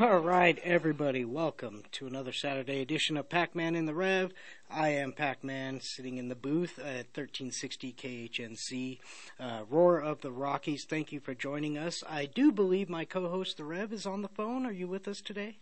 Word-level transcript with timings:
All 0.00 0.20
right, 0.20 0.58
everybody, 0.64 1.26
welcome 1.26 1.82
to 1.92 2.06
another 2.06 2.32
Saturday 2.32 2.80
edition 2.80 3.18
of 3.18 3.28
Pac 3.28 3.54
Man 3.54 3.76
in 3.76 3.84
the 3.84 3.92
Rev. 3.92 4.32
I 4.70 4.88
am 4.88 5.12
Pac 5.12 5.44
Man 5.44 5.78
sitting 5.82 6.16
in 6.16 6.30
the 6.30 6.34
booth 6.34 6.78
at 6.78 7.08
1360 7.14 7.92
KHNC, 7.92 8.98
uh, 9.38 9.64
Roar 9.68 9.98
of 9.98 10.22
the 10.22 10.30
Rockies. 10.30 10.84
Thank 10.84 11.12
you 11.12 11.20
for 11.20 11.34
joining 11.34 11.76
us. 11.76 12.02
I 12.08 12.24
do 12.24 12.50
believe 12.50 12.88
my 12.88 13.04
co 13.04 13.28
host, 13.28 13.58
The 13.58 13.64
Rev, 13.64 13.92
is 13.92 14.06
on 14.06 14.22
the 14.22 14.28
phone. 14.28 14.64
Are 14.64 14.72
you 14.72 14.88
with 14.88 15.06
us 15.06 15.20
today? 15.20 15.58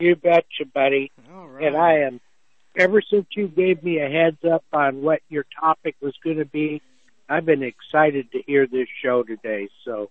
You 0.00 0.16
betcha, 0.16 0.64
buddy. 0.74 1.12
All 1.32 1.46
right. 1.46 1.66
And 1.66 1.76
I 1.76 1.98
am, 1.98 2.20
ever 2.76 3.00
since 3.08 3.26
you 3.36 3.46
gave 3.46 3.84
me 3.84 4.00
a 4.00 4.08
heads 4.08 4.44
up 4.52 4.64
on 4.72 5.00
what 5.02 5.20
your 5.28 5.44
topic 5.60 5.94
was 6.00 6.14
going 6.24 6.38
to 6.38 6.44
be, 6.44 6.82
I've 7.28 7.46
been 7.46 7.62
excited 7.62 8.32
to 8.32 8.42
hear 8.44 8.66
this 8.66 8.88
show 9.00 9.22
today. 9.22 9.68
So 9.84 10.10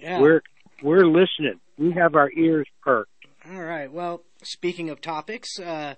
yeah. 0.00 0.20
we're 0.20 0.42
we're 0.80 1.06
listening. 1.06 1.58
We 1.78 1.92
have 1.92 2.14
our 2.14 2.30
ears 2.32 2.66
perked. 2.82 3.10
All 3.50 3.62
right. 3.62 3.90
Well, 3.90 4.22
speaking 4.42 4.90
of 4.90 5.00
topics, 5.00 5.58
uh, 5.58 5.94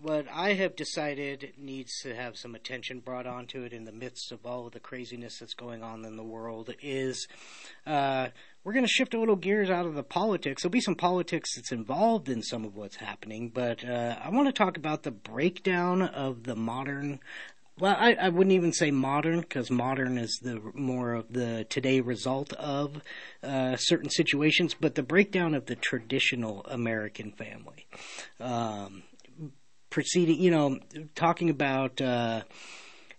what 0.00 0.26
I 0.32 0.52
have 0.52 0.76
decided 0.76 1.54
needs 1.58 1.90
to 2.02 2.14
have 2.14 2.36
some 2.36 2.54
attention 2.54 3.00
brought 3.00 3.26
onto 3.26 3.62
it 3.64 3.72
in 3.72 3.84
the 3.84 3.92
midst 3.92 4.30
of 4.30 4.46
all 4.46 4.66
of 4.66 4.72
the 4.72 4.80
craziness 4.80 5.38
that's 5.40 5.54
going 5.54 5.82
on 5.82 6.04
in 6.04 6.16
the 6.16 6.22
world 6.22 6.72
is 6.80 7.26
uh, 7.84 8.28
we're 8.62 8.74
going 8.74 8.84
to 8.84 8.90
shift 8.90 9.14
a 9.14 9.18
little 9.18 9.34
gears 9.34 9.70
out 9.70 9.86
of 9.86 9.94
the 9.94 10.04
politics. 10.04 10.62
There'll 10.62 10.70
be 10.70 10.80
some 10.80 10.94
politics 10.94 11.56
that's 11.56 11.72
involved 11.72 12.28
in 12.28 12.42
some 12.42 12.64
of 12.64 12.76
what's 12.76 12.96
happening, 12.96 13.48
but 13.48 13.84
uh, 13.84 14.16
I 14.22 14.30
want 14.30 14.46
to 14.46 14.52
talk 14.52 14.76
about 14.76 15.02
the 15.02 15.10
breakdown 15.10 16.02
of 16.02 16.44
the 16.44 16.54
modern 16.54 17.18
well, 17.80 17.96
I, 17.98 18.14
I 18.14 18.28
wouldn't 18.28 18.52
even 18.52 18.72
say 18.72 18.90
modern 18.90 19.40
because 19.40 19.70
modern 19.70 20.18
is 20.18 20.38
the 20.42 20.60
more 20.74 21.14
of 21.14 21.32
the 21.32 21.64
today 21.68 22.00
result 22.00 22.52
of 22.54 23.00
uh, 23.42 23.76
certain 23.76 24.10
situations, 24.10 24.74
but 24.74 24.94
the 24.94 25.02
breakdown 25.02 25.54
of 25.54 25.66
the 25.66 25.76
traditional 25.76 26.64
American 26.66 27.32
family. 27.32 27.86
Um, 28.40 29.04
proceeding, 29.90 30.40
you 30.40 30.50
know, 30.50 30.78
talking 31.14 31.50
about. 31.50 32.00
Uh, 32.00 32.42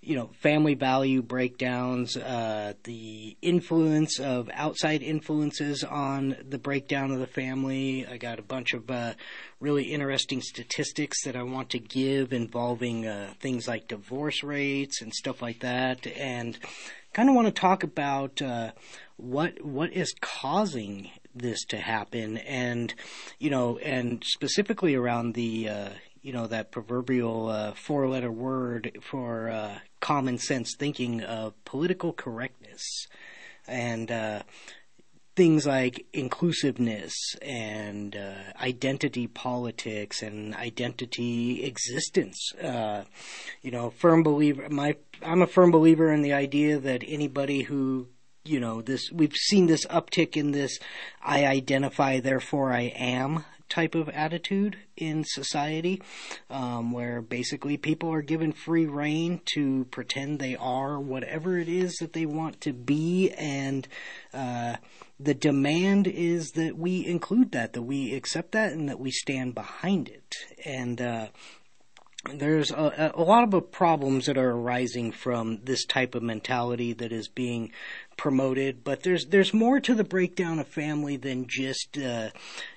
you 0.02 0.16
know, 0.16 0.30
family 0.40 0.76
value 0.76 1.22
breakdowns, 1.22 2.16
uh, 2.16 2.74
the 2.84 3.36
influence 3.42 4.20
of 4.20 4.50
outside 4.54 5.04
influences 5.04 5.84
on 5.84 6.38
the 6.48 6.58
breakdown 6.58 7.12
of 7.12 7.20
the 7.20 7.28
family. 7.28 8.08
I 8.08 8.18
got 8.18 8.40
a 8.40 8.44
bunch 8.44 8.74
of 8.74 8.90
uh, 8.90 9.16
really 9.60 9.92
interesting 9.92 10.42
statistics 10.42 11.26
that 11.26 11.36
I 11.36 11.44
want 11.44 11.72
to 11.72 11.80
give 11.80 12.32
involving 12.32 13.08
uh, 13.08 13.34
things 13.42 13.68
like 13.68 13.90
divorce 13.90 14.42
rates 14.42 15.02
and 15.02 15.14
stuff 15.14 15.42
like 15.42 15.60
that, 15.60 16.08
and 16.08 16.58
kind 17.14 17.28
of 17.28 17.36
want 17.36 17.48
to 17.48 17.62
talk 17.62 17.84
about 17.84 18.42
uh, 18.42 18.72
what 19.18 19.62
what 19.64 19.92
is 19.92 20.16
causing 20.22 21.10
this 21.36 21.66
to 21.66 21.78
happen, 21.78 22.38
and 22.38 22.94
you 23.38 23.50
know, 23.50 23.78
and 23.80 24.24
specifically 24.26 24.96
around 24.96 25.34
the 25.34 25.68
uh, 25.68 25.90
you 26.22 26.32
know 26.32 26.48
that 26.48 26.72
proverbial 26.72 27.50
uh, 27.50 27.74
four-letter 27.74 28.32
word 28.32 28.98
for 29.02 29.50
uh, 29.50 29.80
common 30.00 30.38
sense 30.38 30.76
thinking 30.78 31.22
of 31.24 31.54
political 31.66 32.14
correctness 32.14 33.08
and 33.68 34.12
uh, 34.12 34.42
things 35.36 35.66
like 35.66 36.06
inclusiveness 36.12 37.14
and 37.42 38.16
uh, 38.16 38.34
identity 38.62 39.28
politics 39.28 40.22
and 40.22 40.54
identity 40.56 41.64
existence. 41.64 42.54
Uh, 42.62 43.04
you 43.62 43.72
know, 43.72 43.90
firm 43.90 44.24
believer. 44.24 44.68
My 44.70 44.96
I'm 45.22 45.42
a 45.42 45.48
firm 45.48 45.72
believer 45.72 46.12
in 46.12 46.24
the 46.24 46.34
idea 46.34 46.80
that 46.80 47.04
anybody 47.08 47.62
who 47.62 48.08
you 48.44 48.60
know 48.60 48.82
this 48.82 49.12
we've 49.12 49.36
seen 49.36 49.68
this 49.68 49.86
uptick 49.88 50.36
in 50.36 50.52
this 50.52 50.80
I 51.22 51.46
identify 51.46 52.20
therefore 52.20 52.74
I 52.74 52.94
am 52.96 53.46
type 53.70 53.96
of 53.96 54.10
attitude 54.10 54.78
in 54.98 55.24
society, 55.24 56.02
um, 56.50 56.92
where 56.92 57.22
basically 57.22 57.78
people 57.78 58.12
are 58.12 58.22
given 58.22 58.52
free 58.52 58.86
rein 58.86 59.42
to 59.54 59.86
pretend 59.92 60.40
they 60.40 60.56
are 60.56 61.00
whatever 61.00 61.58
it 61.58 61.70
is 61.70 61.96
that 61.96 62.14
they 62.14 62.26
want 62.26 62.60
to 62.62 62.74
be, 62.74 63.32
and 63.32 63.88
uh, 64.34 64.76
the 65.20 65.34
demand 65.34 66.08
is 66.08 66.52
that 66.52 66.78
we 66.78 67.06
include 67.06 67.52
that, 67.52 67.74
that 67.74 67.84
we 67.84 68.14
accept 68.14 68.52
that, 68.54 68.72
and 68.72 68.90
that 68.90 69.00
we 69.00 69.12
stand 69.12 69.54
behind 69.54 70.10
it. 70.10 70.36
And 70.66 71.02
uh, 71.02 71.28
there's 72.34 72.72
a, 72.72 73.14
a, 73.16 73.22
lot 73.22 73.54
of 73.54 73.72
problems 73.72 74.26
that 74.26 74.38
are 74.38 74.52
arising 74.52 75.12
from 75.12 75.60
this 75.64 75.86
type 75.86 76.16
of 76.16 76.24
mentality 76.24 76.92
that 76.94 77.14
is 77.14 77.30
being 77.30 77.72
promoted, 78.18 78.84
but 78.84 79.04
there's 79.04 79.28
there's 79.28 79.54
more 79.54 79.80
to 79.80 79.96
the 79.96 80.04
breakdown 80.04 80.60
of 80.60 80.68
family 80.68 81.16
than 81.16 81.48
just 81.48 81.98
uh, 81.98 82.30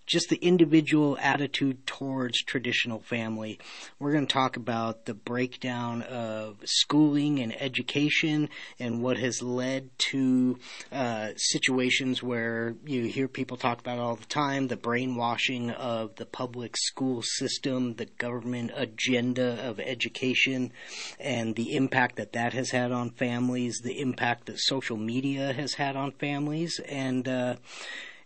just 0.07 0.29
the 0.29 0.37
individual 0.37 1.17
attitude 1.21 1.87
towards 1.87 2.43
traditional 2.43 3.01
family. 3.01 3.59
We're 3.99 4.13
going 4.13 4.27
to 4.27 4.33
talk 4.33 4.57
about 4.57 5.05
the 5.05 5.15
breakdown 5.15 6.03
of 6.03 6.57
schooling 6.65 7.41
and 7.41 7.55
education 7.61 8.49
and 8.79 9.03
what 9.03 9.19
has 9.19 9.43
led 9.43 9.91
to 10.11 10.59
uh, 10.91 11.31
situations 11.37 12.23
where 12.23 12.75
you 12.85 13.05
hear 13.05 13.29
people 13.29 13.57
talk 13.57 13.81
about 13.81 13.99
all 13.99 14.17
the 14.17 14.27
time 14.27 14.69
the 14.69 14.77
brainwashing 14.77 15.71
of 15.71 16.17
the 16.17 16.27
public 16.27 16.77
school 16.77 17.23
system, 17.23 17.95
the 17.95 18.07
government 18.07 18.73
agenda 18.75 19.67
of 19.67 19.79
education, 19.81 20.73
and 21.21 21.55
the 21.57 21.75
impact 21.75 22.17
that 22.17 22.33
that 22.33 22.53
has 22.53 22.71
had 22.71 22.93
on 22.93 23.11
families, 23.11 23.81
the 23.83 24.01
impact 24.01 24.47
that 24.47 24.59
social 24.59 24.97
media 24.97 25.53
has 25.53 25.75
had 25.75 25.97
on 25.97 26.13
families, 26.13 26.81
and 26.89 27.29
uh, 27.29 27.57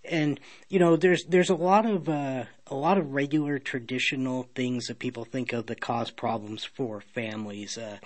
and 0.04 0.40
you 0.68 0.78
know 0.78 0.96
there's 0.96 1.24
there's 1.24 1.50
a 1.50 1.54
lot 1.54 1.86
of 1.86 2.08
uh, 2.08 2.44
a 2.68 2.74
lot 2.74 2.98
of 2.98 3.14
regular 3.14 3.60
traditional 3.60 4.48
things 4.56 4.86
that 4.86 4.98
people 4.98 5.24
think 5.24 5.52
of 5.52 5.66
that 5.66 5.80
cause 5.80 6.10
problems 6.10 6.64
for 6.64 7.00
families. 7.00 7.78
Uh, 7.78 7.98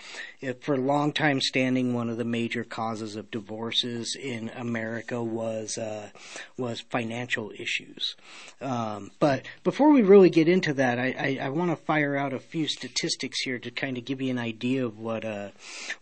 for 0.60 0.75
a 0.75 0.78
long 0.78 1.12
time 1.12 1.41
standing, 1.41 1.94
one 1.94 2.10
of 2.10 2.19
the 2.19 2.25
major 2.25 2.62
causes 2.62 3.16
of 3.16 3.31
divorces 3.31 4.15
in 4.20 4.50
America 4.50 5.22
was 5.22 5.78
uh, 5.78 6.10
was 6.59 6.81
financial 6.81 7.50
issues. 7.59 8.16
Um, 8.60 9.10
but 9.19 9.47
before 9.65 9.91
we 9.91 10.03
really 10.03 10.28
get 10.28 10.47
into 10.47 10.75
that, 10.75 10.99
I, 10.99 11.38
I, 11.41 11.47
I 11.47 11.49
want 11.49 11.70
to 11.70 11.76
fire 11.76 12.15
out 12.15 12.34
a 12.34 12.38
few 12.38 12.69
statistics 12.69 13.41
here 13.41 13.59
to 13.59 13.70
kind 13.70 13.97
of 13.97 14.04
give 14.04 14.20
you 14.20 14.31
an 14.31 14.38
idea 14.38 14.84
of 14.84 14.99
what 14.99 15.25
uh, 15.25 15.49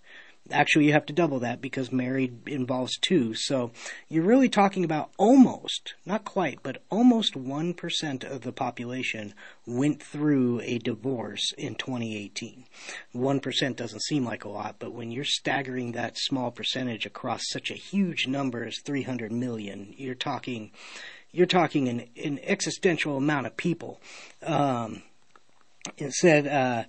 Actually, 0.51 0.85
you 0.85 0.93
have 0.93 1.07
to 1.07 1.13
double 1.13 1.39
that 1.39 1.59
because 1.59 1.91
married 1.91 2.47
involves 2.47 2.97
two. 2.99 3.33
So 3.33 3.71
you're 4.07 4.23
really 4.23 4.49
talking 4.49 4.83
about 4.83 5.09
almost, 5.17 5.95
not 6.05 6.23
quite, 6.23 6.59
but 6.61 6.83
almost 6.91 7.33
1% 7.33 8.23
of 8.23 8.41
the 8.41 8.51
population 8.51 9.33
went 9.65 10.03
through 10.03 10.61
a 10.61 10.77
divorce 10.77 11.51
in 11.57 11.73
2018. 11.73 12.65
1% 13.15 13.75
doesn't 13.75 14.03
seem 14.03 14.23
like 14.23 14.43
a 14.43 14.49
lot, 14.49 14.75
but 14.77 14.93
when 14.93 15.11
you're 15.11 15.23
staggering 15.23 15.93
that 15.93 16.15
small 16.15 16.51
percentage 16.51 17.07
across 17.07 17.41
such 17.49 17.71
a 17.71 17.75
huge 17.75 18.27
number 18.27 18.63
as 18.63 18.79
300 18.83 19.31
million, 19.31 19.95
you're 19.97 20.13
talking, 20.13 20.71
you're 21.31 21.47
talking 21.47 21.87
an, 21.87 22.05
an 22.23 22.39
existential 22.43 23.17
amount 23.17 23.47
of 23.47 23.57
people. 23.57 23.99
Um, 24.43 25.01
it 25.97 26.13
said, 26.13 26.47
uh, 26.47 26.83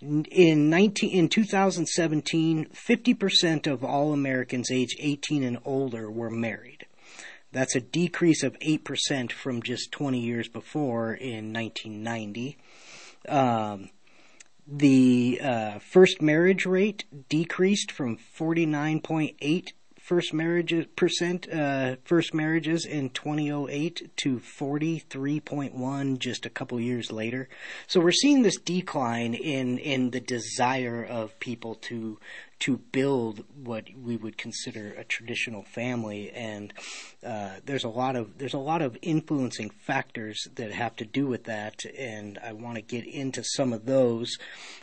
in 0.00 0.70
19 0.70 1.10
in 1.10 1.28
2017, 1.28 2.66
50% 2.66 3.66
of 3.66 3.84
all 3.84 4.12
Americans 4.12 4.70
age 4.70 4.96
18 4.98 5.42
and 5.42 5.58
older 5.64 6.10
were 6.10 6.30
married. 6.30 6.86
That's 7.52 7.76
a 7.76 7.80
decrease 7.80 8.42
of 8.42 8.58
8% 8.58 9.30
from 9.30 9.62
just 9.62 9.92
20 9.92 10.18
years 10.18 10.48
before 10.48 11.14
in 11.14 11.52
1990. 11.52 12.58
Um, 13.28 13.90
the 14.66 15.40
uh, 15.42 15.78
first 15.78 16.20
marriage 16.20 16.66
rate 16.66 17.04
decreased 17.28 17.92
from 17.92 18.16
49.8 18.16 19.72
first 20.04 20.34
marriages 20.34 20.84
percent 20.96 21.48
uh, 21.50 21.96
first 22.04 22.34
marriages 22.34 22.84
in 22.84 23.08
2008 23.08 24.10
to 24.16 24.38
43.1 24.38 26.18
just 26.18 26.44
a 26.44 26.50
couple 26.50 26.78
years 26.78 27.10
later. 27.10 27.48
So 27.86 28.00
we're 28.00 28.12
seeing 28.12 28.42
this 28.42 28.58
decline 28.58 29.32
in 29.34 29.78
in 29.78 30.10
the 30.10 30.20
desire 30.20 31.02
of 31.02 31.38
people 31.40 31.76
to 31.86 32.18
to 32.60 32.78
build 32.92 33.44
what 33.62 33.84
we 34.00 34.16
would 34.16 34.38
consider 34.38 34.94
a 34.94 35.04
traditional 35.04 35.62
family, 35.62 36.30
and 36.30 36.72
uh, 37.24 37.50
there's 37.64 37.84
a 37.84 37.88
lot 37.88 38.14
of 38.14 38.38
there's 38.38 38.54
a 38.54 38.58
lot 38.58 38.82
of 38.82 38.96
influencing 39.02 39.70
factors 39.70 40.46
that 40.54 40.72
have 40.72 40.94
to 40.96 41.04
do 41.04 41.26
with 41.26 41.44
that, 41.44 41.84
and 41.98 42.38
I 42.44 42.52
want 42.52 42.76
to 42.76 42.82
get 42.82 43.06
into 43.06 43.42
some 43.42 43.72
of 43.72 43.86
those. 43.86 44.36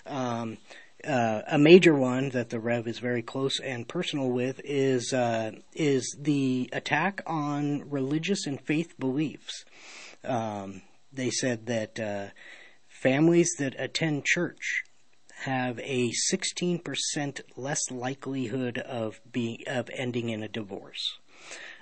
Um, 0.06 0.58
uh, 1.06 1.42
a 1.48 1.58
major 1.58 1.94
one 1.96 2.30
that 2.30 2.50
the 2.50 2.60
Rev 2.60 2.88
is 2.88 3.00
very 3.00 3.22
close 3.22 3.60
and 3.60 3.88
personal 3.88 4.30
with 4.30 4.62
is 4.64 5.14
uh, 5.14 5.52
is 5.74 6.16
the 6.20 6.70
attack 6.74 7.22
on 7.26 7.90
religious 7.90 8.46
and 8.46 8.60
faith 8.62 8.98
beliefs. 9.00 9.66
Um, 10.24 10.82
they 11.12 11.30
said 11.30 11.66
that 11.66 12.00
uh, 12.00 12.28
families 12.88 13.52
that 13.60 13.76
attend 13.80 14.26
church 14.26 14.84
have 15.44 15.80
a 15.80 16.12
16% 16.32 17.42
less 17.58 17.90
likelihood 17.90 18.78
of 18.78 19.20
being 19.32 19.58
of 19.68 19.90
ending 19.94 20.30
in 20.30 20.44
a 20.44 20.48
divorce 20.48 21.18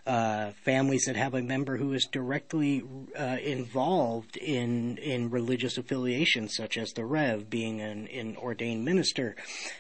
uh, 0.09 0.53
families 0.65 1.05
that 1.05 1.15
have 1.15 1.35
a 1.35 1.41
member 1.43 1.77
who 1.77 1.93
is 1.93 2.05
directly 2.05 2.83
uh, 3.17 3.37
involved 3.43 4.37
in 4.37 4.97
in 4.97 5.29
religious 5.29 5.77
affiliations, 5.77 6.55
such 6.55 6.79
as 6.79 6.93
the 6.93 7.05
Rev, 7.05 7.47
being 7.47 7.79
an, 7.79 8.07
an 8.07 8.35
ordained 8.35 8.83
minister, 8.83 9.35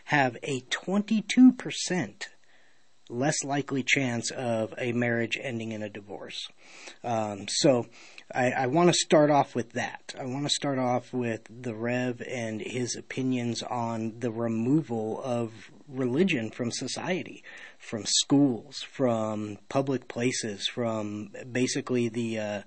have 0.05 0.37
a 0.43 0.59
22 0.69 1.53
percent 1.53 2.27
less 3.09 3.43
likely 3.43 3.81
chance 3.81 4.29
of 4.29 4.71
a 4.77 4.91
marriage 4.91 5.35
ending 5.41 5.71
in 5.71 5.81
a 5.81 5.89
divorce. 5.89 6.47
Um, 7.03 7.47
so 7.47 7.87
I, 8.31 8.51
I 8.51 8.67
want 8.67 8.89
to 8.89 8.93
start 8.93 9.31
off 9.31 9.55
with 9.55 9.71
that. 9.71 10.13
I 10.19 10.25
want 10.25 10.43
to 10.43 10.53
start 10.53 10.77
off 10.77 11.11
with 11.11 11.41
the 11.49 11.73
Rev 11.73 12.21
and 12.21 12.61
his 12.61 12.95
opinions 12.95 13.63
on 13.63 14.19
the 14.19 14.29
removal 14.29 15.19
of 15.23 15.71
religion 15.89 16.49
from 16.51 16.71
society 16.71 17.43
from 17.79 18.05
schools, 18.05 18.83
from 18.91 19.57
public 19.69 20.07
places, 20.07 20.67
from 20.67 21.31
basically 21.51 22.09
the 22.09 22.37
uh, 22.37 22.61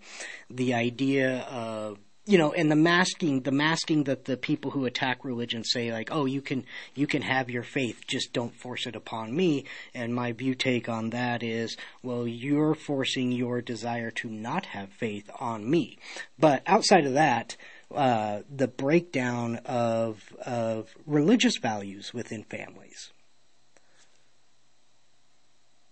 the 0.51 0.75
idea 0.75 1.41
of 1.41 1.99
you 2.25 2.39
know, 2.39 2.53
and 2.53 2.71
the 2.71 2.77
masking, 2.77 3.41
the 3.41 3.51
masking 3.51 4.05
that 4.05 4.27
the 4.27 4.37
people 4.37 4.71
who 4.71 4.85
attack 4.85 5.25
religion 5.25 5.65
say, 5.65 5.93
like, 5.93 6.09
oh, 6.13 6.25
you 6.25 6.41
can, 6.41 6.65
you 6.95 7.05
can 7.05 7.21
have 7.21 7.51
your 7.51 7.65
faith, 7.65 8.07
just 8.07 8.33
don't 8.33 8.55
force 8.55 8.87
it 8.87 8.95
upon 8.95 9.35
me. 9.35 9.65
And 9.93 10.15
my 10.15 10.31
view 10.31 10.55
take 10.55 10.89
on 10.89 11.11
that 11.11 11.43
is, 11.43 11.77
well, 12.01 12.25
you're 12.29 12.77
forcing 12.77 13.33
your 13.33 13.61
desire 13.61 14.13
to 14.13 14.29
not 14.29 14.67
have 14.67 14.91
faith 14.91 15.29
on 15.41 15.69
me. 15.69 15.99
But 16.39 16.63
outside 16.65 17.07
of 17.07 17.15
that, 17.15 17.57
uh, 17.95 18.43
the 18.55 18.69
breakdown 18.69 19.57
of 19.67 20.33
of 20.45 20.95
religious 21.07 21.59
values 21.59 22.13
within 22.13 22.43
families. 22.45 23.13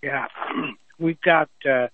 Yeah, 0.03 0.27
we've 0.99 1.21
got. 1.21 1.49
Uh, 1.69 1.89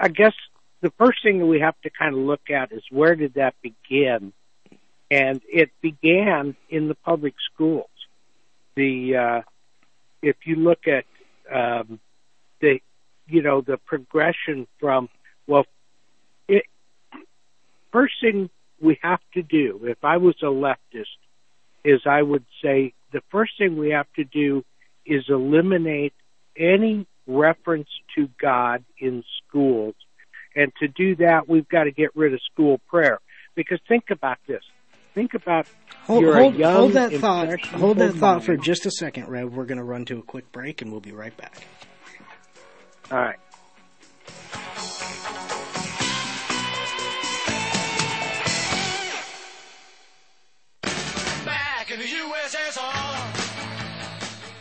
I 0.00 0.08
guess 0.08 0.32
the 0.80 0.90
first 0.98 1.22
thing 1.22 1.38
that 1.38 1.46
we 1.46 1.60
have 1.60 1.80
to 1.82 1.90
kind 1.90 2.14
of 2.14 2.20
look 2.20 2.50
at 2.50 2.72
is 2.72 2.82
where 2.90 3.14
did 3.14 3.34
that 3.34 3.54
begin, 3.62 4.32
and 5.10 5.40
it 5.50 5.70
began 5.80 6.56
in 6.68 6.88
the 6.88 6.94
public 6.94 7.34
schools. 7.52 7.88
The 8.74 9.16
uh, 9.16 9.40
if 10.22 10.36
you 10.44 10.56
look 10.56 10.86
at 10.86 11.04
um, 11.54 12.00
the 12.60 12.80
you 13.26 13.42
know 13.42 13.60
the 13.60 13.76
progression 13.78 14.66
from 14.80 15.08
well, 15.46 15.66
first 17.94 18.14
thing 18.20 18.50
we 18.80 18.98
have 19.02 19.20
to 19.34 19.42
do 19.42 19.80
if 19.84 20.04
I 20.04 20.16
was 20.16 20.34
a 20.42 20.46
leftist 20.46 21.16
is 21.84 22.00
I 22.04 22.20
would 22.20 22.44
say 22.62 22.92
the 23.12 23.22
first 23.30 23.52
thing 23.56 23.78
we 23.78 23.90
have 23.90 24.12
to 24.16 24.24
do 24.24 24.64
is 25.06 25.24
eliminate 25.28 26.12
any 26.58 27.06
reference 27.26 27.88
to 28.16 28.28
God 28.40 28.84
in 28.98 29.22
schools. 29.46 29.94
And 30.56 30.72
to 30.80 30.88
do 30.88 31.16
that, 31.16 31.48
we've 31.48 31.68
got 31.68 31.84
to 31.84 31.92
get 31.92 32.14
rid 32.16 32.34
of 32.34 32.40
school 32.52 32.80
prayer. 32.88 33.20
Because 33.54 33.78
think 33.88 34.04
about 34.10 34.38
this. 34.48 34.62
Think 35.14 35.34
about 35.34 35.66
hold, 36.02 36.24
hold, 36.24 36.56
young, 36.56 36.74
hold 36.74 36.92
that 36.94 37.12
thought. 37.12 37.64
Hold 37.66 37.98
that 37.98 38.14
thought 38.14 38.42
for 38.42 38.56
just 38.56 38.86
a 38.86 38.90
second, 38.90 39.28
Rev. 39.28 39.54
We're 39.54 39.66
going 39.66 39.78
to 39.78 39.84
run 39.84 40.04
to 40.06 40.18
a 40.18 40.22
quick 40.22 40.50
break, 40.50 40.82
and 40.82 40.90
we'll 40.90 41.00
be 41.00 41.12
right 41.12 41.36
back. 41.36 41.64
All 43.12 43.18
right. 43.18 43.38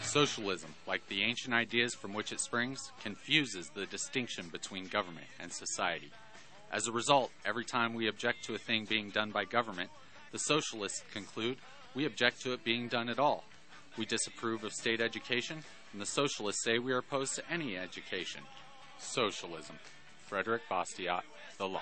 Socialism, 0.01 0.74
like 0.88 1.06
the 1.07 1.24
ancient 1.24 1.53
ideas 1.53 1.94
from 1.94 2.13
which 2.13 2.31
it 2.31 2.39
springs, 2.39 2.91
confuses 3.01 3.69
the 3.74 3.85
distinction 3.88 4.47
between 4.51 4.88
government 4.88 5.27
and 5.39 5.51
society. 5.51 6.12
As 6.71 6.88
a 6.88 6.91
result, 6.91 7.31
every 7.45 7.65
time 7.65 7.94
we 7.94 8.07
object 8.07 8.45
to 8.45 8.56
a 8.56 8.57
thing 8.57 8.85
being 8.85 9.09
done 9.09 9.31
by 9.31 9.44
government, 9.44 9.89
the 10.31 10.39
socialists 10.39 11.03
conclude 11.12 11.57
we 11.94 12.06
object 12.06 12.41
to 12.41 12.53
it 12.53 12.63
being 12.63 12.88
done 12.88 13.09
at 13.09 13.19
all. 13.19 13.44
We 13.97 14.06
disapprove 14.06 14.63
of 14.63 14.71
state 14.71 15.01
education, 15.01 15.59
and 15.91 16.01
the 16.01 16.06
socialists 16.06 16.63
say 16.63 16.80
we 16.80 16.94
are 16.94 17.00
opposed 17.00 17.35
to 17.35 17.44
any 17.51 17.77
education. 17.77 18.41
Socialism. 18.97 19.75
Frederick 20.25 20.63
Bastiat, 20.69 21.24
The 21.57 21.68
Law. 21.68 21.81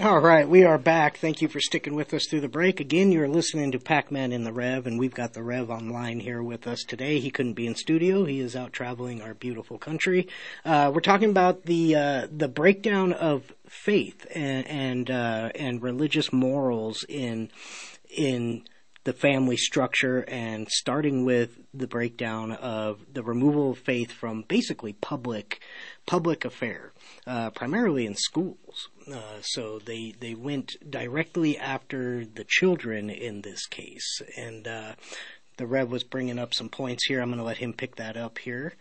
All 0.00 0.20
right, 0.20 0.48
we 0.48 0.62
are 0.62 0.78
back. 0.78 1.18
Thank 1.18 1.42
you 1.42 1.48
for 1.48 1.58
sticking 1.58 1.96
with 1.96 2.14
us 2.14 2.26
through 2.26 2.42
the 2.42 2.48
break. 2.48 2.78
Again, 2.78 3.10
you're 3.10 3.26
listening 3.26 3.72
to 3.72 3.80
Pac-Man 3.80 4.30
in 4.30 4.44
the 4.44 4.52
Rev, 4.52 4.86
and 4.86 4.96
we've 4.96 5.14
got 5.14 5.32
the 5.32 5.42
Rev 5.42 5.70
online 5.70 6.20
here 6.20 6.40
with 6.40 6.68
us 6.68 6.84
today. 6.84 7.18
He 7.18 7.32
couldn't 7.32 7.54
be 7.54 7.66
in 7.66 7.74
studio; 7.74 8.24
he 8.24 8.38
is 8.38 8.54
out 8.54 8.72
traveling 8.72 9.20
our 9.20 9.34
beautiful 9.34 9.76
country. 9.76 10.28
Uh, 10.64 10.92
we're 10.94 11.00
talking 11.00 11.30
about 11.30 11.64
the 11.64 11.96
uh, 11.96 12.28
the 12.30 12.46
breakdown 12.46 13.12
of 13.12 13.52
faith 13.66 14.24
and 14.36 14.68
and, 14.68 15.10
uh, 15.10 15.50
and 15.56 15.82
religious 15.82 16.32
morals 16.32 17.04
in 17.08 17.50
in 18.08 18.62
the 19.08 19.14
family 19.14 19.56
structure 19.56 20.22
and 20.28 20.68
starting 20.68 21.24
with 21.24 21.58
the 21.72 21.86
breakdown 21.86 22.52
of 22.52 23.00
the 23.10 23.22
removal 23.22 23.70
of 23.70 23.78
faith 23.78 24.12
from 24.12 24.44
basically 24.48 24.92
public 24.92 25.62
public 26.04 26.44
affair, 26.44 26.92
uh, 27.26 27.48
primarily 27.48 28.04
in 28.04 28.14
schools. 28.14 28.90
Uh, 29.10 29.40
so 29.40 29.78
they 29.78 30.12
they 30.20 30.34
went 30.34 30.76
directly 30.90 31.56
after 31.56 32.22
the 32.26 32.44
children 32.46 33.08
in 33.08 33.40
this 33.40 33.64
case, 33.64 34.20
and 34.36 34.68
uh, 34.68 34.92
the 35.56 35.66
Rev 35.66 35.90
was 35.90 36.04
bringing 36.04 36.38
up 36.38 36.52
some 36.52 36.68
points 36.68 37.06
here. 37.06 37.22
I'm 37.22 37.30
going 37.30 37.38
to 37.38 37.44
let 37.44 37.56
him 37.56 37.72
pick 37.72 37.96
that 37.96 38.18
up 38.18 38.36
here. 38.36 38.74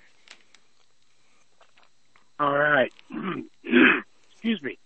All 2.37 2.57
right. 2.57 2.91
Excuse 4.33 4.61
me. 4.61 4.77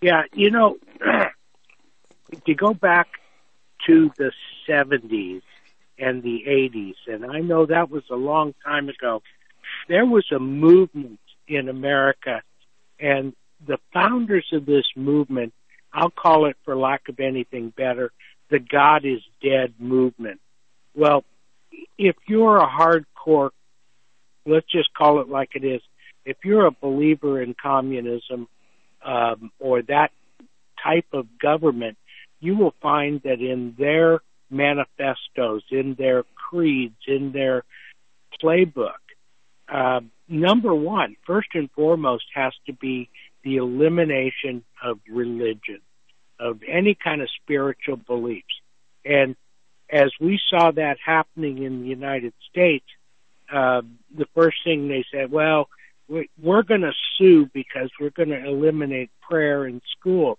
Yeah, 0.00 0.22
you 0.32 0.50
know, 0.50 0.78
you 2.46 2.54
go 2.54 2.72
back 2.72 3.08
to 3.86 4.10
the 4.16 4.32
70s 4.68 5.42
and 5.98 6.22
the 6.22 6.42
80s, 6.46 6.94
and 7.06 7.24
I 7.24 7.40
know 7.40 7.66
that 7.66 7.90
was 7.90 8.02
a 8.10 8.16
long 8.16 8.54
time 8.64 8.88
ago, 8.88 9.22
there 9.88 10.04
was 10.04 10.26
a 10.32 10.38
movement 10.38 11.20
in 11.46 11.68
America, 11.68 12.42
and 12.98 13.34
the 13.66 13.78
founders 13.92 14.46
of 14.52 14.66
this 14.66 14.86
movement, 14.96 15.52
I'll 15.92 16.10
call 16.10 16.46
it 16.46 16.56
for 16.64 16.76
lack 16.76 17.08
of 17.08 17.20
anything 17.20 17.72
better, 17.76 18.12
the 18.50 18.58
God 18.58 19.04
is 19.04 19.20
dead 19.42 19.74
movement. 19.78 20.40
Well, 20.94 21.24
if 21.98 22.16
you're 22.26 22.58
a 22.58 22.68
hardcore, 22.68 23.50
let's 24.46 24.70
just 24.70 24.92
call 24.94 25.20
it 25.20 25.28
like 25.28 25.50
it 25.54 25.64
is, 25.64 25.80
if 26.24 26.38
you're 26.44 26.66
a 26.66 26.70
believer 26.70 27.40
in 27.42 27.54
communism 27.60 28.48
um, 29.04 29.50
or 29.58 29.82
that 29.82 30.10
type 30.82 31.06
of 31.12 31.26
government, 31.38 31.96
you 32.40 32.56
will 32.56 32.74
find 32.80 33.22
that 33.22 33.40
in 33.40 33.74
their 33.78 34.20
manifestos, 34.54 35.62
in 35.70 35.94
their 35.94 36.24
creeds, 36.34 37.00
in 37.06 37.32
their 37.32 37.64
playbook, 38.42 38.92
uh, 39.68 40.00
number 40.28 40.74
one, 40.74 41.16
first 41.26 41.48
and 41.54 41.70
foremost, 41.72 42.24
has 42.34 42.52
to 42.66 42.72
be 42.72 43.08
the 43.42 43.56
elimination 43.56 44.64
of 44.82 44.98
religion, 45.10 45.80
of 46.38 46.60
any 46.66 46.94
kind 46.94 47.22
of 47.22 47.28
spiritual 47.42 47.96
beliefs. 47.96 48.60
And 49.04 49.36
as 49.90 50.10
we 50.20 50.40
saw 50.48 50.70
that 50.70 50.96
happening 51.04 51.62
in 51.62 51.82
the 51.82 51.88
United 51.88 52.32
States, 52.50 52.86
uh, 53.52 53.82
the 54.16 54.26
first 54.34 54.56
thing 54.64 54.88
they 54.88 55.04
said, 55.12 55.30
well, 55.30 55.68
we're 56.08 56.62
going 56.62 56.82
to 56.82 56.92
sue 57.16 57.48
because 57.52 57.90
we're 58.00 58.10
going 58.10 58.30
to 58.30 58.44
eliminate 58.44 59.10
prayer 59.20 59.66
in 59.66 59.80
school. 59.98 60.38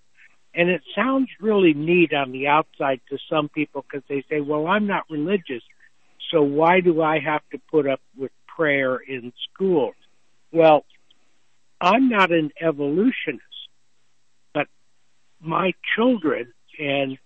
And 0.56 0.70
it 0.70 0.82
sounds 0.96 1.28
really 1.42 1.74
neat 1.74 2.14
on 2.14 2.32
the 2.32 2.48
outside 2.48 3.02
to 3.10 3.18
some 3.30 3.50
people 3.50 3.84
because 3.84 4.08
they 4.08 4.24
say, 4.30 4.40
well, 4.40 4.68
I'm 4.68 4.88
not 4.88 5.04
religious, 5.10 5.62
so 6.32 6.42
why 6.42 6.80
do 6.80 7.02
I 7.02 7.20
have 7.20 7.42
to 7.52 7.60
put 7.70 7.88
up 7.88 8.00
with 8.18 8.32
prayer 8.48 8.96
in 8.96 9.34
school? 9.52 9.92
Well, 10.54 10.86
I'm 11.82 12.08
not 12.08 12.32
an 12.32 12.52
evolutionist, 12.62 13.44
but 14.54 14.68
my 15.42 15.74
children, 15.96 16.54
and 16.80 17.18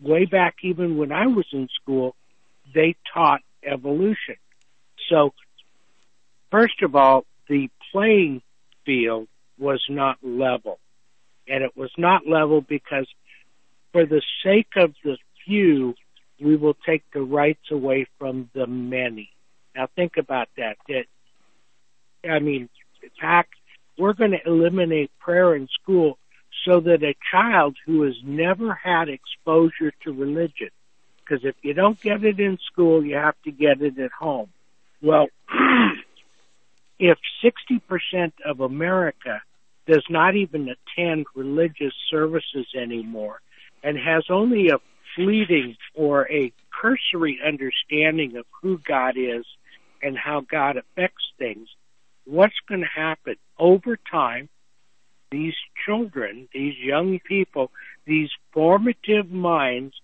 way 0.00 0.26
back 0.26 0.56
even 0.62 0.96
when 0.96 1.10
I 1.10 1.26
was 1.26 1.46
in 1.52 1.68
school, 1.82 2.14
they 2.72 2.94
taught 3.12 3.40
evolution. 3.64 4.36
So, 5.08 5.34
first 6.52 6.82
of 6.82 6.94
all, 6.94 7.26
the 7.48 7.68
playing 7.90 8.42
field 8.86 9.26
was 9.58 9.84
not 9.88 10.18
level 10.22 10.78
and 11.50 11.64
it 11.64 11.76
was 11.76 11.90
not 11.98 12.26
level 12.26 12.60
because 12.60 13.06
for 13.92 14.06
the 14.06 14.22
sake 14.44 14.76
of 14.76 14.94
the 15.04 15.18
few, 15.44 15.94
we 16.40 16.56
will 16.56 16.76
take 16.86 17.02
the 17.12 17.20
rights 17.20 17.70
away 17.70 18.06
from 18.18 18.48
the 18.54 18.66
many. 18.66 19.30
Now 19.74 19.88
think 19.94 20.16
about 20.16 20.48
that. 20.56 20.76
That 20.88 21.04
I 22.28 22.38
mean, 22.38 22.68
fact, 23.20 23.54
we're 23.98 24.12
going 24.12 24.32
to 24.32 24.46
eliminate 24.46 25.10
prayer 25.18 25.54
in 25.54 25.68
school 25.82 26.18
so 26.64 26.80
that 26.80 27.02
a 27.02 27.14
child 27.30 27.76
who 27.86 28.02
has 28.02 28.14
never 28.24 28.74
had 28.74 29.08
exposure 29.08 29.92
to 30.04 30.12
religion, 30.12 30.70
because 31.18 31.44
if 31.44 31.54
you 31.62 31.74
don't 31.74 32.00
get 32.00 32.24
it 32.24 32.38
in 32.40 32.58
school, 32.70 33.04
you 33.04 33.16
have 33.16 33.36
to 33.44 33.50
get 33.50 33.80
it 33.80 33.98
at 33.98 34.12
home. 34.12 34.48
Well, 35.02 35.28
if 36.98 37.18
60% 37.42 38.32
of 38.44 38.60
America 38.60 39.42
does 39.86 40.04
not 40.08 40.36
even 40.36 40.68
attend 40.68 41.26
religious 41.34 41.94
services 42.10 42.66
anymore 42.76 43.40
and 43.82 43.98
has 43.98 44.24
only 44.30 44.68
a 44.68 44.78
fleeting 45.16 45.76
or 45.94 46.30
a 46.30 46.52
cursory 46.80 47.40
understanding 47.44 48.36
of 48.36 48.46
who 48.62 48.78
God 48.78 49.16
is 49.16 49.44
and 50.02 50.16
how 50.16 50.40
God 50.40 50.76
affects 50.76 51.24
things, 51.38 51.68
what's 52.24 52.54
going 52.68 52.80
to 52.80 52.86
happen 52.86 53.36
over 53.58 53.98
time? 54.10 54.48
These 55.30 55.54
children, 55.86 56.48
these 56.52 56.74
young 56.78 57.20
people, 57.20 57.70
these 58.04 58.30
formative 58.52 59.30
minds 59.30 59.94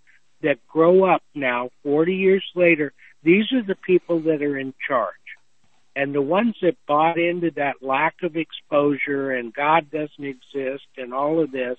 that 0.43 0.65
grow 0.69 1.05
up 1.05 1.23
now, 1.35 1.71
40 1.83 2.15
years 2.15 2.45
later, 2.55 2.93
these 3.23 3.53
are 3.53 3.63
the 3.63 3.75
people 3.75 4.21
that 4.21 4.43
are 4.43 4.57
in 4.57 4.75
charge. 4.87 5.15
And 5.97 6.15
the 6.15 6.21
ones 6.21 6.57
that 6.61 6.77
bought 6.87 7.19
into 7.19 7.51
that 7.53 7.77
lack 7.83 8.17
of 8.23 8.37
exposure 8.37 9.31
and 9.31 9.53
God 9.53 9.91
doesn't 9.91 10.23
exist 10.23 10.85
and 10.99 11.15
all 11.15 11.43
of 11.43 11.51
this, 11.51 11.79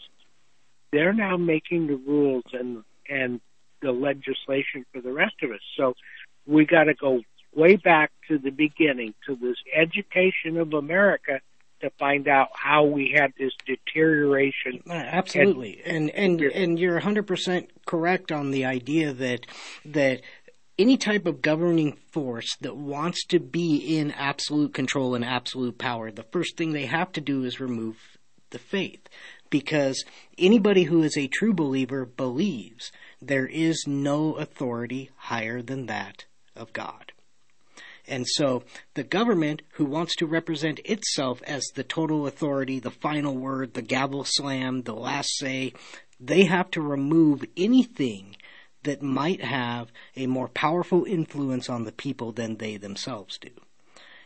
they're 0.91 1.13
now 1.13 1.37
making 1.37 1.85
the 1.85 1.97
rules 1.97 2.45
and 2.51 2.83
and 3.07 3.39
the 3.81 3.91
legislation 3.91 4.85
for 4.91 5.01
the 5.01 5.13
rest 5.13 5.35
of 5.43 5.51
us. 5.51 5.59
So 5.77 5.93
we 6.47 6.65
got 6.65 6.85
to 6.85 6.95
go 6.95 7.21
way 7.55 7.75
back 7.75 8.11
to 8.27 8.39
the 8.39 8.49
beginning 8.49 9.13
to 9.27 9.35
this 9.35 9.57
education 9.73 10.57
of 10.57 10.73
America 10.73 11.39
to 11.81 11.91
find 11.99 12.27
out 12.27 12.49
how 12.53 12.85
we 12.85 13.13
had 13.15 13.33
this 13.37 13.51
deterioration. 13.65 14.81
Uh, 14.89 14.93
absolutely, 14.93 15.81
and 15.85 16.09
and 16.09 16.41
and, 16.41 16.51
and 16.51 16.79
you're 16.79 16.93
100 16.93 17.27
percent 17.27 17.69
correct 17.85 18.31
on 18.31 18.51
the 18.51 18.65
idea 18.65 19.13
that 19.13 19.45
that 19.85 20.21
any 20.79 20.97
type 20.97 21.25
of 21.25 21.41
governing 21.41 21.93
force 22.11 22.55
that 22.61 22.77
wants 22.77 23.25
to 23.25 23.39
be 23.39 23.97
in 23.97 24.11
absolute 24.11 24.73
control 24.73 25.15
and 25.15 25.25
absolute 25.25 25.77
power, 25.77 26.11
the 26.11 26.23
first 26.23 26.55
thing 26.57 26.71
they 26.71 26.85
have 26.85 27.11
to 27.13 27.21
do 27.21 27.43
is 27.43 27.59
remove 27.59 27.97
the 28.51 28.59
faith. 28.59 29.07
Because 29.49 30.03
anybody 30.37 30.83
who 30.83 31.03
is 31.03 31.17
a 31.17 31.27
true 31.27 31.53
believer 31.53 32.05
believes 32.05 32.91
there 33.21 33.47
is 33.47 33.85
no 33.87 34.33
authority 34.35 35.09
higher 35.15 35.61
than 35.61 35.85
that 35.85 36.25
of 36.55 36.73
God. 36.73 37.13
And 38.07 38.25
so 38.27 38.63
the 38.93 39.03
government, 39.03 39.63
who 39.73 39.85
wants 39.85 40.15
to 40.17 40.25
represent 40.25 40.79
itself 40.85 41.41
as 41.43 41.65
the 41.75 41.83
total 41.83 42.27
authority, 42.27 42.79
the 42.79 42.91
final 42.91 43.35
word, 43.35 43.73
the 43.73 43.81
gavel 43.81 44.23
slam, 44.25 44.83
the 44.83 44.95
last 44.95 45.29
say, 45.37 45.73
they 46.19 46.45
have 46.45 46.71
to 46.71 46.81
remove 46.81 47.43
anything 47.57 48.35
that 48.87 49.01
might 49.01 49.41
have 49.41 49.91
a 50.15 50.27
more 50.27 50.47
powerful 50.47 51.03
influence 51.03 51.69
on 51.69 51.83
the 51.83 51.91
people 51.91 52.31
than 52.31 52.57
they 52.57 52.77
themselves 52.77 53.37
do. 53.37 53.49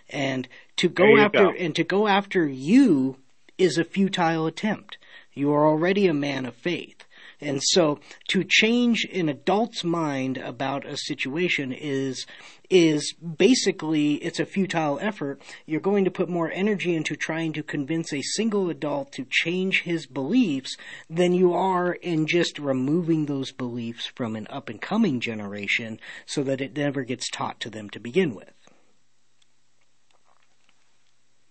And 0.10 0.48
to 0.78 0.88
go 0.88 1.18
after 1.18 1.46
go. 1.46 1.52
and 1.52 1.76
to 1.76 1.84
go 1.84 2.08
after 2.08 2.48
you 2.48 3.18
is 3.58 3.78
a 3.78 3.84
futile 3.84 4.46
attempt. 4.46 4.98
You 5.34 5.52
are 5.52 5.68
already 5.68 6.08
a 6.08 6.14
man 6.14 6.46
of 6.46 6.56
faith. 6.56 7.06
And 7.42 7.62
so 7.64 8.00
to 8.30 8.44
change 8.48 9.08
an 9.12 9.28
adult's 9.28 9.84
mind 9.84 10.38
about 10.38 10.86
a 10.86 10.96
situation 10.96 11.72
is 11.74 12.26
is 12.70 13.14
basically 13.14 14.14
it's 14.16 14.40
a 14.40 14.46
futile 14.46 14.98
effort. 15.02 15.42
You're 15.66 15.82
going 15.82 16.06
to 16.06 16.12
put 16.12 16.30
more 16.30 16.50
energy 16.52 16.96
into 16.96 17.18
trying 17.18 17.52
to 17.54 17.64
convince 17.64 18.14
a 18.14 18.22
single 18.22 18.70
adult 18.70 19.12
to 19.14 19.26
change 19.30 19.82
his 19.82 20.06
beliefs 20.06 20.78
than 21.10 21.34
you 21.34 21.54
are 21.54 21.94
in 21.94 22.28
just 22.28 22.58
removing 22.60 23.26
those 23.26 23.52
beliefs 23.52 24.06
from 24.16 24.38
an 24.38 24.48
up 24.50 24.70
and 24.70 24.82
coming 24.82 25.20
generation 25.20 26.00
so 26.26 26.44
that 26.44 26.62
it 26.62 26.78
never 26.78 27.04
gets 27.04 27.30
taught 27.30 27.60
to 27.60 27.70
them 27.70 27.90
to 27.90 28.00
begin 28.00 28.34
with. 28.34 28.54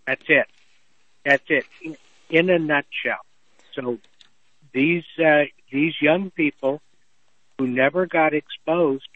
That's 0.07 0.25
it. 0.29 0.47
That's 1.25 1.45
it. 1.49 1.67
In 2.31 2.49
a 2.49 2.59
nutshell. 2.59 3.21
So 3.75 3.99
these 4.73 5.05
uh, 5.23 5.45
these 5.71 5.95
young 6.01 6.31
people 6.31 6.81
who 7.59 7.67
never 7.67 8.07
got 8.07 8.35
exposed 8.35 9.09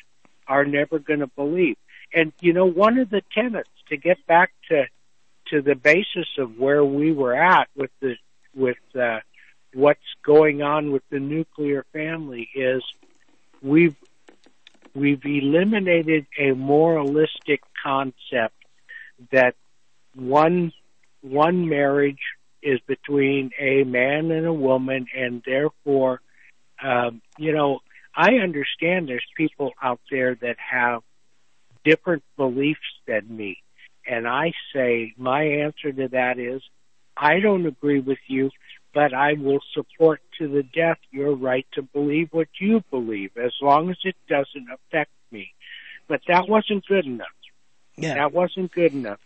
are 0.46 0.64
never 0.64 0.98
going 0.98 1.20
to 1.20 1.26
believe. 1.26 1.76
And 2.12 2.32
you 2.40 2.52
know, 2.52 2.66
one 2.66 2.98
of 2.98 3.10
the 3.10 3.22
tenets 3.32 3.70
to 3.88 3.96
get 3.96 4.24
back 4.26 4.52
to 4.68 4.86
to 5.50 5.62
the 5.62 5.74
basis 5.74 6.28
of 6.38 6.58
where 6.58 6.84
we 6.84 7.12
were 7.12 7.34
at 7.34 7.68
with 7.76 7.90
the 8.00 8.16
with 8.54 8.78
uh, 8.94 9.20
what's 9.72 10.00
going 10.22 10.62
on 10.62 10.92
with 10.92 11.02
the 11.10 11.20
nuclear 11.20 11.84
family 11.92 12.48
is 12.54 12.82
we've 13.62 13.96
we've 14.94 15.24
eliminated 15.24 16.26
a 16.38 16.52
moralistic 16.52 17.60
concept 17.82 18.54
that 19.32 19.54
one 20.14 20.72
one 21.22 21.68
marriage 21.68 22.20
is 22.62 22.80
between 22.86 23.50
a 23.58 23.84
man 23.84 24.30
and 24.30 24.46
a 24.46 24.52
woman, 24.52 25.06
and 25.14 25.42
therefore, 25.44 26.20
um, 26.82 27.22
you 27.38 27.52
know, 27.52 27.80
I 28.16 28.34
understand 28.34 29.08
there's 29.08 29.24
people 29.36 29.72
out 29.82 30.00
there 30.10 30.34
that 30.36 30.56
have 30.58 31.02
different 31.84 32.22
beliefs 32.36 32.80
than 33.06 33.36
me, 33.36 33.58
and 34.06 34.26
I 34.26 34.52
say 34.74 35.14
my 35.16 35.42
answer 35.42 35.92
to 35.92 36.08
that 36.08 36.38
is 36.38 36.62
I 37.16 37.40
don't 37.40 37.66
agree 37.66 38.00
with 38.00 38.18
you, 38.26 38.50
but 38.92 39.12
I 39.12 39.34
will 39.34 39.60
support 39.72 40.20
to 40.38 40.48
the 40.48 40.62
death 40.62 40.98
your 41.10 41.34
right 41.34 41.66
to 41.74 41.82
believe 41.82 42.28
what 42.32 42.48
you 42.60 42.82
believe, 42.90 43.30
as 43.36 43.52
long 43.60 43.90
as 43.90 43.96
it 44.04 44.16
doesn't 44.28 44.68
affect 44.72 45.10
me. 45.30 45.52
But 46.08 46.20
that 46.28 46.48
wasn't 46.48 46.86
good 46.86 47.06
enough. 47.06 47.26
Yeah. 47.96 48.14
That 48.14 48.32
wasn't 48.32 48.72
good 48.72 48.92
enough. 48.92 49.20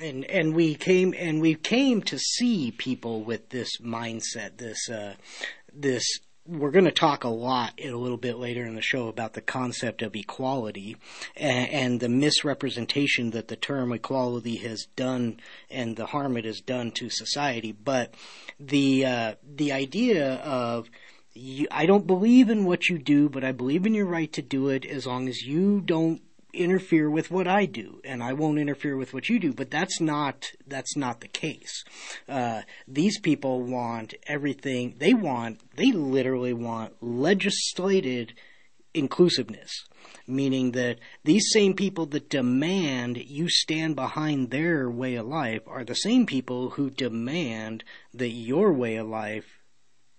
and 0.00 0.24
and 0.24 0.54
we 0.54 0.74
came 0.74 1.14
and 1.16 1.40
we 1.40 1.54
came 1.54 2.02
to 2.02 2.18
see 2.18 2.72
people 2.72 3.22
with 3.22 3.50
this 3.50 3.78
mindset 3.80 4.56
this 4.58 4.88
uh 4.88 5.14
this 5.72 6.04
we're 6.46 6.70
going 6.70 6.84
to 6.84 6.92
talk 6.92 7.24
a 7.24 7.28
lot 7.28 7.72
in 7.78 7.92
a 7.92 7.96
little 7.96 8.18
bit 8.18 8.36
later 8.36 8.66
in 8.66 8.74
the 8.74 8.82
show 8.82 9.08
about 9.08 9.32
the 9.32 9.40
concept 9.40 10.02
of 10.02 10.14
equality 10.14 10.96
and, 11.36 11.70
and 11.70 12.00
the 12.00 12.08
misrepresentation 12.08 13.30
that 13.30 13.48
the 13.48 13.56
term 13.56 13.92
equality 13.92 14.56
has 14.56 14.86
done 14.94 15.40
and 15.70 15.96
the 15.96 16.06
harm 16.06 16.36
it 16.36 16.44
has 16.44 16.60
done 16.60 16.90
to 16.92 17.08
society. 17.08 17.72
But 17.72 18.14
the 18.60 19.06
uh 19.06 19.34
the 19.56 19.72
idea 19.72 20.34
of 20.36 20.90
you, 21.32 21.66
I 21.70 21.86
don't 21.86 22.06
believe 22.06 22.50
in 22.50 22.64
what 22.64 22.88
you 22.88 22.98
do, 22.98 23.28
but 23.28 23.42
I 23.42 23.52
believe 23.52 23.86
in 23.86 23.94
your 23.94 24.06
right 24.06 24.32
to 24.34 24.42
do 24.42 24.68
it 24.68 24.84
as 24.84 25.06
long 25.06 25.28
as 25.28 25.42
you 25.42 25.80
don't 25.80 26.20
interfere 26.54 27.10
with 27.10 27.30
what 27.30 27.46
I 27.46 27.66
do, 27.66 28.00
and 28.04 28.22
I 28.22 28.32
won't 28.32 28.58
interfere 28.58 28.96
with 28.96 29.12
what 29.12 29.28
you 29.28 29.38
do. 29.38 29.52
But 29.52 29.70
that's 29.70 30.00
not 30.00 30.46
that's 30.66 30.96
not 30.96 31.20
the 31.20 31.28
case. 31.28 31.84
Uh, 32.28 32.62
these 32.86 33.18
people 33.20 33.62
want 33.62 34.14
everything. 34.26 34.94
They 34.98 35.14
want 35.14 35.60
they 35.76 35.92
literally 35.92 36.52
want 36.52 36.94
legislated 37.02 38.34
inclusiveness, 38.94 39.70
meaning 40.26 40.70
that 40.72 40.98
these 41.24 41.50
same 41.52 41.74
people 41.74 42.06
that 42.06 42.30
demand 42.30 43.18
you 43.18 43.48
stand 43.48 43.96
behind 43.96 44.50
their 44.50 44.88
way 44.88 45.16
of 45.16 45.26
life 45.26 45.62
are 45.66 45.84
the 45.84 45.94
same 45.94 46.26
people 46.26 46.70
who 46.70 46.88
demand 46.90 47.84
that 48.12 48.28
your 48.28 48.72
way 48.72 48.96
of 48.96 49.08
life 49.08 49.60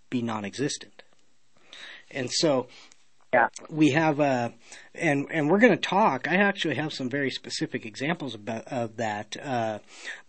be 0.09 0.21
non-existent. 0.21 1.03
And 2.11 2.29
so 2.31 2.67
Yeah. 3.35 3.47
we 3.69 3.91
have 3.91 4.19
uh, 4.19 4.49
and 4.93 5.27
and 5.29 5.49
we're 5.49 5.59
going 5.59 5.73
to 5.73 5.77
talk. 5.77 6.27
I 6.27 6.35
actually 6.35 6.75
have 6.75 6.93
some 6.93 7.09
very 7.09 7.29
specific 7.29 7.85
examples 7.85 8.33
about 8.33 8.65
of 8.67 8.97
that, 8.97 9.35
uh, 9.41 9.79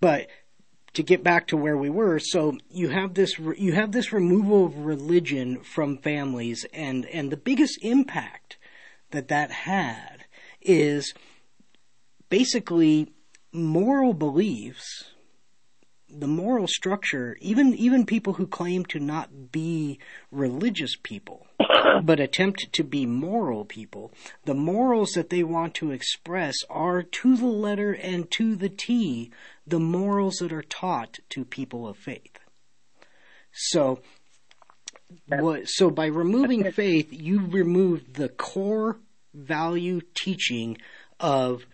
but 0.01 0.27
to 0.95 1.03
get 1.03 1.23
back 1.23 1.47
to 1.49 1.57
where 1.57 1.77
we 1.77 1.91
were, 1.91 2.19
so 2.19 2.57
you 2.71 2.89
have 2.89 3.15
this 3.15 3.39
re- 3.39 3.57
you 3.59 3.73
have 3.73 3.93
this 3.93 4.13
removal 4.13 4.67
of 4.67 4.79
religion 4.79 5.61
from 5.61 5.99
families, 5.99 6.67
and 6.73 7.07
and 7.07 7.31
the 7.31 7.37
biggest 7.37 7.79
impact 7.83 8.57
that 9.13 9.29
that 9.29 9.51
had 9.51 10.25
is 10.61 11.15
basically 12.29 13.13
moral 13.53 14.15
beliefs 14.15 15.05
the 16.09 16.27
moral 16.27 16.67
structure, 16.67 17.37
even 17.41 17.75
even 17.75 18.07
people 18.07 18.35
who 18.35 18.47
claim 18.47 18.85
to 18.87 18.99
not 18.99 19.53
be 19.53 19.99
religious 20.31 20.97
people, 21.03 21.46
but 22.03 22.21
attempt 22.21 22.73
to 22.73 22.85
be 22.85 23.07
moral 23.07 23.65
people, 23.65 24.13
the 24.45 24.55
morals 24.55 25.11
that 25.13 25.31
they 25.31 25.43
want 25.43 25.75
to 25.75 25.91
express 25.91 26.57
are 26.69 27.03
to 27.03 27.37
the 27.37 27.47
letter 27.47 27.93
and 27.93 28.31
to 28.33 28.57
the 28.57 28.69
T 28.69 29.31
the 29.67 29.81
morals 29.81 30.37
that 30.37 30.53
are 30.53 30.63
taught 30.63 31.19
to 31.31 31.45
people 31.45 31.89
of 31.89 31.97
faith. 31.97 32.39
So 33.53 34.01
what, 35.29 35.69
so 35.69 35.91
by 35.91 36.07
removing 36.07 36.71
faith, 36.73 37.09
you 37.13 37.47
remove 37.47 38.15
the 38.15 38.29
core 38.29 38.99
value 39.35 40.01
teaching 40.15 40.79
of 41.21 41.67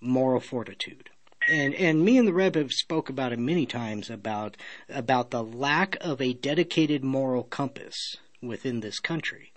moral 0.00 0.40
fortitude. 0.40 1.10
And 1.48 1.74
and 1.74 2.04
me 2.04 2.18
and 2.18 2.28
the 2.28 2.32
Rev 2.32 2.54
have 2.54 2.72
spoke 2.72 3.08
about 3.08 3.32
it 3.32 3.38
many 3.38 3.64
times 3.66 4.10
about 4.10 4.56
about 4.88 5.30
the 5.30 5.42
lack 5.42 5.96
of 6.00 6.20
a 6.20 6.34
dedicated 6.34 7.02
moral 7.02 7.42
compass 7.42 8.16
within 8.42 8.80
this 8.80 9.00
country, 9.00 9.49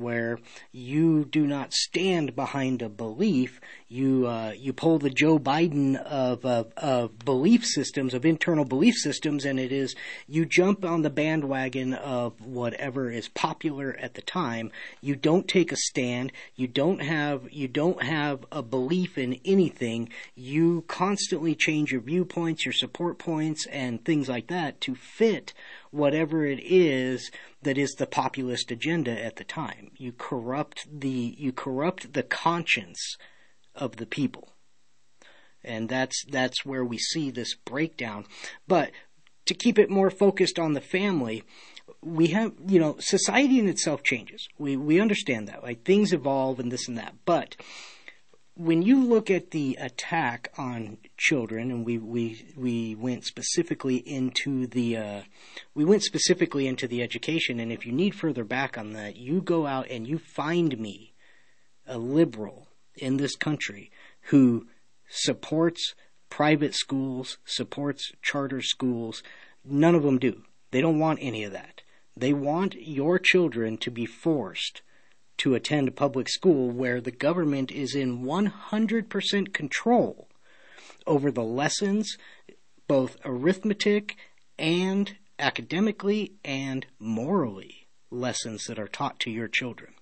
where 0.00 0.38
you 0.72 1.24
do 1.24 1.46
not 1.46 1.72
stand 1.72 2.34
behind 2.36 2.82
a 2.82 2.88
belief. 2.88 3.60
You 3.88 4.26
uh, 4.26 4.52
you 4.56 4.72
pull 4.72 4.98
the 4.98 5.10
Joe 5.10 5.38
Biden 5.38 5.94
of, 5.94 6.44
of 6.44 6.72
of 6.76 7.20
belief 7.20 7.64
systems 7.64 8.14
of 8.14 8.26
internal 8.26 8.64
belief 8.64 8.96
systems, 8.96 9.44
and 9.44 9.60
it 9.60 9.70
is 9.70 9.94
you 10.26 10.44
jump 10.44 10.84
on 10.84 11.02
the 11.02 11.10
bandwagon 11.10 11.94
of 11.94 12.40
whatever 12.40 13.12
is 13.12 13.28
popular 13.28 13.96
at 14.00 14.14
the 14.14 14.22
time. 14.22 14.72
You 15.00 15.14
don't 15.14 15.46
take 15.46 15.70
a 15.70 15.76
stand. 15.76 16.32
You 16.56 16.66
don't 16.66 17.00
have 17.00 17.48
you 17.52 17.68
don't 17.68 18.02
have 18.02 18.44
a 18.50 18.60
belief 18.60 19.16
in 19.16 19.38
anything. 19.44 20.08
You 20.34 20.82
constantly 20.88 21.54
change 21.54 21.92
your 21.92 22.00
viewpoints, 22.00 22.66
your 22.66 22.72
support 22.72 23.18
points, 23.18 23.66
and 23.66 24.04
things 24.04 24.28
like 24.28 24.48
that 24.48 24.80
to 24.80 24.96
fit 24.96 25.54
whatever 25.92 26.44
it 26.44 26.58
is 26.60 27.30
that 27.62 27.78
is 27.78 27.94
the 27.94 28.06
populist 28.08 28.72
agenda 28.72 29.12
at 29.12 29.36
the 29.36 29.44
time. 29.44 29.92
You 29.96 30.10
corrupt 30.10 30.88
the 30.92 31.36
you 31.38 31.52
corrupt 31.52 32.14
the 32.14 32.24
conscience 32.24 33.16
of 33.76 33.96
the 33.96 34.06
people. 34.06 34.48
And 35.64 35.88
that's 35.88 36.24
that's 36.30 36.64
where 36.64 36.84
we 36.84 36.98
see 36.98 37.30
this 37.30 37.54
breakdown. 37.54 38.24
But 38.68 38.92
to 39.46 39.54
keep 39.54 39.78
it 39.78 39.90
more 39.90 40.10
focused 40.10 40.58
on 40.58 40.74
the 40.74 40.80
family, 40.80 41.42
we 42.02 42.28
have 42.28 42.52
you 42.66 42.78
know, 42.78 42.96
society 42.98 43.58
in 43.58 43.68
itself 43.68 44.02
changes. 44.02 44.48
We 44.58 44.76
we 44.76 45.00
understand 45.00 45.48
that. 45.48 45.62
Like 45.62 45.84
things 45.84 46.12
evolve 46.12 46.60
and 46.60 46.70
this 46.70 46.88
and 46.88 46.98
that. 46.98 47.14
But 47.24 47.56
when 48.56 48.80
you 48.80 49.04
look 49.04 49.30
at 49.30 49.50
the 49.50 49.76
attack 49.78 50.50
on 50.56 50.96
children, 51.18 51.70
and 51.70 51.84
we 51.84 51.98
we 51.98 52.46
we 52.56 52.94
went 52.94 53.24
specifically 53.24 53.96
into 53.96 54.66
the 54.66 54.96
uh, 54.96 55.22
we 55.74 55.84
went 55.84 56.02
specifically 56.02 56.66
into 56.66 56.88
the 56.88 57.02
education, 57.02 57.60
and 57.60 57.70
if 57.70 57.84
you 57.84 57.92
need 57.92 58.14
further 58.14 58.44
back 58.44 58.78
on 58.78 58.92
that, 58.92 59.16
you 59.16 59.42
go 59.42 59.66
out 59.66 59.88
and 59.90 60.06
you 60.06 60.18
find 60.18 60.78
me 60.78 61.12
a 61.86 61.98
liberal 61.98 62.65
in 62.96 63.16
this 63.16 63.36
country 63.36 63.90
who 64.30 64.66
supports 65.08 65.94
private 66.30 66.74
schools, 66.74 67.38
supports 67.44 68.12
charter 68.22 68.60
schools. 68.60 69.22
None 69.64 69.94
of 69.94 70.02
them 70.02 70.18
do. 70.18 70.42
They 70.70 70.80
don't 70.80 70.98
want 70.98 71.18
any 71.22 71.44
of 71.44 71.52
that. 71.52 71.82
They 72.16 72.32
want 72.32 72.74
your 72.74 73.18
children 73.18 73.76
to 73.78 73.90
be 73.90 74.06
forced 74.06 74.82
to 75.38 75.54
attend 75.54 75.96
public 75.96 76.28
school 76.28 76.70
where 76.70 77.00
the 77.00 77.10
government 77.10 77.70
is 77.70 77.94
in 77.94 78.24
100% 78.24 79.52
control 79.52 80.28
over 81.06 81.30
the 81.30 81.44
lessons, 81.44 82.16
both 82.88 83.18
arithmetic 83.24 84.16
and 84.58 85.16
academically 85.38 86.32
and 86.44 86.86
morally, 86.98 87.86
lessons 88.10 88.64
that 88.64 88.78
are 88.78 88.88
taught 88.88 89.20
to 89.20 89.30
your 89.30 89.48
children. 89.48 89.92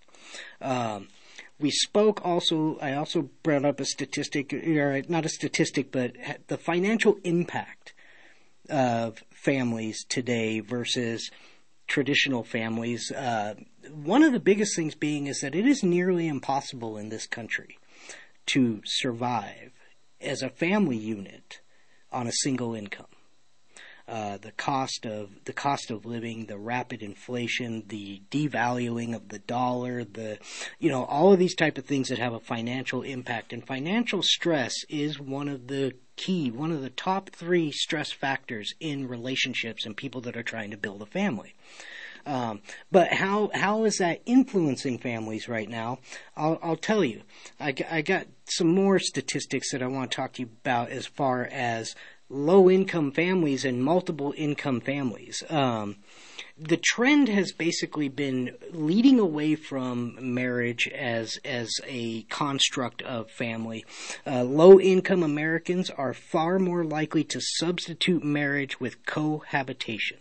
Um, 0.61 1.09
we 1.61 1.71
spoke 1.71 2.25
also, 2.25 2.79
I 2.81 2.95
also 2.95 3.31
brought 3.43 3.65
up 3.65 3.81
a 3.81 3.85
statistic, 3.85 4.53
or 4.53 5.03
not 5.09 5.25
a 5.25 5.29
statistic, 5.29 5.93
but 5.93 6.13
the 6.49 6.59
financial 6.59 7.17
impact 7.25 7.95
of 8.69 9.23
families 9.31 10.05
today 10.09 10.61
versus 10.61 11.31
traditional 11.87 12.43
families. 12.43 13.11
Uh, 13.13 13.55
one 13.93 14.23
of 14.23 14.33
the 14.33 14.41
biggest 14.41 14.75
things 14.75 14.95
being 14.95 15.27
is 15.27 15.41
that 15.41 15.55
it 15.55 15.67
is 15.67 15.83
nearly 15.83 16.27
impossible 16.27 16.97
in 16.97 17.09
this 17.09 17.27
country 17.27 17.79
to 18.47 18.81
survive 18.85 19.73
as 20.21 20.43
a 20.43 20.49
family 20.49 20.97
unit 20.97 21.61
on 22.11 22.27
a 22.27 22.33
single 22.33 22.75
income. 22.75 23.07
Uh, 24.07 24.37
the 24.37 24.53
cost 24.53 25.07
of 25.07 25.31
the 25.47 25.53
cost 25.53 25.91
of 25.91 26.05
living, 26.05 26.45
the 26.45 26.59
rapid 26.59 27.03
inflation, 27.03 27.83
the 27.87 28.21
devaluing 28.31 29.15
of 29.15 29.31
the 29.31 29.39
dollar, 29.39 30.05
the 30.05 30.39
you 30.79 30.91
know 30.91 31.05
all 31.05 31.33
of 31.33 31.39
these 31.39 31.55
type 31.55 31.79
of 31.79 31.87
things 31.87 32.11
that 32.11 32.19
have 32.19 32.35
a 32.35 32.41
financial 32.41 33.01
impact, 33.01 33.51
and 33.55 33.67
financial 33.67 34.23
stress 34.23 34.75
is 34.91 35.19
one 35.19 35.49
of 35.49 35.69
the 35.69 35.95
key, 36.17 36.51
one 36.51 36.71
of 36.71 36.83
the 36.83 36.91
top 36.91 37.31
three 37.31 37.73
stress 37.73 38.13
factors 38.13 38.75
in 38.79 39.09
relationships 39.09 39.87
and 39.87 39.97
people 39.97 40.21
that 40.21 40.37
are 40.37 40.43
trying 40.43 40.71
to 40.71 40.77
build 40.77 41.01
a 41.01 41.07
family. 41.07 41.55
Um, 42.27 42.63
but 42.91 43.13
how 43.13 43.51
how 43.53 43.85
is 43.85 43.99
that 43.99 44.23
influencing 44.25 44.99
families 44.99 45.49
right 45.49 45.69
now? 45.69 45.99
I'll, 46.37 46.59
I'll 46.63 46.77
tell 46.77 47.05
you. 47.05 47.23
I, 47.61 47.75
I 47.91 48.03
got 48.03 48.27
some 48.47 48.69
more 48.69 48.99
statistics 48.99 49.73
that 49.73 49.83
I 49.83 49.87
want 49.87 50.11
to 50.11 50.17
talk 50.17 50.33
to 50.35 50.43
you 50.43 50.49
about 50.63 50.91
as 50.91 51.07
far 51.07 51.45
as 51.45 51.95
low 52.29 52.71
income 52.71 53.13
families 53.13 53.65
and 53.65 53.85
multiple 53.85 54.35
income 54.37 54.81
families. 54.81 55.43
Um, 55.51 55.97
the 56.57 56.77
trend 56.77 57.29
has 57.29 57.53
basically 57.53 58.09
been 58.09 58.57
leading 58.71 59.19
away 59.19 59.57
from 59.57 60.17
marriage 60.21 60.89
as 60.89 61.37
as 61.45 61.69
a 61.85 62.23
construct 62.25 63.03
of 63.03 63.31
family. 63.31 63.85
Uh, 64.27 64.45
low 64.45 64.79
income 64.79 65.23
Americans 65.23 65.91
are 65.91 66.15
far 66.15 66.59
more 66.59 66.85
likely 66.85 67.25
to 67.25 67.41
substitute 67.41 68.23
marriage 68.23 68.79
with 68.79 69.05
cohabitation, 69.05 70.19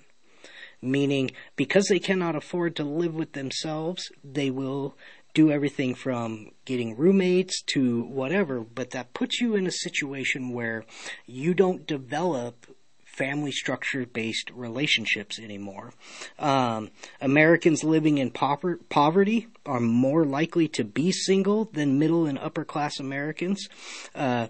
meaning 0.82 1.32
because 1.56 1.86
they 1.88 2.00
cannot 2.00 2.36
afford 2.36 2.76
to 2.76 2.84
live 2.84 3.14
with 3.14 3.34
themselves, 3.34 4.12
they 4.24 4.50
will 4.50 4.98
do 5.34 5.52
everything 5.52 5.96
from 5.96 6.52
getting 6.66 6.96
roommates 6.96 7.62
to 7.74 8.04
whatever, 8.04 8.62
but 8.62 8.92
that 8.92 9.14
puts 9.14 9.42
you 9.42 9.56
in 9.56 9.66
a 9.66 9.72
situation 9.72 10.54
where 10.54 10.86
you 11.26 11.54
don't 11.54 11.88
develop 11.88 12.68
family 13.04 13.52
structure 13.52 14.06
based 14.06 14.50
relationships 14.52 15.40
anymore. 15.40 15.94
Um, 16.40 16.90
Americans 17.22 17.84
living 17.84 18.18
in 18.18 18.32
pover- 18.32 18.80
poverty 18.90 19.48
are 19.66 19.80
more 19.80 20.26
likely 20.26 20.68
to 20.70 20.84
be 20.84 21.12
single 21.12 21.66
than 21.66 22.00
middle 22.00 22.26
and 22.26 22.40
upper 22.40 22.66
class 22.66 23.00
Americans. 23.00 23.70
Uh, 24.16 24.48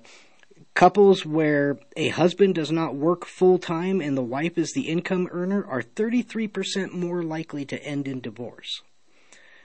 couples 0.76 1.26
where 1.26 1.78
a 1.96 2.10
husband 2.10 2.56
does 2.56 2.72
not 2.72 2.96
work 2.96 3.26
full 3.26 3.60
time 3.60 4.02
and 4.02 4.17
the 4.17 4.24
wife 4.24 4.58
is 4.58 4.72
the 4.72 4.89
income 4.89 5.28
earner 5.32 5.65
are 5.65 5.82
33% 5.82 6.93
more 6.93 7.22
likely 7.22 7.65
to 7.65 7.84
end 7.84 8.08
in 8.08 8.22
divorce. 8.22 8.82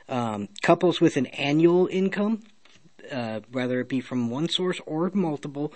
Um, 0.09 0.49
couples 0.62 1.01
with 1.01 1.16
an 1.18 1.27
annual 1.27 1.87
income 1.87 2.42
uh, 3.11 3.40
whether 3.51 3.81
it 3.81 3.88
be 3.88 4.01
from 4.01 4.31
one 4.31 4.49
source 4.49 4.81
or 4.87 5.11
multiple, 5.14 5.73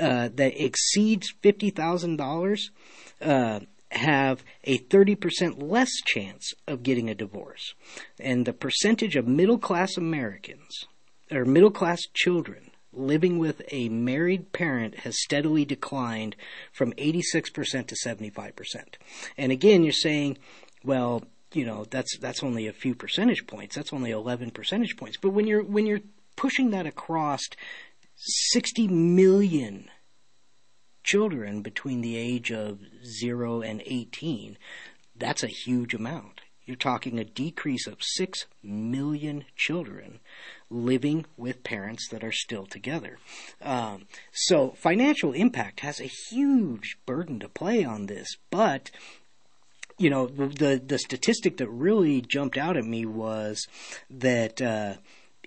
uh, 0.00 0.28
that 0.34 0.62
exceeds 0.62 1.32
fifty 1.42 1.70
thousand 1.70 2.20
uh, 2.20 2.24
dollars, 2.24 2.70
have 3.92 4.44
a 4.64 4.76
thirty 4.78 5.14
percent 5.14 5.62
less 5.62 5.90
chance 6.06 6.54
of 6.66 6.82
getting 6.82 7.08
a 7.08 7.14
divorce, 7.14 7.74
and 8.20 8.46
the 8.46 8.52
percentage 8.52 9.16
of 9.16 9.26
middle 9.26 9.58
class 9.58 9.96
Americans 9.96 10.86
or 11.30 11.44
middle 11.44 11.70
class 11.70 12.00
children 12.14 12.70
living 12.92 13.38
with 13.38 13.60
a 13.70 13.88
married 13.90 14.52
parent 14.52 15.00
has 15.00 15.20
steadily 15.20 15.66
declined 15.66 16.34
from 16.72 16.92
86% 16.92 17.86
to 17.88 17.94
75%. 17.94 18.84
And 19.36 19.52
again, 19.52 19.84
you're 19.84 19.92
saying, 19.92 20.38
well, 20.82 21.22
you 21.56 21.64
know, 21.64 21.86
that's 21.88 22.18
that's 22.18 22.42
only 22.42 22.66
a 22.66 22.72
few 22.72 22.94
percentage 22.94 23.46
points. 23.46 23.74
That's 23.74 23.92
only 23.92 24.10
11 24.10 24.50
percentage 24.50 24.96
points. 24.96 25.16
But 25.16 25.30
when 25.30 25.46
you're 25.46 25.64
when 25.64 25.86
you're 25.86 26.00
pushing 26.36 26.70
that 26.70 26.86
across 26.86 27.40
60 28.16 28.88
million 28.88 29.88
children 31.02 31.62
between 31.62 32.02
the 32.02 32.16
age 32.16 32.52
of 32.52 32.80
0 33.04 33.62
and 33.62 33.82
18, 33.86 34.58
that's 35.16 35.42
a 35.42 35.48
huge 35.48 35.94
amount. 35.94 36.42
You're 36.66 36.76
talking 36.76 37.18
a 37.18 37.24
decrease 37.24 37.86
of 37.86 38.02
6 38.02 38.46
million 38.62 39.44
children 39.54 40.18
living 40.68 41.24
with 41.36 41.62
parents 41.62 42.08
that 42.10 42.24
are 42.24 42.32
still 42.32 42.66
together. 42.66 43.18
Um, 43.62 44.08
so, 44.32 44.70
financial 44.70 45.32
impact 45.32 45.80
has 45.80 46.00
a 46.00 46.10
huge 46.30 46.98
burden 47.06 47.38
to 47.38 47.48
play 47.48 47.84
on 47.84 48.06
this, 48.06 48.36
but 48.50 48.90
you 49.98 50.10
know 50.10 50.26
the 50.26 50.80
the 50.84 50.98
statistic 50.98 51.56
that 51.58 51.68
really 51.68 52.20
jumped 52.20 52.56
out 52.56 52.76
at 52.76 52.84
me 52.84 53.06
was 53.06 53.66
that 54.10 54.60
uh, 54.60 54.94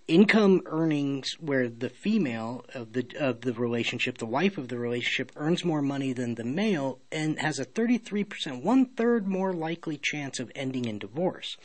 income 0.09 0.61
earnings 0.65 1.33
where 1.39 1.69
the 1.69 1.89
female 1.89 2.65
of 2.73 2.93
the 2.93 3.05
of 3.19 3.41
the 3.41 3.53
relationship, 3.53 4.17
the 4.17 4.25
wife 4.25 4.57
of 4.57 4.67
the 4.67 4.77
relationship, 4.77 5.31
earns 5.35 5.63
more 5.63 5.81
money 5.81 6.11
than 6.13 6.35
the 6.35 6.43
male 6.43 6.99
and 7.11 7.39
has 7.39 7.59
a 7.59 7.65
33%, 7.65 8.63
one 8.63 8.85
third 8.85 9.27
more 9.27 9.53
likely 9.53 9.99
chance 10.01 10.39
of 10.39 10.51
ending 10.55 10.85
in 10.85 10.97
divorce. 10.97 11.55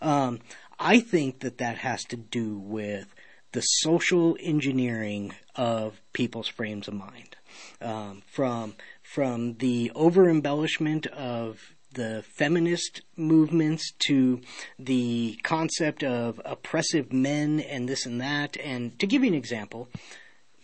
Um, 0.00 0.38
I 0.78 1.00
think 1.00 1.40
that 1.40 1.58
that 1.58 1.78
has 1.78 2.04
to 2.04 2.16
do 2.16 2.56
with 2.56 3.12
the 3.52 3.62
social 3.62 4.36
engineering 4.40 5.34
of 5.56 6.00
people's 6.12 6.48
frames 6.48 6.86
of 6.86 6.94
mind, 6.94 7.36
um, 7.80 8.22
from 8.26 8.74
from 9.02 9.54
the 9.54 9.90
over 9.94 10.28
embellishment 10.30 11.06
of 11.08 11.74
the 11.92 12.24
feminist 12.36 13.02
movements 13.16 13.92
to 14.06 14.40
the 14.78 15.38
concept 15.42 16.04
of 16.04 16.40
oppressive 16.44 17.12
men 17.12 17.60
and 17.60 17.88
this 17.88 18.06
and 18.06 18.20
that. 18.20 18.56
And 18.62 18.98
to 18.98 19.06
give 19.06 19.22
you 19.22 19.28
an 19.28 19.34
example, 19.34 19.88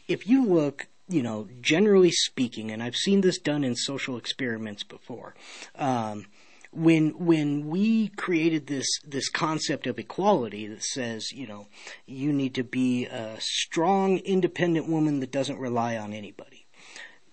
if 0.09 0.29
you 0.29 0.45
look, 0.45 0.87
you 1.09 1.23
know, 1.23 1.49
generally 1.61 2.11
speaking, 2.11 2.71
and 2.71 2.83
I've 2.83 2.97
seen 2.97 3.21
this 3.21 3.39
done 3.39 3.65
in 3.65 3.75
social 3.75 4.17
experiments 4.17 4.83
before, 4.83 5.35
um, 5.77 6.27
when 6.75 7.11
when 7.25 7.69
we 7.69 8.09
created 8.09 8.67
this 8.67 8.87
this 9.07 9.29
concept 9.29 9.87
of 9.87 9.99
equality 9.99 10.67
that 10.67 10.83
says 10.83 11.31
you 11.33 11.47
know 11.47 11.69
you 12.05 12.33
need 12.33 12.55
to 12.55 12.65
be 12.65 13.07
a 13.07 13.37
strong 13.39 14.19
independent 14.19 14.89
woman 14.89 15.21
that 15.21 15.31
doesn't 15.31 15.59
rely 15.59 15.97
on 15.97 16.13
anybody 16.13 16.67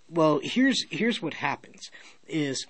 well 0.07 0.39
here's 0.43 0.85
here's 0.91 1.21
what 1.21 1.33
happens 1.33 1.89
is 2.27 2.67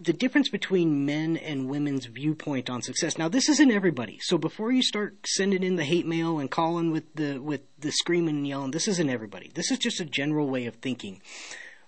the 0.00 0.12
difference 0.12 0.48
between 0.48 1.06
men 1.06 1.36
and 1.36 1.68
women's 1.68 2.06
viewpoint 2.06 2.68
on 2.68 2.82
success. 2.82 3.16
Now, 3.16 3.28
this 3.28 3.48
isn't 3.48 3.70
everybody. 3.70 4.18
So 4.20 4.36
before 4.36 4.72
you 4.72 4.82
start 4.82 5.16
sending 5.24 5.62
in 5.62 5.76
the 5.76 5.84
hate 5.84 6.06
mail 6.06 6.38
and 6.38 6.50
calling 6.50 6.90
with 6.90 7.14
the 7.14 7.38
with 7.38 7.62
the 7.78 7.92
screaming 7.92 8.36
and 8.36 8.46
yelling, 8.46 8.70
this 8.72 8.88
isn't 8.88 9.10
everybody. 9.10 9.50
This 9.54 9.70
is 9.70 9.78
just 9.78 10.00
a 10.00 10.04
general 10.04 10.48
way 10.48 10.66
of 10.66 10.74
thinking 10.76 11.20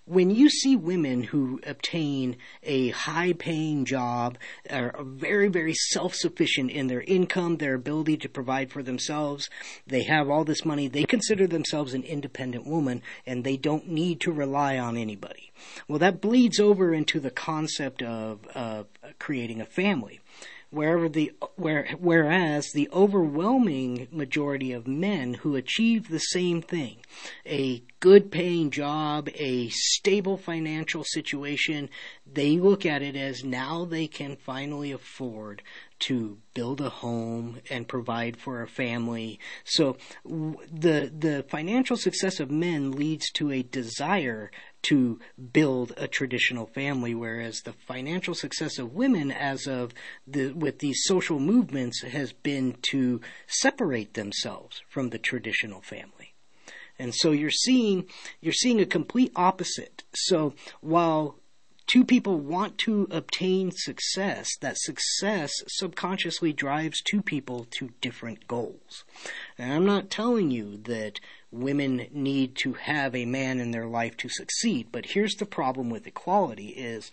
when 0.07 0.31
you 0.31 0.49
see 0.49 0.77
women 0.77 1.25
who 1.25 1.61
obtain 1.67 2.37
a 2.63 2.91
high 2.91 3.33
paying 3.33 3.85
job, 3.85 4.39
are 4.71 4.95
very, 5.03 5.49
very 5.49 5.75
self 5.75 6.15
sufficient 6.15 6.71
in 6.71 6.87
their 6.87 7.03
income, 7.03 7.57
their 7.57 7.75
ability 7.75 8.17
to 8.19 8.29
provide 8.29 8.71
for 8.71 8.83
themselves, 8.83 9.51
they 9.87 10.05
have 10.05 10.31
all 10.31 10.45
this 10.45 10.65
money, 10.65 10.87
they 10.89 11.05
consider 11.05 11.47
themselves 11.47 11.93
an 11.93 12.05
independent 12.05 12.67
woman 12.67 13.03
and 13.27 13.43
they 13.43 13.57
don't 13.57 13.89
need 13.89 14.21
to 14.21 14.33
rely 14.33 14.79
on 14.79 14.97
anybody. 14.97 15.53
Well, 15.89 15.99
that 15.99 16.21
bleeds 16.21 16.61
over 16.61 16.95
into 16.95 17.19
the 17.19 17.31
concept 17.31 18.03
of 18.03 18.87
creating 19.19 19.61
a 19.61 19.67
family 19.67 20.21
wherever 20.77 21.09
the 21.09 21.33
where 21.57 21.89
whereas 21.99 22.71
the 22.73 22.89
overwhelming 22.93 24.07
majority 24.11 24.73
of 24.73 24.87
men 24.87 25.33
who 25.35 25.57
achieve 25.57 26.09
the 26.09 26.19
same 26.19 26.61
thing 26.61 26.99
a 27.47 27.83
good 28.01 28.31
paying 28.31 28.71
job 28.71 29.29
a 29.35 29.69
stable 29.71 30.37
financial 30.37 31.03
situation 31.03 31.89
they 32.31 32.59
look 32.59 32.85
at 32.85 33.03
it 33.03 33.17
as 33.17 33.43
now 33.43 33.87
they 33.87 34.07
can 34.07 34.37
finally 34.37 34.93
afford 34.93 35.63
to 35.99 36.39
build 36.53 36.81
a 36.81 36.91
home 36.91 37.61
and 37.71 37.89
provide 37.89 38.37
for 38.37 38.63
a 38.63 38.69
family. 38.69 39.39
So 39.65 39.97
the 40.25 41.11
the 41.17 41.45
financial 41.49 41.97
success 41.97 42.41
of 42.41 42.51
men 42.51 42.93
leads 42.93 43.31
to 43.33 43.51
a 43.51 43.63
desire 43.63 44.51
to 44.89 45.19
build 45.53 45.93
a 45.97 46.09
traditional 46.09 46.67
family, 46.67 47.15
whereas 47.15 47.61
the 47.61 47.73
financial 47.73 48.35
success 48.35 48.79
of 48.79 48.95
women, 48.95 49.31
as 49.31 49.67
of 49.67 49.93
the 50.27 50.53
with 50.53 50.79
these 50.79 51.03
social 51.05 51.39
movements, 51.39 52.03
has 52.03 52.33
been 52.33 52.77
to 52.91 53.21
separate 53.47 54.15
themselves 54.15 54.83
from 54.89 55.11
the 55.11 55.19
traditional 55.19 55.81
family. 55.81 56.35
And 56.99 57.15
so 57.15 57.33
you're 57.33 57.51
seeing 57.51 58.07
you're 58.41 58.53
seeing 58.53 58.81
a 58.81 58.87
complete 58.87 59.33
opposite. 59.37 60.05
So 60.15 60.55
while 60.81 61.39
two 61.87 62.05
people 62.05 62.39
want 62.39 62.79
to 62.79 63.07
obtain 63.11 63.71
success, 63.71 64.51
that 64.61 64.77
success 64.79 65.53
subconsciously 65.69 66.53
drives 66.53 67.01
two 67.01 67.23
people 67.23 67.67
to 67.71 67.91
different 68.01 68.47
goals. 68.49 69.05
And 69.59 69.73
I'm 69.73 69.87
not 69.87 70.11
telling 70.11 70.51
you 70.51 70.79
that 70.85 71.21
women 71.51 72.07
need 72.13 72.57
to 72.57 72.75
have 72.75 73.15
a 73.15 73.25
man 73.25 73.61
in 73.61 73.71
their 73.71 73.87
life 73.87 74.17
to 74.19 74.29
succeed, 74.29 74.89
but 74.91 75.07
here's 75.07 75.37
the 75.37 75.47
problem 75.47 75.91
with 75.91 76.07
equality 76.07 76.69
is 76.69 77.11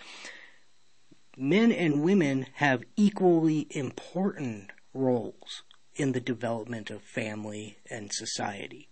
men 1.38 1.72
and 1.72 2.04
women 2.04 2.48
have 2.56 2.84
equally 2.96 3.68
important 3.72 4.72
roles 4.94 5.64
in 5.96 6.12
the 6.12 6.20
development 6.20 6.90
of 6.90 7.02
family 7.02 7.78
and 7.90 8.12
society. 8.12 8.90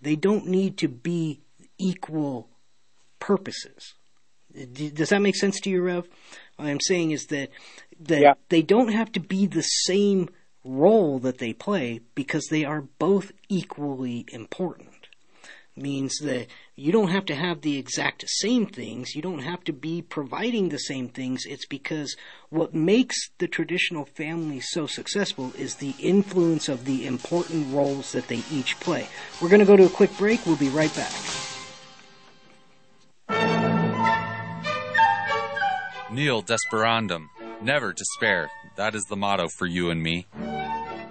They 0.00 0.16
don't 0.16 0.46
need 0.46 0.76
to 0.78 0.88
be 0.88 1.40
equal 1.78 2.50
purposes. 3.18 3.94
Does 4.54 5.08
that 5.08 5.22
make 5.22 5.36
sense 5.36 5.60
to 5.60 5.70
you, 5.70 5.82
Rev? 5.82 6.08
What 6.56 6.68
I'm 6.68 6.80
saying 6.80 7.10
is 7.10 7.26
that 7.26 7.50
that 8.00 8.20
yeah. 8.20 8.34
they 8.48 8.62
don't 8.62 8.92
have 8.92 9.10
to 9.12 9.20
be 9.20 9.46
the 9.46 9.62
same 9.62 10.28
role 10.64 11.18
that 11.20 11.38
they 11.38 11.52
play 11.52 12.00
because 12.14 12.46
they 12.46 12.64
are 12.64 12.82
both 12.98 13.32
equally 13.48 14.24
important. 14.32 14.90
Means 15.76 16.18
that 16.18 16.46
you 16.76 16.92
don't 16.92 17.10
have 17.10 17.24
to 17.26 17.34
have 17.34 17.62
the 17.62 17.78
exact 17.78 18.24
same 18.28 18.64
things. 18.64 19.16
You 19.16 19.22
don't 19.22 19.40
have 19.40 19.64
to 19.64 19.72
be 19.72 20.02
providing 20.02 20.68
the 20.68 20.78
same 20.78 21.08
things. 21.08 21.46
It's 21.46 21.66
because 21.66 22.16
what 22.48 22.74
makes 22.74 23.16
the 23.38 23.48
traditional 23.48 24.04
family 24.04 24.60
so 24.60 24.86
successful 24.86 25.52
is 25.58 25.74
the 25.74 25.94
influence 25.98 26.68
of 26.68 26.84
the 26.84 27.04
important 27.08 27.74
roles 27.74 28.12
that 28.12 28.28
they 28.28 28.42
each 28.52 28.78
play. 28.78 29.08
We're 29.42 29.48
going 29.48 29.60
to 29.60 29.66
go 29.66 29.76
to 29.76 29.86
a 29.86 29.90
quick 29.90 30.16
break. 30.16 30.46
We'll 30.46 30.54
be 30.54 30.68
right 30.68 30.94
back. 30.94 31.10
Nil 36.14 36.44
desperandum. 36.44 37.26
Never 37.60 37.92
despair. 37.92 38.48
That 38.76 38.94
is 38.94 39.02
the 39.10 39.16
motto 39.16 39.48
for 39.48 39.66
you 39.66 39.90
and 39.90 40.00
me. 40.00 40.26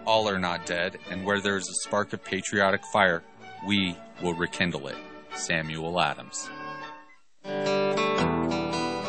All 0.06 0.30
are 0.30 0.40
not 0.40 0.66
dead, 0.66 0.98
and 1.10 1.26
where 1.26 1.42
there 1.42 1.58
is 1.58 1.68
a 1.68 1.88
spark 1.88 2.14
of 2.14 2.24
patriotic 2.24 2.82
fire, 2.94 3.22
we 3.68 3.98
will 4.22 4.34
rekindle 4.34 4.88
it. 4.88 4.96
Samuel 5.36 6.00
Adams. 6.00 6.50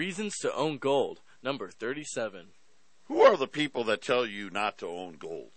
Reasons 0.00 0.38
to 0.38 0.54
Own 0.54 0.78
Gold, 0.78 1.20
number 1.42 1.68
37. 1.68 2.52
Who 3.08 3.20
are 3.20 3.36
the 3.36 3.46
people 3.46 3.84
that 3.84 4.00
tell 4.00 4.24
you 4.24 4.48
not 4.48 4.78
to 4.78 4.86
own 4.86 5.16
gold? 5.18 5.50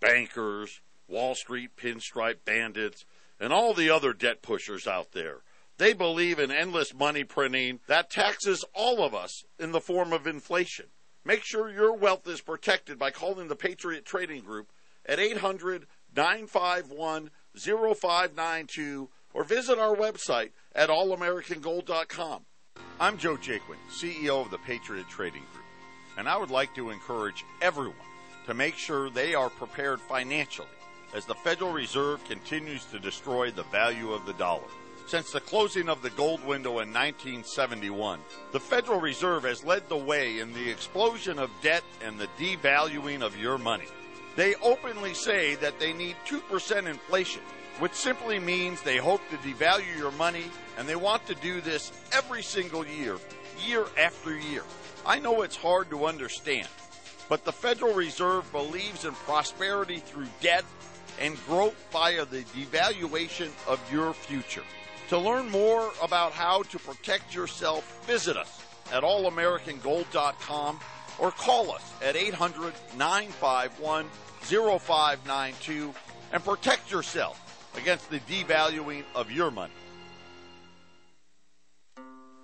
Bankers, 0.00 0.80
Wall 1.06 1.36
Street 1.36 1.76
pinstripe 1.76 2.44
bandits, 2.44 3.04
and 3.38 3.52
all 3.52 3.72
the 3.72 3.90
other 3.90 4.12
debt 4.12 4.42
pushers 4.42 4.88
out 4.88 5.12
there. 5.12 5.42
They 5.78 5.92
believe 5.92 6.40
in 6.40 6.50
endless 6.50 6.92
money 6.92 7.22
printing 7.22 7.78
that 7.86 8.10
taxes 8.10 8.64
all 8.74 9.00
of 9.00 9.14
us 9.14 9.44
in 9.60 9.70
the 9.70 9.80
form 9.80 10.12
of 10.12 10.26
inflation. 10.26 10.86
Make 11.24 11.44
sure 11.44 11.70
your 11.70 11.96
wealth 11.96 12.26
is 12.26 12.40
protected 12.40 12.98
by 12.98 13.12
calling 13.12 13.46
the 13.46 13.54
Patriot 13.54 14.04
Trading 14.04 14.42
Group 14.42 14.72
at 15.06 15.20
800 15.20 15.86
951 16.16 17.30
0592 17.56 19.08
or 19.32 19.44
visit 19.44 19.78
our 19.78 19.94
website 19.94 20.50
at 20.74 20.88
allamericangold.com. 20.88 22.46
I'm 23.04 23.18
Joe 23.18 23.36
Jaquin, 23.36 23.76
CEO 23.90 24.40
of 24.40 24.50
the 24.50 24.56
Patriot 24.56 25.08
Trading 25.08 25.42
Group, 25.52 25.66
and 26.16 26.28
I 26.28 26.38
would 26.38 26.50
like 26.50 26.74
to 26.76 26.90
encourage 26.90 27.44
everyone 27.60 27.96
to 28.46 28.54
make 28.54 28.76
sure 28.76 29.10
they 29.10 29.34
are 29.34 29.50
prepared 29.50 30.00
financially 30.00 30.68
as 31.12 31.26
the 31.26 31.34
Federal 31.34 31.72
Reserve 31.72 32.24
continues 32.24 32.84
to 32.86 33.00
destroy 33.00 33.50
the 33.50 33.64
value 33.64 34.12
of 34.12 34.24
the 34.26 34.32
dollar. 34.34 34.68
Since 35.06 35.32
the 35.32 35.40
closing 35.40 35.88
of 35.88 36.02
the 36.02 36.08
gold 36.10 36.42
window 36.46 36.78
in 36.78 36.94
1971, 36.94 38.20
the 38.52 38.60
Federal 38.60 39.00
Reserve 39.00 39.42
has 39.42 39.64
led 39.64 39.88
the 39.88 39.96
way 39.96 40.38
in 40.38 40.54
the 40.54 40.70
explosion 40.70 41.38
of 41.38 41.50
debt 41.62 41.82
and 42.02 42.18
the 42.18 42.28
devaluing 42.38 43.22
of 43.22 43.36
your 43.36 43.58
money. 43.58 43.88
They 44.34 44.54
openly 44.62 45.14
say 45.14 45.56
that 45.56 45.78
they 45.78 45.92
need 45.92 46.16
2% 46.26 46.86
inflation, 46.86 47.42
which 47.78 47.94
simply 47.94 48.38
means 48.38 48.80
they 48.82 48.98
hope 48.98 49.20
to 49.30 49.36
devalue 49.38 49.96
your 49.98 50.12
money 50.12 50.44
and 50.78 50.88
they 50.88 50.96
want 50.96 51.26
to 51.26 51.34
do 51.36 51.60
this 51.60 51.92
every 52.12 52.42
single 52.42 52.86
year, 52.86 53.16
year 53.66 53.84
after 53.98 54.36
year. 54.36 54.62
I 55.04 55.18
know 55.18 55.42
it's 55.42 55.56
hard 55.56 55.90
to 55.90 56.06
understand, 56.06 56.68
but 57.28 57.44
the 57.44 57.52
Federal 57.52 57.94
Reserve 57.94 58.50
believes 58.52 59.04
in 59.04 59.12
prosperity 59.12 59.98
through 59.98 60.26
debt 60.40 60.64
and 61.20 61.36
growth 61.46 61.74
via 61.92 62.24
the 62.24 62.42
devaluation 62.42 63.50
of 63.68 63.80
your 63.92 64.12
future. 64.12 64.62
To 65.08 65.18
learn 65.18 65.50
more 65.50 65.92
about 66.02 66.32
how 66.32 66.62
to 66.62 66.78
protect 66.78 67.34
yourself, 67.34 68.04
visit 68.06 68.36
us 68.36 68.62
at 68.92 69.02
allamericangold.com 69.02 70.80
or 71.18 71.30
call 71.32 71.72
us 71.72 71.92
at 72.02 72.16
800 72.16 72.72
951 72.96 74.06
0592 74.40 75.94
and 76.32 76.44
protect 76.44 76.90
yourself 76.90 77.43
against 77.76 78.10
the 78.10 78.20
devaluing 78.20 79.02
of 79.14 79.30
your 79.30 79.50
money. 79.50 79.72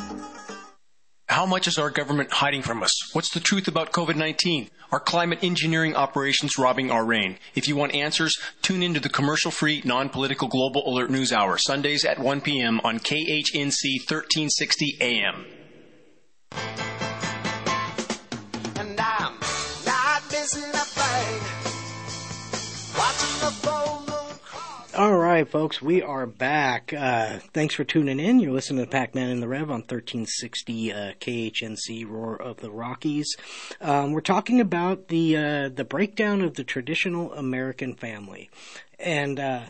How 1.27 1.45
much 1.45 1.67
is 1.67 1.77
our 1.77 1.91
government 1.91 2.31
hiding 2.31 2.63
from 2.63 2.81
us? 2.83 2.91
What's 3.13 3.33
the 3.33 3.39
truth 3.39 3.67
about 3.67 3.93
COVID 3.93 4.15
19? 4.15 4.69
Are 4.91 4.99
climate 4.99 5.39
engineering 5.43 5.95
operations 5.95 6.57
robbing 6.57 6.89
our 6.91 7.05
rain? 7.05 7.37
If 7.55 7.69
you 7.69 7.77
want 7.77 7.95
answers, 7.95 8.37
tune 8.61 8.83
into 8.83 8.99
the 8.99 9.07
commercial 9.07 9.51
free, 9.51 9.81
non 9.85 10.09
political 10.09 10.49
Global 10.49 10.83
Alert 10.85 11.09
News 11.09 11.31
Hour, 11.31 11.57
Sundays 11.57 12.03
at 12.03 12.19
1 12.19 12.41
p.m. 12.41 12.81
on 12.83 12.99
KHNC 12.99 14.01
1360 14.09 14.97
AM. 14.99 15.45
Right, 25.41 25.51
folks, 25.51 25.81
we 25.81 26.03
are 26.03 26.27
back. 26.27 26.93
Uh, 26.93 27.39
thanks 27.51 27.73
for 27.73 27.83
tuning 27.83 28.19
in. 28.19 28.39
You're 28.39 28.51
listening 28.51 28.85
to 28.85 28.91
Pac 28.91 29.15
Man 29.15 29.31
in 29.31 29.39
the 29.39 29.47
Rev 29.47 29.71
on 29.71 29.79
1360 29.79 30.93
uh, 30.93 30.95
KHNC 31.19 32.07
Roar 32.07 32.39
of 32.39 32.57
the 32.57 32.69
Rockies. 32.69 33.35
Um, 33.79 34.11
we're 34.11 34.21
talking 34.21 34.61
about 34.61 35.07
the 35.07 35.35
uh, 35.35 35.69
the 35.69 35.83
breakdown 35.83 36.41
of 36.43 36.53
the 36.53 36.63
traditional 36.63 37.33
American 37.33 37.95
family, 37.95 38.51
and 38.99 39.39
uh, 39.39 39.61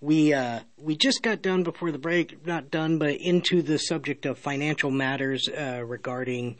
we 0.00 0.32
uh, 0.32 0.60
we 0.78 0.96
just 0.96 1.22
got 1.22 1.42
done 1.42 1.62
before 1.62 1.92
the 1.92 1.98
break, 1.98 2.46
not 2.46 2.70
done, 2.70 2.96
but 2.96 3.16
into 3.16 3.60
the 3.60 3.78
subject 3.78 4.24
of 4.24 4.38
financial 4.38 4.90
matters 4.90 5.46
uh, 5.46 5.84
regarding 5.84 6.56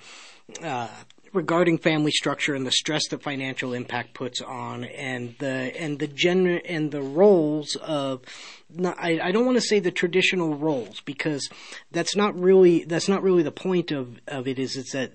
uh, 0.63 0.89
regarding 1.33 1.79
family 1.79 2.11
structure 2.11 2.55
and 2.55 2.67
the 2.67 2.73
stress 2.73 3.09
that 3.09 3.23
financial 3.23 3.73
impact 3.75 4.15
puts 4.15 4.41
on, 4.41 4.85
and 4.85 5.35
the 5.39 5.73
and 5.79 5.99
the 5.99 6.07
gen 6.07 6.47
and 6.47 6.91
the 6.91 7.03
roles 7.03 7.77
of. 7.77 8.23
Not, 8.71 8.99
I, 8.99 9.19
I 9.21 9.33
don't 9.33 9.47
want 9.47 9.57
to 9.57 9.63
say 9.63 9.81
the 9.81 9.91
traditional 9.91 10.55
roles 10.55 11.01
because 11.01 11.49
that's 11.91 12.15
not 12.15 12.39
really 12.39 12.85
that's 12.85 13.09
not 13.09 13.23
really 13.23 13.43
the 13.43 13.51
point 13.51 13.91
of, 13.91 14.21
of 14.27 14.47
it. 14.47 14.59
Is 14.59 14.77
it's 14.77 14.93
that 14.93 15.13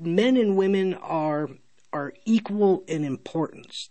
men 0.00 0.36
and 0.36 0.56
women 0.56 0.94
are 0.94 1.48
are 1.92 2.14
equal 2.24 2.84
in 2.86 3.04
importance. 3.04 3.90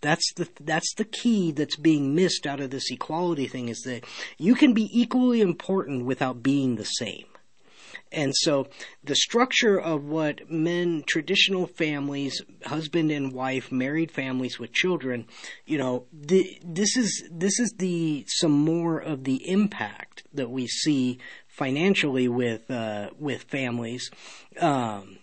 That's 0.00 0.34
the 0.34 0.48
that's 0.60 0.94
the 0.96 1.04
key 1.04 1.52
that's 1.52 1.76
being 1.76 2.14
missed 2.14 2.46
out 2.46 2.60
of 2.60 2.70
this 2.70 2.90
equality 2.90 3.46
thing 3.46 3.68
is 3.68 3.80
that 3.86 4.04
you 4.36 4.54
can 4.54 4.74
be 4.74 4.90
equally 4.92 5.40
important 5.40 6.04
without 6.04 6.42
being 6.42 6.76
the 6.76 6.84
same. 6.84 7.24
And 8.14 8.32
so 8.34 8.68
the 9.02 9.16
structure 9.16 9.78
of 9.78 10.04
what 10.04 10.50
men, 10.50 11.02
traditional 11.06 11.66
families, 11.66 12.40
husband 12.64 13.10
and 13.10 13.32
wife, 13.32 13.72
married 13.72 14.10
families 14.10 14.58
with 14.58 14.72
children, 14.72 15.26
you 15.66 15.78
know, 15.78 16.06
the, 16.12 16.58
this 16.64 16.96
is 16.96 17.28
this 17.30 17.58
is 17.58 17.74
the 17.78 18.24
some 18.28 18.52
more 18.52 18.98
of 18.98 19.24
the 19.24 19.48
impact 19.48 20.24
that 20.32 20.50
we 20.50 20.66
see 20.66 21.18
financially 21.48 22.28
with 22.28 22.70
uh, 22.70 23.10
with 23.18 23.42
families. 23.42 24.10
Um, 24.60 25.18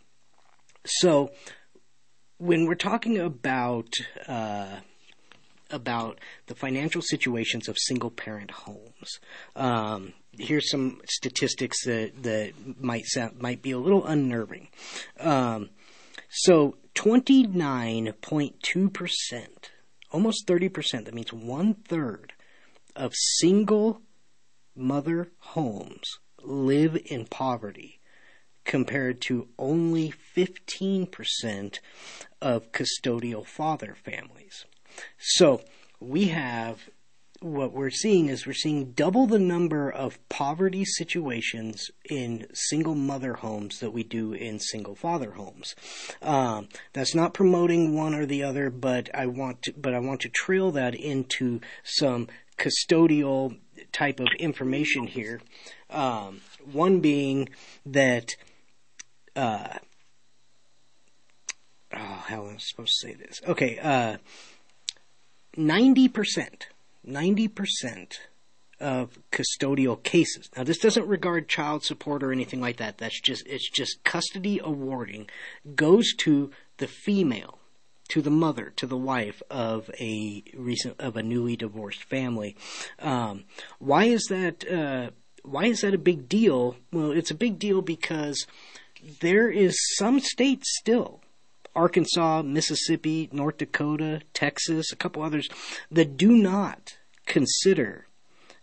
so 0.86 1.32
when 2.38 2.66
we're 2.66 2.76
talking 2.76 3.20
about 3.20 3.94
uh, 4.28 4.78
about 5.72 6.20
the 6.48 6.56
financial 6.56 7.02
situations 7.02 7.68
of 7.68 7.78
single 7.78 8.12
parent 8.12 8.52
homes. 8.52 9.20
Um, 9.56 10.14
here's 10.38 10.70
some 10.70 11.02
statistics 11.08 11.86
that, 11.86 12.24
that 12.24 12.54
might 12.80 13.06
sound, 13.06 13.42
might 13.42 13.62
be 13.62 13.72
a 13.72 13.78
little 13.78 14.06
unnerving. 14.06 14.68
Um, 15.20 15.70
so 16.30 16.78
29.2%, 16.96 19.48
almost 20.12 20.48
30%, 20.48 21.06
that 21.06 21.14
means 21.14 21.34
one 21.34 21.74
third 21.74 22.34
of 22.96 23.14
single 23.16 24.02
mother 24.76 25.32
homes 25.40 26.20
live 26.44 26.98
in 27.06 27.26
poverty 27.26 28.00
compared 28.64 29.22
to 29.22 29.48
only 29.58 30.14
15% 30.36 31.80
of 32.42 32.72
custodial 32.72 33.46
father 33.46 33.96
families. 34.04 34.66
So 35.18 35.62
we 36.00 36.30
have 36.30 36.90
what 37.42 37.74
we're 37.74 37.90
seeing 37.90 38.30
is 38.30 38.46
we're 38.46 38.54
seeing 38.54 38.92
double 38.92 39.26
the 39.26 39.40
number 39.40 39.90
of 39.90 40.20
poverty 40.30 40.86
situations 40.86 41.90
in 42.08 42.46
single 42.54 42.94
mother 42.94 43.34
homes 43.34 43.80
that 43.80 43.92
we 43.92 44.04
do 44.04 44.32
in 44.32 44.60
single 44.60 44.94
father 44.94 45.32
homes. 45.32 45.76
Um, 46.22 46.70
that's 46.94 47.16
not 47.16 47.34
promoting 47.34 47.96
one 47.96 48.14
or 48.14 48.28
the 48.28 48.44
other, 48.44 48.70
but 48.70 49.10
I 49.16 49.26
want 49.26 49.64
to, 49.64 49.74
but 49.74 49.96
I 49.96 50.00
want 50.00 50.22
to 50.22 50.30
trail 50.30 50.72
that 50.72 50.94
into 50.94 51.62
some 51.84 52.28
custodial 52.60 53.58
type 53.92 54.20
of 54.20 54.28
information 54.38 55.08
here. 55.08 55.42
Um, 55.90 56.42
one 56.72 57.00
being 57.00 57.50
that, 57.88 58.36
uh, 59.36 59.80
oh, 61.92 62.24
how 62.28 62.46
am 62.46 62.56
I 62.56 62.58
supposed 62.60 63.00
to 63.02 63.08
say 63.08 63.14
this? 63.16 63.42
Okay, 63.48 63.80
uh, 63.80 64.18
90%, 65.58 66.64
90% 67.08 68.18
of 68.80 69.20
custodial 69.32 70.02
cases. 70.02 70.50
Now 70.58 70.64
this 70.64 70.80
doesn't 70.80 71.08
regard 71.08 71.48
child 71.48 71.84
support 71.84 72.24
or 72.24 72.32
anything 72.32 72.60
like 72.60 72.78
that. 72.78 72.98
That's 72.98 73.22
just, 73.22 73.46
it's 73.48 73.70
just 73.70 74.04
custody 74.04 74.60
awarding 74.64 75.30
goes 75.76 76.14
to 76.20 76.52
the 76.78 76.88
female, 76.88 77.60
to 78.10 78.22
the 78.22 78.32
mother, 78.32 78.74
to 78.78 78.88
the 78.88 78.98
wife 78.98 79.42
of 79.50 79.90
a 80.00 80.44
recent, 80.56 81.00
of 81.00 81.16
a 81.16 81.24
newly 81.24 81.56
divorced 81.56 82.04
family. 82.04 82.56
Um, 83.00 83.44
why 83.80 84.06
is 84.06 84.26
that, 84.30 84.70
uh, 84.70 85.12
why 85.44 85.66
is 85.66 85.82
that 85.82 85.94
a 85.94 86.00
big 86.00 86.28
deal? 86.28 86.76
Well, 86.92 87.12
it's 87.12 87.32
a 87.32 87.36
big 87.36 87.60
deal 87.60 87.82
because 87.82 88.48
there 89.22 89.50
is 89.50 89.76
some 89.98 90.20
states 90.20 90.76
still 90.80 91.22
Arkansas, 91.76 92.42
Mississippi, 92.42 93.30
North 93.32 93.58
Dakota, 93.58 94.22
Texas, 94.34 94.92
a 94.92 94.96
couple 94.96 95.24
others 95.24 95.48
that 95.90 96.18
do 96.18 96.32
not 96.32 96.98
consider 97.26 98.08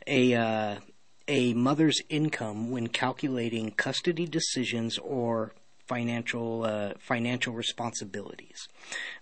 a 0.07 0.35
uh, 0.35 0.77
a 1.27 1.53
mother's 1.55 2.01
income 2.09 2.71
when 2.71 2.89
calculating 2.89 3.71
custody 3.71 4.27
decisions 4.27 4.99
or 4.99 5.53
financial 5.87 6.65
uh, 6.65 6.93
financial 6.99 7.55
responsibilities, 7.55 8.69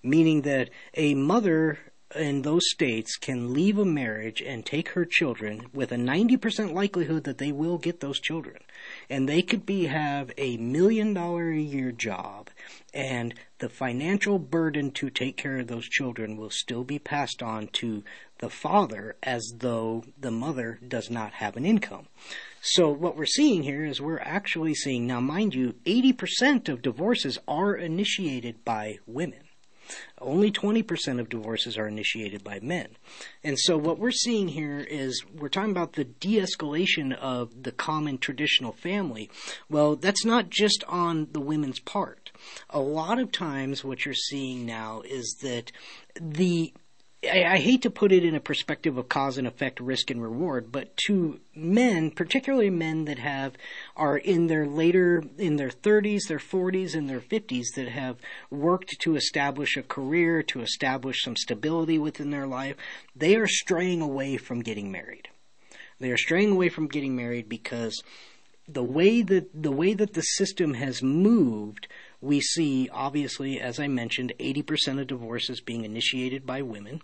meaning 0.03 0.43
that 0.43 0.71
a 0.95 1.15
mother 1.15 1.79
in 2.15 2.43
those 2.43 2.63
states 2.71 3.17
can 3.17 3.53
leave 3.53 3.79
a 3.79 3.85
marriage 3.85 4.41
and 4.41 4.65
take 4.65 4.91
her 4.91 5.05
children 5.05 5.67
with 5.73 5.91
a 5.91 5.97
90% 5.97 6.73
likelihood 6.73 7.25
that 7.25 7.39
they 7.39 7.51
will 7.51 7.79
get 7.79 8.01
those 8.01 8.21
children. 8.21 8.59
And 9.11 9.29
they 9.29 9.43
could 9.43 9.67
be 9.67 9.87
have 9.87 10.31
a 10.39 10.57
million 10.57 11.15
dollar 11.15 11.51
a 11.51 11.59
year 11.59 11.91
job 11.91 12.51
and 12.95 13.35
the 13.59 13.69
financial 13.69 14.39
burden 14.39 14.91
to 14.91 15.09
take 15.09 15.37
care 15.37 15.59
of 15.59 15.67
those 15.67 15.89
children 15.89 16.37
will 16.37 16.51
still 16.51 16.85
be 16.85 16.99
passed 16.99 17.43
on 17.43 17.69
to 17.69 18.05
the 18.39 18.51
father 18.51 19.17
as 19.23 19.55
though 19.59 20.05
the 20.19 20.31
mother 20.31 20.79
does 20.87 21.11
not 21.11 21.33
have 21.35 21.57
an 21.57 21.65
income. 21.65 22.07
So 22.61 22.91
what 22.91 23.17
we're 23.17 23.25
seeing 23.27 23.63
here 23.63 23.85
is 23.85 24.01
we're 24.01 24.19
actually 24.19 24.75
seeing 24.75 25.07
now 25.07 25.21
mind 25.21 25.55
you 25.55 25.75
80% 25.87 26.69
of 26.69 26.83
divorces 26.83 27.39
are 27.49 27.75
initiated 27.75 28.65
by 28.65 28.99
women. 29.07 29.46
Only 30.21 30.51
20% 30.51 31.21
of 31.21 31.29
divorces 31.29 31.77
are 31.77 31.87
initiated 31.87 32.43
by 32.43 32.61
men. 32.61 32.89
And 33.45 33.59
so 33.59 33.77
what 33.77 33.99
we're 33.99 34.11
seeing 34.11 34.49
here 34.49 34.81
is 34.81 35.25
we're 35.35 35.49
talking 35.49 35.71
about 35.71 35.93
the 35.93 36.05
de-escalation 36.05 37.17
of 37.17 37.63
the 37.63 37.73
common 37.73 38.19
traditional 38.19 38.73
family. 38.73 39.31
Well, 39.69 39.97
that's 39.97 40.25
not 40.25 40.51
just 40.51 40.85
on 40.89 41.29
the 41.33 41.41
women's 41.41 41.81
part. 41.81 42.31
A 42.71 42.81
lot 42.81 43.19
of 43.19 43.33
times 43.33 43.85
what 43.85 44.05
you're 44.05 44.15
seeing 44.15 44.67
now 44.67 45.03
is 45.03 45.37
that 45.43 45.73
the 46.21 46.73
I, 47.25 47.45
I, 47.45 47.59
hate 47.59 47.83
to 47.83 47.91
put 47.91 48.13
it 48.13 48.25
in 48.25 48.35
a 48.35 48.41
perspective 48.41 48.99
of 48.99 49.09
cause 49.09 49.39
and 49.39 49.47
effect, 49.47 49.81
risk 49.81 50.11
and 50.11 50.23
reward, 50.23 50.71
but 50.71 50.97
to 51.07 51.41
men, 51.55 52.11
particularly 52.11 52.71
men 52.71 53.07
that 53.07 53.19
have 53.19 53.55
are 53.97 54.19
in 54.19 54.47
their 54.47 54.67
later 54.67 55.25
in 55.39 55.57
their 55.57 55.71
30s, 55.71 56.29
their 56.29 56.39
40s, 56.39 56.95
and 56.95 57.09
their 57.09 57.21
50s 57.21 57.67
that 57.75 57.89
have 57.89 58.19
worked 58.51 58.99
to 59.01 59.17
establish 59.17 59.77
a 59.77 59.83
career, 59.83 60.43
to 60.45 60.61
establish 60.61 61.23
some 61.23 61.37
stability 61.37 61.99
within 61.99 62.31
their 62.31 62.47
life, 62.47 62.77
they 63.15 63.35
are 63.37 63.49
straying 63.49 64.03
away 64.03 64.37
from 64.37 64.61
getting 64.61 64.93
married. 64.93 65.29
They 65.99 66.11
are 66.11 66.19
straying 66.19 66.53
away 66.53 66.69
from 66.69 66.89
getting 66.89 67.17
married 67.17 67.49
because 67.49 68.03
the 68.69 68.83
way 68.83 69.23
that 69.23 69.63
the 69.63 69.73
way 69.73 69.95
that 69.95 70.13
the 70.13 70.23
system 70.23 70.75
has 70.75 71.03
moved 71.03 71.89
we 72.21 72.41
see, 72.41 72.89
obviously, 72.93 73.61
as 73.61 73.79
I 73.79 73.89
mentioned, 73.89 74.33
80% 74.39 75.01
of 75.01 75.07
divorces 75.07 75.61
being 75.61 75.85
initiated 75.85 76.47
by 76.47 76.63
women. 76.63 77.03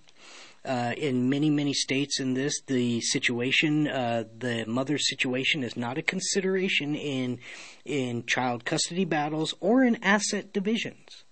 Uh, 0.64 0.94
in 0.96 1.28
many, 1.28 1.50
many 1.50 1.72
states 1.74 2.20
in 2.20 2.34
this, 2.34 2.60
the 2.66 3.00
situation, 3.00 3.88
uh, 3.88 4.24
the 4.38 4.64
mother's 4.66 5.08
situation 5.08 5.64
is 5.64 5.76
not 5.76 5.98
a 5.98 6.02
consideration 6.02 6.94
in, 6.94 7.40
in 7.84 8.24
child 8.26 8.64
custody 8.64 9.04
battles 9.04 9.54
or 9.60 9.82
in 9.82 10.02
asset 10.04 10.52
divisions. 10.52 11.24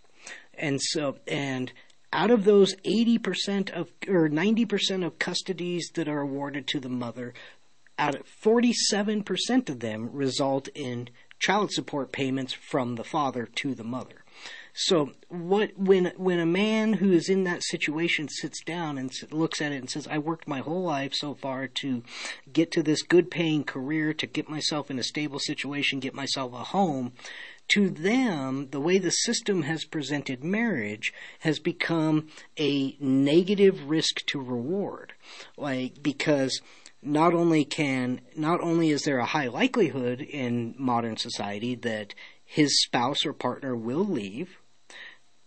And 0.54 0.80
so, 0.82 1.18
and 1.28 1.72
out 2.12 2.30
of 2.30 2.44
those 2.44 2.74
80% 2.84 3.70
of, 3.70 3.90
or 4.08 4.28
90% 4.28 5.06
of 5.06 5.18
custodies 5.18 5.84
that 5.94 6.08
are 6.08 6.20
awarded 6.20 6.66
to 6.68 6.80
the 6.80 6.88
mother, 6.88 7.32
out 7.98 8.16
of 8.16 8.26
47% 8.42 9.68
of 9.68 9.80
them 9.80 10.10
result 10.12 10.68
in 10.74 11.08
child 11.40 11.72
support 11.72 12.12
payments 12.12 12.52
from 12.52 12.94
the 12.94 13.04
father 13.04 13.46
to 13.56 13.74
the 13.74 13.84
mother. 13.84 14.24
So 14.72 15.12
what 15.28 15.76
when 15.76 16.12
when 16.16 16.38
a 16.38 16.46
man 16.46 16.94
who 16.94 17.10
is 17.12 17.28
in 17.28 17.42
that 17.44 17.64
situation 17.64 18.28
sits 18.28 18.62
down 18.62 18.98
and 18.98 19.10
looks 19.32 19.60
at 19.60 19.72
it 19.72 19.76
and 19.76 19.90
says, 19.90 20.06
"I 20.06 20.18
worked 20.18 20.46
my 20.46 20.60
whole 20.60 20.84
life 20.84 21.12
so 21.12 21.34
far 21.34 21.66
to 21.66 22.04
get 22.52 22.70
to 22.72 22.82
this 22.82 23.02
good 23.02 23.30
paying 23.30 23.64
career, 23.64 24.14
to 24.14 24.26
get 24.26 24.48
myself 24.48 24.90
in 24.90 24.98
a 24.98 25.02
stable 25.02 25.40
situation, 25.40 25.98
get 25.98 26.14
myself 26.14 26.52
a 26.52 26.64
home," 26.64 27.12
to 27.74 27.90
them, 27.90 28.68
the 28.70 28.80
way 28.80 28.98
the 28.98 29.10
system 29.10 29.62
has 29.62 29.84
presented 29.84 30.44
marriage 30.44 31.12
has 31.40 31.58
become 31.58 32.28
a 32.58 32.96
negative 33.00 33.90
risk 33.90 34.24
to 34.26 34.40
reward. 34.40 35.14
Like, 35.56 36.00
because 36.02 36.60
not 37.02 37.34
only 37.34 37.64
can 37.64 38.20
not 38.36 38.60
only 38.60 38.90
is 38.90 39.02
there 39.02 39.18
a 39.18 39.26
high 39.26 39.48
likelihood 39.48 40.20
in 40.20 40.74
modern 40.78 41.16
society 41.16 41.74
that 41.74 42.14
his 42.44 42.82
spouse 42.82 43.24
or 43.24 43.32
partner 43.32 43.74
will 43.74 44.04
leave 44.04 44.58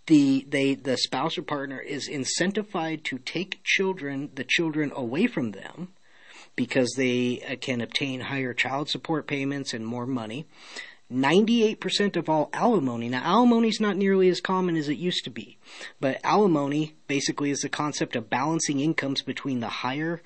the 0.07 0.45
they 0.49 0.73
the 0.73 0.97
spouse 0.97 1.37
or 1.37 1.43
partner 1.43 1.79
is 1.79 2.09
incentivized 2.09 3.03
to 3.03 3.17
take 3.19 3.63
children 3.63 4.29
the 4.33 4.43
children 4.43 4.91
away 4.95 5.27
from 5.27 5.51
them 5.51 5.89
because 6.55 6.93
they 6.97 7.41
uh, 7.49 7.55
can 7.55 7.81
obtain 7.81 8.19
higher 8.19 8.53
child 8.53 8.89
support 8.89 9.27
payments 9.27 9.73
and 9.73 9.85
more 9.85 10.05
money 10.05 10.45
98% 11.11 12.15
of 12.15 12.27
all 12.27 12.49
alimony. 12.53 13.07
Now, 13.07 13.23
alimony 13.23 13.67
is 13.67 13.79
not 13.79 13.97
nearly 13.97 14.29
as 14.29 14.41
common 14.41 14.75
as 14.75 14.89
it 14.89 14.97
used 14.97 15.23
to 15.25 15.29
be, 15.29 15.59
but 15.99 16.19
alimony 16.23 16.95
basically 17.07 17.51
is 17.51 17.59
the 17.59 17.69
concept 17.69 18.15
of 18.15 18.31
balancing 18.31 18.79
incomes 18.79 19.21
between 19.21 19.59
the 19.59 19.67
higher 19.67 20.23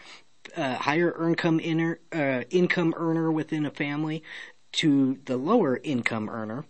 uh, 0.56 0.76
higher 0.76 1.28
income 1.28 1.60
inner, 1.60 2.00
uh, 2.12 2.44
income 2.50 2.94
earner 2.98 3.32
within 3.32 3.66
a 3.66 3.72
family 3.72 4.24
to 4.74 5.20
the 5.26 5.38
lower 5.38 5.80
income 5.84 6.30
earner. 6.30 6.66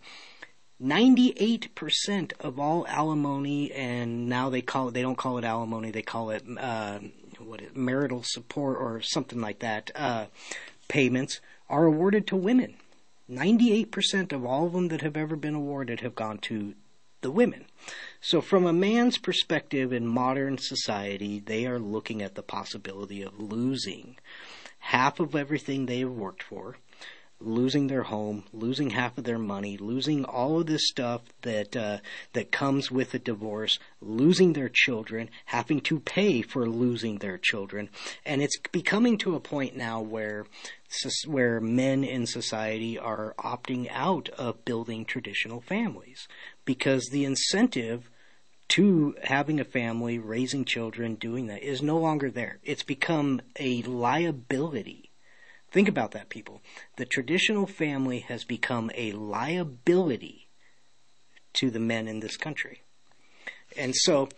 98% 0.80 2.32
of 2.40 2.60
all 2.60 2.86
alimony, 2.86 3.72
and 3.72 4.28
now 4.28 4.48
they 4.48 4.62
call 4.62 4.88
it, 4.88 4.94
they 4.94 5.02
don't 5.02 5.18
call 5.18 5.36
it 5.38 5.44
alimony, 5.44 5.90
they 5.90 6.02
call 6.02 6.30
it, 6.30 6.44
uh, 6.58 7.00
what 7.40 7.60
is, 7.60 7.74
marital 7.74 8.22
support 8.22 8.78
or 8.78 9.00
something 9.00 9.40
like 9.40 9.58
that, 9.58 9.90
uh, 9.96 10.26
payments 10.86 11.40
are 11.68 11.84
awarded 11.84 12.26
to 12.28 12.36
women. 12.36 12.76
98% 13.28 14.32
of 14.32 14.44
all 14.44 14.66
of 14.66 14.72
them 14.72 14.88
that 14.88 15.02
have 15.02 15.16
ever 15.16 15.36
been 15.36 15.54
awarded 15.54 16.00
have 16.00 16.14
gone 16.14 16.38
to 16.38 16.74
the 17.20 17.30
women. 17.30 17.66
So, 18.20 18.40
from 18.40 18.66
a 18.66 18.72
man's 18.72 19.18
perspective 19.18 19.92
in 19.92 20.06
modern 20.06 20.58
society, 20.58 21.40
they 21.40 21.66
are 21.66 21.78
looking 21.78 22.22
at 22.22 22.34
the 22.34 22.42
possibility 22.42 23.22
of 23.22 23.38
losing 23.38 24.16
half 24.78 25.20
of 25.20 25.34
everything 25.34 25.86
they 25.86 26.00
have 26.00 26.10
worked 26.10 26.42
for, 26.42 26.76
losing 27.40 27.86
their 27.86 28.02
home, 28.02 28.44
losing 28.52 28.90
half 28.90 29.16
of 29.16 29.24
their 29.24 29.38
money, 29.38 29.76
losing 29.76 30.24
all 30.24 30.60
of 30.60 30.66
this 30.66 30.88
stuff 30.88 31.22
that 31.42 31.76
uh, 31.76 31.98
that 32.32 32.50
comes 32.50 32.90
with 32.90 33.14
a 33.14 33.18
divorce, 33.18 33.78
losing 34.00 34.52
their 34.52 34.68
children, 34.68 35.30
having 35.46 35.80
to 35.80 36.00
pay 36.00 36.42
for 36.42 36.68
losing 36.68 37.18
their 37.18 37.38
children, 37.38 37.88
and 38.24 38.42
it's 38.42 38.58
becoming 38.72 39.16
to 39.18 39.34
a 39.34 39.40
point 39.40 39.76
now 39.76 40.00
where 40.00 40.46
where 41.26 41.60
men 41.60 42.02
in 42.02 42.26
society 42.26 42.98
are 42.98 43.34
opting 43.38 43.88
out 43.92 44.28
of 44.30 44.64
building 44.64 45.04
traditional 45.04 45.60
families 45.60 46.26
because 46.64 47.08
the 47.10 47.24
incentive 47.24 48.10
to 48.68 49.14
having 49.24 49.60
a 49.60 49.64
family, 49.64 50.18
raising 50.18 50.64
children, 50.64 51.14
doing 51.14 51.46
that 51.46 51.62
is 51.62 51.80
no 51.80 51.98
longer 51.98 52.30
there. 52.30 52.58
It's 52.62 52.82
become 52.82 53.40
a 53.58 53.82
liability. 53.82 55.07
Think 55.70 55.88
about 55.88 56.12
that, 56.12 56.28
people. 56.28 56.62
The 56.96 57.04
traditional 57.04 57.66
family 57.66 58.20
has 58.20 58.44
become 58.44 58.90
a 58.94 59.12
liability 59.12 60.48
to 61.54 61.70
the 61.70 61.80
men 61.80 62.08
in 62.08 62.20
this 62.20 62.36
country. 62.36 62.82
And 63.76 63.94
so, 63.94 64.28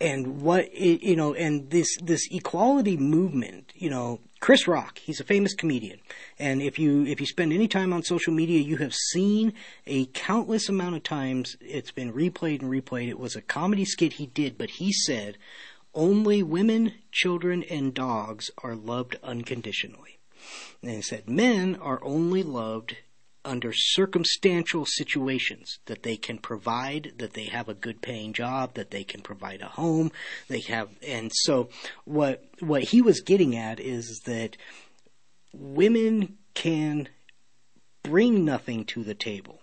and 0.00 0.40
what 0.40 0.74
you 0.74 1.16
know, 1.16 1.34
and 1.34 1.70
this 1.70 1.88
this 2.00 2.26
equality 2.30 2.96
movement, 2.96 3.72
you 3.74 3.90
know, 3.90 4.20
Chris 4.40 4.66
Rock, 4.66 4.98
he's 4.98 5.20
a 5.20 5.24
famous 5.24 5.54
comedian, 5.54 5.98
and 6.38 6.62
if 6.62 6.78
you 6.78 7.04
if 7.04 7.20
you 7.20 7.26
spend 7.26 7.52
any 7.52 7.68
time 7.68 7.92
on 7.92 8.02
social 8.02 8.32
media, 8.32 8.60
you 8.60 8.76
have 8.76 8.94
seen 8.94 9.52
a 9.86 10.06
countless 10.06 10.68
amount 10.68 10.96
of 10.96 11.02
times 11.02 11.56
it's 11.60 11.90
been 11.90 12.12
replayed 12.12 12.62
and 12.62 12.70
replayed. 12.70 13.08
It 13.08 13.18
was 13.18 13.36
a 13.36 13.42
comedy 13.42 13.84
skit 13.84 14.14
he 14.14 14.26
did, 14.26 14.56
but 14.56 14.70
he 14.70 14.92
said 14.92 15.36
only 15.94 16.42
women, 16.42 16.94
children, 17.12 17.62
and 17.64 17.94
dogs 17.94 18.50
are 18.62 18.74
loved 18.74 19.16
unconditionally. 19.22 20.18
And 20.82 20.92
he 20.92 21.02
said 21.02 21.28
men 21.28 21.76
are 21.76 22.02
only 22.04 22.42
loved 22.42 22.96
under 23.44 23.72
circumstantial 23.72 24.84
situations 24.84 25.78
that 25.86 26.02
they 26.02 26.16
can 26.16 26.38
provide, 26.38 27.12
that 27.18 27.32
they 27.32 27.44
have 27.44 27.68
a 27.68 27.74
good 27.74 28.02
paying 28.02 28.32
job, 28.32 28.74
that 28.74 28.90
they 28.90 29.04
can 29.04 29.22
provide 29.22 29.62
a 29.62 29.68
home, 29.68 30.12
they 30.48 30.60
have, 30.60 30.90
and 31.06 31.32
so 31.34 31.68
what, 32.04 32.44
what 32.60 32.84
he 32.84 33.00
was 33.00 33.20
getting 33.20 33.56
at 33.56 33.80
is 33.80 34.22
that 34.26 34.56
women 35.54 36.36
can 36.54 37.08
bring 38.02 38.44
nothing 38.44 38.84
to 38.84 39.02
the 39.02 39.14
table, 39.14 39.60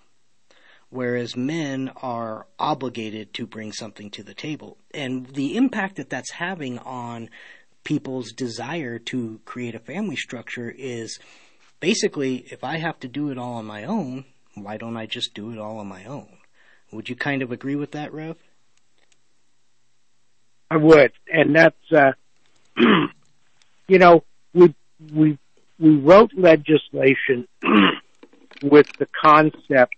whereas 0.96 1.36
men 1.36 1.92
are 2.02 2.48
obligated 2.58 3.34
to 3.34 3.46
bring 3.46 3.74
something 3.74 4.10
to 4.10 4.24
the 4.24 4.34
table. 4.34 4.78
And 4.94 5.28
the 5.28 5.58
impact 5.58 5.98
that 5.98 6.10
that's 6.10 6.32
having 6.32 6.80
on 6.80 7.30
people's 7.84 8.32
desire 8.32 8.98
to 8.98 9.40
create 9.46 9.76
a 9.76 9.80
family 9.80 10.16
structure 10.16 10.74
is 10.76 11.20
basically, 11.82 12.38
if 12.50 12.64
I 12.64 12.78
have 12.78 13.00
to 13.02 13.10
do 13.10 13.30
it 13.30 13.38
all 13.38 13.56
on 13.56 13.66
my 13.66 13.84
own, 13.84 14.24
why 14.56 14.78
don't 14.78 14.96
I 14.96 15.06
just 15.06 15.34
do 15.34 15.52
it 15.52 15.60
all 15.60 15.80
on 15.80 15.88
my 15.88 16.06
own? 16.06 16.30
Would 16.92 17.10
you 17.10 17.16
kind 17.16 17.42
of 17.42 17.52
agree 17.52 17.76
with 17.76 17.92
that, 17.92 18.14
Rev? 18.14 18.38
I 20.72 20.78
would, 20.78 21.12
and 21.32 21.56
that's 21.56 21.92
uh, 21.92 22.14
you 23.88 24.00
know 24.00 24.24
we 24.54 24.74
we 25.14 25.38
we 25.78 25.98
wrote 25.98 26.32
legislation 26.36 27.48
with 28.64 28.88
the 28.98 29.08
concept 29.22 29.96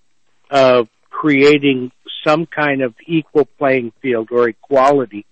of 0.49 0.87
creating 1.09 1.91
some 2.23 2.45
kind 2.45 2.81
of 2.81 2.93
equal 3.05 3.45
playing 3.57 3.91
field 4.01 4.29
or 4.31 4.49
equality. 4.49 5.25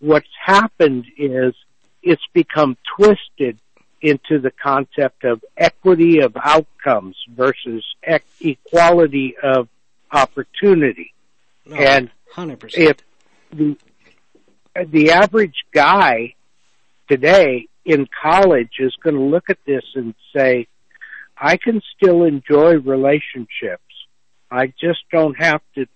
What's 0.00 0.28
happened 0.44 1.06
is 1.16 1.54
it's 2.02 2.22
become 2.32 2.76
twisted 2.96 3.58
into 4.00 4.38
the 4.38 4.52
concept 4.52 5.24
of 5.24 5.44
equity 5.56 6.20
of 6.20 6.36
outcomes 6.36 7.16
versus 7.28 7.84
equality 8.40 9.36
of 9.42 9.68
opportunity. 10.12 11.12
No, 11.66 11.76
and 11.76 12.10
100%. 12.34 12.70
if 12.74 12.96
the 13.52 13.76
the 14.86 15.10
average 15.10 15.64
guy 15.72 16.34
today 17.08 17.66
in 17.84 18.06
college 18.22 18.74
is 18.78 18.94
going 19.02 19.16
to 19.16 19.22
look 19.22 19.50
at 19.50 19.58
this 19.66 19.82
and 19.94 20.14
say, 20.34 20.68
I 21.36 21.56
can 21.56 21.80
still 21.96 22.24
enjoy 22.24 22.78
relationships. 22.78 23.82
I 24.50 24.66
just 24.66 25.00
don't 25.10 25.34
have 25.38 25.60
to 25.74 25.86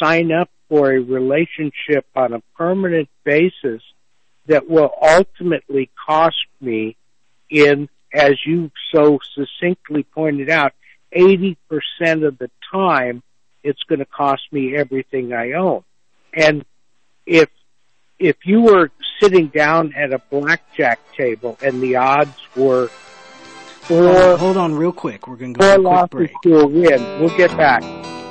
sign 0.00 0.32
up 0.32 0.50
for 0.68 0.92
a 0.92 1.00
relationship 1.00 2.06
on 2.14 2.32
a 2.32 2.40
permanent 2.56 3.08
basis 3.24 3.82
that 4.46 4.68
will 4.68 4.90
ultimately 5.00 5.90
cost 6.06 6.36
me 6.60 6.96
in, 7.48 7.88
as 8.12 8.34
you 8.46 8.70
so 8.94 9.18
succinctly 9.34 10.04
pointed 10.04 10.48
out, 10.50 10.72
80% 11.14 11.56
of 12.26 12.38
the 12.38 12.50
time 12.72 13.22
it's 13.62 13.82
going 13.84 13.98
to 13.98 14.06
cost 14.06 14.42
me 14.52 14.76
everything 14.76 15.32
I 15.32 15.52
own. 15.52 15.82
And 16.32 16.64
if, 17.26 17.48
if 18.18 18.36
you 18.44 18.62
were 18.62 18.90
sitting 19.20 19.48
down 19.48 19.92
at 19.94 20.12
a 20.12 20.18
blackjack 20.30 21.00
table 21.16 21.58
and 21.62 21.82
the 21.82 21.96
odds 21.96 22.38
were 22.56 22.90
four, 23.90 24.04
Hold 24.04 24.16
on, 24.16 24.38
hold 24.38 24.56
on 24.56 24.74
real 24.74 24.92
quick. 24.92 25.26
We're 25.26 25.36
going 25.36 25.54
to 25.54 25.60
go 25.60 25.66
four 25.66 25.74
quick 25.74 25.84
losses 25.84 26.10
break. 26.10 26.32
to 26.44 26.60
a 26.60 26.66
win, 26.66 27.20
we'll 27.20 27.36
get 27.36 27.56
back. 27.56 27.82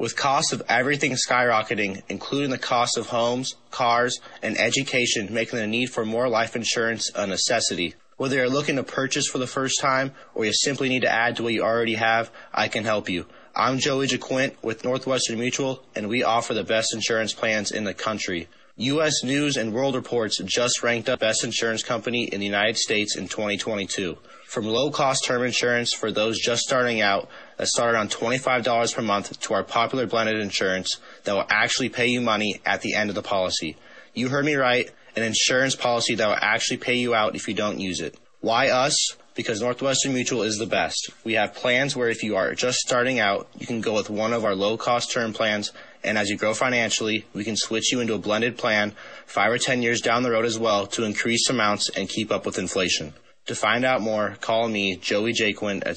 With 0.00 0.16
costs 0.16 0.54
of 0.54 0.62
everything 0.66 1.12
skyrocketing, 1.12 2.00
including 2.08 2.48
the 2.48 2.56
cost 2.56 2.96
of 2.96 3.08
homes, 3.08 3.56
cars, 3.70 4.18
and 4.42 4.58
education, 4.58 5.28
making 5.30 5.58
the 5.58 5.66
need 5.66 5.90
for 5.90 6.06
more 6.06 6.26
life 6.26 6.56
insurance 6.56 7.10
a 7.14 7.26
necessity. 7.26 7.96
Whether 8.16 8.36
you're 8.36 8.48
looking 8.48 8.76
to 8.76 8.82
purchase 8.82 9.28
for 9.28 9.36
the 9.36 9.46
first 9.46 9.78
time 9.78 10.12
or 10.34 10.46
you 10.46 10.54
simply 10.54 10.88
need 10.88 11.02
to 11.02 11.12
add 11.12 11.36
to 11.36 11.42
what 11.42 11.52
you 11.52 11.62
already 11.62 11.96
have, 11.96 12.30
I 12.50 12.68
can 12.68 12.84
help 12.84 13.10
you. 13.10 13.26
I'm 13.54 13.78
Joey 13.78 14.06
JaQuint 14.06 14.54
with 14.62 14.84
Northwestern 14.84 15.38
Mutual, 15.38 15.84
and 15.94 16.08
we 16.08 16.22
offer 16.22 16.54
the 16.54 16.64
best 16.64 16.94
insurance 16.94 17.34
plans 17.34 17.70
in 17.70 17.84
the 17.84 17.92
country. 17.92 18.48
U.S. 18.76 19.22
News 19.22 19.58
and 19.58 19.74
World 19.74 19.94
Reports 19.94 20.38
just 20.38 20.82
ranked 20.82 21.10
up 21.10 21.20
best 21.20 21.44
insurance 21.44 21.82
company 21.82 22.24
in 22.24 22.40
the 22.40 22.46
United 22.46 22.78
States 22.78 23.14
in 23.14 23.28
2022. 23.28 24.16
From 24.46 24.64
low 24.64 24.90
cost 24.90 25.26
term 25.26 25.42
insurance 25.42 25.92
for 25.92 26.10
those 26.10 26.40
just 26.40 26.62
starting 26.62 27.02
out 27.02 27.28
that 27.60 27.68
started 27.68 27.98
on 27.98 28.08
$25 28.08 28.94
per 28.94 29.02
month 29.02 29.38
to 29.38 29.52
our 29.52 29.62
popular 29.62 30.06
blended 30.06 30.40
insurance 30.40 30.96
that 31.24 31.34
will 31.34 31.44
actually 31.50 31.90
pay 31.90 32.06
you 32.06 32.18
money 32.18 32.58
at 32.64 32.80
the 32.80 32.94
end 32.94 33.10
of 33.10 33.14
the 33.14 33.20
policy. 33.20 33.76
You 34.14 34.30
heard 34.30 34.46
me 34.46 34.54
right, 34.54 34.90
an 35.14 35.24
insurance 35.24 35.76
policy 35.76 36.14
that 36.14 36.26
will 36.26 36.38
actually 36.40 36.78
pay 36.78 36.94
you 36.94 37.14
out 37.14 37.36
if 37.36 37.46
you 37.46 37.52
don't 37.52 37.78
use 37.78 38.00
it. 38.00 38.16
Why 38.40 38.70
us? 38.70 38.96
Because 39.34 39.60
Northwestern 39.60 40.14
Mutual 40.14 40.42
is 40.42 40.56
the 40.56 40.64
best. 40.64 41.10
We 41.22 41.34
have 41.34 41.54
plans 41.54 41.94
where 41.94 42.08
if 42.08 42.22
you 42.22 42.34
are 42.34 42.54
just 42.54 42.78
starting 42.78 43.20
out, 43.20 43.46
you 43.58 43.66
can 43.66 43.82
go 43.82 43.92
with 43.92 44.08
one 44.08 44.32
of 44.32 44.42
our 44.42 44.54
low 44.54 44.78
cost 44.78 45.12
term 45.12 45.34
plans 45.34 45.70
and 46.02 46.16
as 46.16 46.30
you 46.30 46.38
grow 46.38 46.54
financially, 46.54 47.26
we 47.34 47.44
can 47.44 47.56
switch 47.56 47.92
you 47.92 48.00
into 48.00 48.14
a 48.14 48.18
blended 48.18 48.56
plan 48.56 48.94
five 49.26 49.52
or 49.52 49.58
ten 49.58 49.82
years 49.82 50.00
down 50.00 50.22
the 50.22 50.30
road 50.30 50.46
as 50.46 50.58
well 50.58 50.86
to 50.86 51.04
increase 51.04 51.50
amounts 51.50 51.90
and 51.90 52.08
keep 52.08 52.32
up 52.32 52.46
with 52.46 52.58
inflation. 52.58 53.12
To 53.50 53.56
find 53.56 53.84
out 53.84 54.00
more, 54.00 54.36
call 54.40 54.68
me, 54.68 54.94
Joey 54.94 55.32
Jaquin, 55.32 55.82
at 55.84 55.96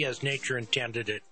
as 0.05 0.23
nature 0.23 0.57
intended 0.57 1.09
it. 1.09 1.23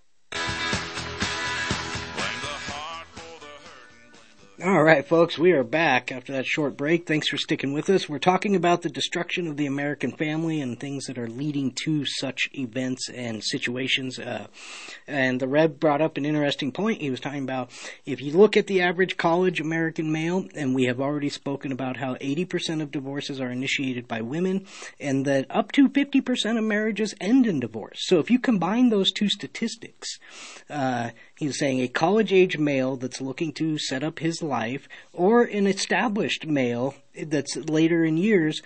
All 4.62 4.84
right, 4.84 5.08
folks, 5.08 5.38
we 5.38 5.54
are 5.54 5.64
back 5.64 6.12
after 6.12 6.34
that 6.34 6.46
short 6.46 6.76
break. 6.76 7.08
Thanks 7.08 7.30
for 7.30 7.38
sticking 7.38 7.72
with 7.72 7.90
us. 7.90 8.10
We're 8.10 8.20
talking 8.20 8.58
about 8.58 8.82
the 8.82 8.90
destruction 8.90 9.48
of 9.48 9.56
the 9.56 9.68
American 9.68 10.12
family 10.12 10.60
and 10.60 10.78
things 10.78 11.06
that 11.06 11.18
are 11.18 11.30
leading 11.30 11.72
to 11.86 12.04
such 12.06 12.50
events 12.54 13.10
and 13.10 13.42
situations. 13.42 14.20
Uh, 14.20 14.48
and 15.08 15.40
the 15.40 15.48
Rev 15.48 15.80
brought 15.80 16.02
up 16.02 16.18
an 16.18 16.26
interesting 16.26 16.74
point. 16.74 17.00
He 17.00 17.10
was 17.10 17.22
talking 17.22 17.44
about 17.44 17.72
if 18.06 18.20
you 18.22 18.34
look 18.34 18.58
at 18.58 18.68
the 18.68 18.82
average 18.82 19.16
college 19.16 19.62
American 19.62 20.12
male, 20.12 20.46
and 20.54 20.76
we 20.76 20.84
have 20.86 21.00
already 21.00 21.30
spoken 21.30 21.72
about 21.72 21.96
how 21.96 22.16
80% 22.16 22.82
of 22.82 22.92
divorces 22.92 23.40
are 23.40 23.52
initiated 23.52 24.10
by 24.10 24.20
women, 24.20 24.66
and 25.00 25.24
that 25.24 25.46
up 25.50 25.72
to 25.74 25.88
50% 25.88 26.58
of 26.58 26.66
marriages 26.66 27.16
end 27.22 27.48
in 27.48 27.62
divorce. 27.62 28.00
So 28.08 28.20
if 28.20 28.30
you 28.30 28.40
combine 28.40 28.90
those 28.90 29.14
two 29.14 29.30
statistics, 29.30 30.20
uh, 30.70 31.12
He's 31.40 31.58
saying 31.58 31.80
a 31.80 31.88
college 31.88 32.34
age 32.34 32.58
male 32.58 32.98
that's 32.98 33.22
looking 33.22 33.54
to 33.54 33.78
set 33.78 34.04
up 34.04 34.20
his 34.20 34.44
life, 34.44 34.90
or 35.14 35.44
an 35.44 35.68
established 35.68 36.46
male 36.46 36.96
that's 37.16 37.56
later 37.56 38.04
in 38.04 38.18
years, 38.18 38.62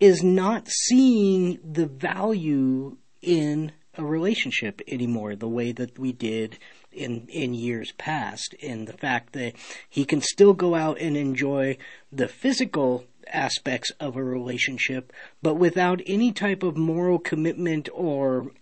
is 0.00 0.22
not 0.22 0.66
seeing 0.66 1.58
the 1.62 1.84
value 1.84 2.96
in 3.20 3.72
a 3.98 4.02
relationship 4.02 4.80
anymore 4.88 5.36
the 5.36 5.46
way 5.46 5.72
that 5.72 5.98
we 5.98 6.10
did 6.10 6.56
in 6.90 7.26
in 7.28 7.52
years 7.52 7.92
past. 7.98 8.54
In 8.60 8.86
the 8.86 8.94
fact 8.94 9.34
that 9.34 9.52
he 9.86 10.06
can 10.06 10.22
still 10.22 10.54
go 10.54 10.74
out 10.74 10.98
and 10.98 11.18
enjoy 11.18 11.76
the 12.10 12.28
physical 12.28 13.04
aspects 13.30 13.90
of 14.00 14.16
a 14.16 14.24
relationship 14.24 15.12
but 15.42 15.56
without 15.56 16.00
any 16.06 16.32
type 16.32 16.62
of 16.62 16.78
moral 16.78 17.18
commitment 17.18 17.90
or 17.92 18.52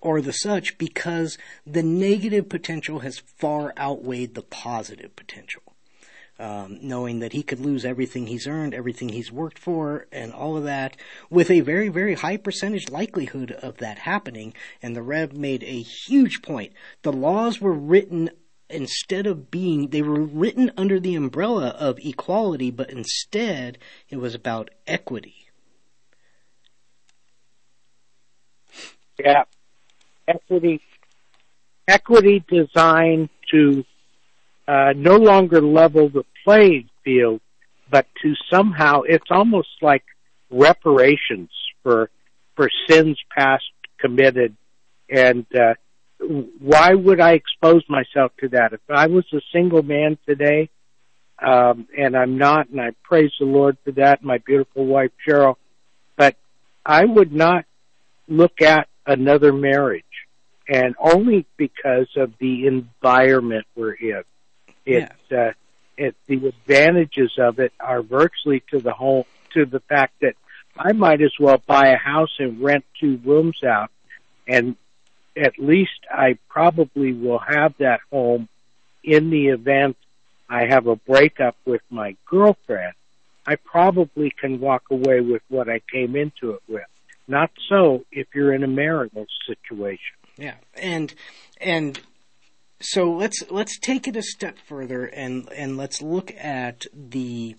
or 0.00 0.20
the 0.20 0.32
such 0.32 0.78
because 0.78 1.38
the 1.66 1.82
negative 1.82 2.48
potential 2.48 3.00
has 3.00 3.18
far 3.18 3.72
outweighed 3.78 4.34
the 4.34 4.42
positive 4.42 5.14
potential 5.16 5.62
um, 6.38 6.78
knowing 6.80 7.18
that 7.18 7.32
he 7.32 7.42
could 7.42 7.60
lose 7.60 7.84
everything 7.84 8.26
he's 8.26 8.46
earned, 8.46 8.74
everything 8.74 9.08
he's 9.08 9.32
worked 9.32 9.58
for, 9.58 10.06
and 10.12 10.32
all 10.32 10.56
of 10.56 10.64
that, 10.64 10.96
with 11.30 11.50
a 11.50 11.60
very, 11.60 11.88
very 11.88 12.14
high 12.14 12.36
percentage 12.36 12.88
likelihood 12.88 13.52
of 13.52 13.78
that 13.78 13.98
happening. 13.98 14.54
And 14.80 14.94
the 14.94 15.02
Rev 15.02 15.32
made 15.32 15.64
a 15.64 15.82
huge 15.82 16.42
point. 16.42 16.72
The 17.02 17.12
laws 17.12 17.60
were 17.60 17.72
written 17.72 18.30
instead 18.70 19.26
of 19.26 19.50
being, 19.50 19.88
they 19.88 20.02
were 20.02 20.20
written 20.20 20.70
under 20.76 21.00
the 21.00 21.14
umbrella 21.14 21.68
of 21.68 21.98
equality, 22.00 22.70
but 22.70 22.90
instead 22.90 23.78
it 24.08 24.18
was 24.18 24.34
about 24.34 24.70
equity. 24.86 25.46
Yeah. 29.18 29.44
Equity, 30.28 30.80
equity 31.88 32.44
designed 32.48 33.30
to 33.50 33.84
uh, 34.68 34.92
no 34.94 35.16
longer 35.16 35.60
level 35.60 36.08
the 36.08 36.24
playing 36.44 36.88
field, 37.02 37.40
but 37.90 38.06
to 38.22 38.34
somehow, 38.52 39.02
it's 39.02 39.30
almost 39.30 39.68
like 39.80 40.04
reparations 40.50 41.50
for, 41.82 42.10
for 42.54 42.68
sins 42.88 43.18
past 43.36 43.64
committed. 43.98 44.54
And, 45.10 45.46
uh, 45.54 45.74
why 46.60 46.94
would 46.94 47.20
I 47.20 47.32
expose 47.32 47.82
myself 47.88 48.32
to 48.40 48.48
that? 48.48 48.72
If 48.72 48.80
I 48.90 49.06
was 49.06 49.24
a 49.32 49.40
single 49.52 49.82
man 49.82 50.18
today, 50.26 50.68
um, 51.38 51.86
and 51.96 52.16
I'm 52.16 52.38
not, 52.38 52.68
and 52.70 52.80
I 52.80 52.90
praise 53.04 53.30
the 53.38 53.46
Lord 53.46 53.76
for 53.84 53.92
that, 53.92 54.24
my 54.24 54.38
beautiful 54.38 54.84
wife 54.84 55.12
Cheryl, 55.26 55.54
but 56.16 56.34
I 56.84 57.04
would 57.04 57.32
not 57.32 57.64
look 58.26 58.60
at 58.60 58.88
another 59.06 59.52
marriage, 59.52 60.04
and 60.68 60.94
only 60.98 61.46
because 61.56 62.08
of 62.16 62.32
the 62.38 62.66
environment 62.66 63.66
we're 63.74 63.92
in. 63.92 64.22
It, 64.84 65.10
yeah. 65.30 65.48
uh, 65.48 65.52
it, 65.96 66.14
the 66.26 66.46
advantages 66.46 67.32
of 67.38 67.58
it 67.58 67.72
are 67.80 68.02
virtually 68.02 68.62
to 68.70 68.78
the 68.78 68.92
whole, 68.92 69.26
to 69.54 69.64
the 69.64 69.80
fact 69.80 70.14
that 70.20 70.34
I 70.76 70.92
might 70.92 71.22
as 71.22 71.32
well 71.40 71.60
buy 71.66 71.88
a 71.88 71.96
house 71.96 72.36
and 72.38 72.60
rent 72.60 72.84
two 73.00 73.20
rooms 73.24 73.62
out 73.64 73.90
and 74.46 74.76
at 75.36 75.58
least 75.58 76.00
I 76.10 76.38
probably 76.48 77.12
will 77.12 77.38
have 77.38 77.74
that 77.78 78.00
home 78.10 78.48
in 79.04 79.30
the 79.30 79.48
event 79.48 79.96
I 80.48 80.66
have 80.66 80.86
a 80.86 80.96
breakup 80.96 81.56
with 81.66 81.82
my 81.90 82.16
girlfriend. 82.26 82.94
I 83.46 83.56
probably 83.56 84.30
can 84.30 84.60
walk 84.60 84.84
away 84.90 85.20
with 85.20 85.42
what 85.48 85.68
I 85.68 85.80
came 85.92 86.16
into 86.16 86.52
it 86.52 86.62
with. 86.66 86.86
Not 87.26 87.50
so 87.68 88.04
if 88.10 88.28
you're 88.34 88.54
in 88.54 88.64
a 88.64 88.68
marital 88.68 89.26
situation. 89.46 90.16
Yeah. 90.38 90.54
And 90.74 91.12
and 91.60 92.00
so 92.80 93.10
let's 93.10 93.42
let's 93.50 93.78
take 93.78 94.06
it 94.06 94.16
a 94.16 94.22
step 94.22 94.56
further 94.66 95.04
and 95.04 95.48
and 95.52 95.76
let's 95.76 96.00
look 96.00 96.32
at 96.38 96.86
the 96.94 97.56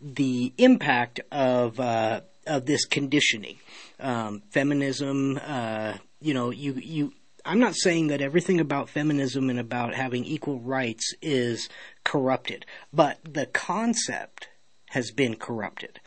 the 0.00 0.52
impact 0.58 1.20
of 1.30 1.78
uh, 1.78 2.20
of 2.46 2.66
this 2.66 2.84
conditioning, 2.84 3.58
um, 4.00 4.42
feminism. 4.50 5.40
Uh, 5.42 5.94
you 6.20 6.34
know, 6.34 6.50
you 6.50 6.74
you. 6.74 7.12
I'm 7.44 7.60
not 7.60 7.76
saying 7.76 8.08
that 8.08 8.20
everything 8.20 8.58
about 8.58 8.90
feminism 8.90 9.50
and 9.50 9.60
about 9.60 9.94
having 9.94 10.24
equal 10.24 10.58
rights 10.58 11.14
is 11.22 11.68
corrupted, 12.02 12.66
but 12.92 13.18
the 13.22 13.46
concept 13.46 14.48
has 14.90 15.12
been 15.12 15.36
corrupted, 15.36 16.00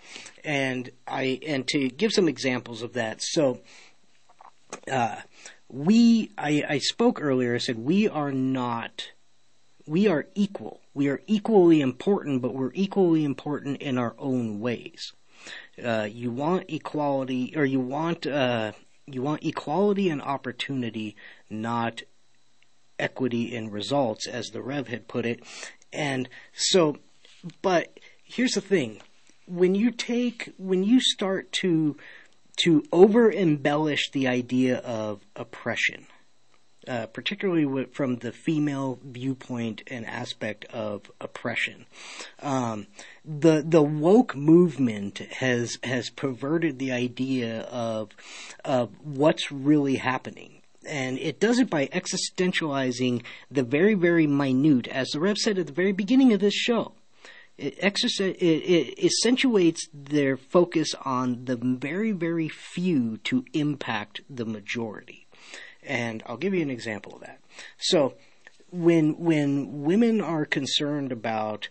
and 0.44 0.90
I 1.08 1.40
and 1.48 1.66
to 1.70 1.88
give 1.90 2.12
some 2.12 2.28
examples 2.28 2.82
of 2.82 2.94
that. 2.94 3.22
So. 3.22 3.60
Uh, 4.90 5.16
we 5.70 6.32
I, 6.38 6.64
I 6.68 6.78
spoke 6.80 7.22
earlier. 7.22 7.56
I 7.56 7.60
said 7.60 7.78
we 7.78 8.08
are 8.08 8.32
not 8.32 9.12
we 9.90 10.08
are 10.08 10.28
equal. 10.36 10.82
We 10.94 11.10
are 11.10 11.22
equally 11.26 11.82
important, 11.82 12.42
but 12.42 12.54
we're 12.54 12.74
equally 12.74 13.24
important 13.24 13.82
in 13.82 13.98
our 13.98 14.14
own 14.20 14.60
ways. 14.60 15.14
Uh, 15.84 16.08
you 16.12 16.32
want 16.32 16.70
equality, 16.70 17.54
or 17.56 17.66
you 17.66 17.80
want 17.80 18.28
uh, 18.28 18.74
you 19.08 19.22
want 19.22 19.44
equality 19.44 20.10
and 20.10 20.22
opportunity, 20.22 21.16
not 21.50 22.04
equity 23.00 23.56
in 23.56 23.72
results, 23.72 24.28
as 24.28 24.48
the 24.48 24.62
Rev 24.62 24.88
had 24.90 25.08
put 25.08 25.26
it. 25.26 25.42
And 25.92 26.30
so, 26.54 26.98
but 27.62 28.00
here's 28.24 28.52
the 28.52 28.62
thing: 28.62 29.02
when 29.48 29.74
you 29.74 29.90
take 29.90 30.54
when 30.58 30.84
you 30.84 31.00
start 31.00 31.52
to 31.54 31.98
to 32.64 32.84
over 32.92 33.32
embellish 33.32 34.12
the 34.12 34.28
idea 34.28 34.78
of 34.78 35.22
oppression, 35.36 36.06
uh, 36.88 37.06
particularly 37.08 37.86
from 37.86 38.18
the 38.18 38.32
female 38.32 39.00
viewpoint 39.04 39.84
and 39.88 40.06
aspect 40.06 40.66
of 40.66 41.10
oppression. 41.22 41.86
Um, 42.42 42.88
the 43.24 43.64
the 43.66 43.82
woke 43.82 44.36
movement 44.36 45.20
has 45.20 45.78
has 45.84 46.10
perverted 46.10 46.80
the 46.80 46.92
idea 46.92 47.62
of 47.62 48.10
of 48.66 48.92
what's 49.04 49.52
really 49.52 49.96
happening. 49.96 50.56
And 50.86 51.20
it 51.20 51.40
does 51.40 51.60
it 51.60 51.70
by 51.70 51.88
existentializing 51.88 53.24
the 53.52 53.64
very, 53.64 53.94
very 53.96 54.26
minute, 54.26 54.88
as 54.88 55.10
the 55.10 55.20
Rev 55.20 55.38
said 55.38 55.60
at 55.60 55.68
the 55.68 55.74
very 55.74 55.92
beginning 55.92 56.34
of 56.34 56.40
this 56.40 56.54
show 56.54 56.94
it, 57.60 57.78
it, 57.80 58.44
it 58.44 59.06
accentuates 59.06 59.88
their 59.94 60.38
focus 60.38 60.94
on 61.04 61.46
the 61.46 61.56
very, 61.56 62.12
very 62.12 62.50
few 62.50 63.18
to 63.18 63.46
impact 63.54 64.22
the 64.30 64.46
majority. 64.46 65.28
And 65.84 66.24
I'll 66.26 66.38
give 66.38 66.54
you 66.54 66.62
an 66.62 66.70
example 66.70 67.16
of 67.16 67.22
that. 67.22 67.40
So, 67.78 68.16
when 68.72 69.18
when 69.18 69.84
women 69.84 70.22
are 70.22 70.46
concerned 70.46 71.12
about 71.12 71.70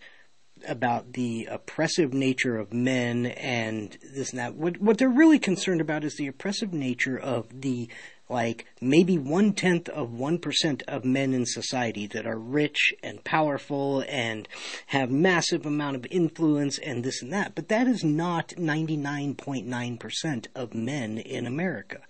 about 0.66 1.12
the 1.12 1.47
oppressive 1.51 2.12
nature 2.12 2.57
of 2.57 2.72
men 2.72 3.26
and 3.26 3.97
this 4.03 4.30
and 4.30 4.41
that, 4.41 4.55
what 4.55 4.78
what 4.78 4.99
they're 4.99 5.09
really 5.09 5.39
concerned 5.39 5.80
about 5.80 6.05
is 6.05 6.16
the 6.16 6.26
oppressive 6.26 6.72
nature 6.72 7.18
of 7.18 7.61
the 7.61 7.89
like 8.29 8.66
maybe 8.81 9.16
one 9.18 9.53
tenth 9.53 9.89
of 9.89 10.12
one 10.12 10.39
percent 10.39 10.83
of 10.87 11.05
men 11.05 11.33
in 11.33 11.47
society 11.47 12.07
that 12.09 12.26
are 12.26 12.39
rich 12.39 12.95
and 13.03 13.24
powerful 13.24 14.05
and 14.09 14.47
have 14.89 15.11
massive 15.11 15.64
amount 15.64 15.97
of 15.97 16.07
influence 16.11 16.79
and 16.79 17.05
this 17.05 17.22
and 17.22 17.33
that. 17.33 17.55
But 17.55 17.68
that 17.68 17.87
is 17.87 18.05
not 18.05 18.49
99.9% 18.51 20.47
of 20.55 20.74
men 20.74 21.18
in 21.18 21.47
America. 21.47 22.01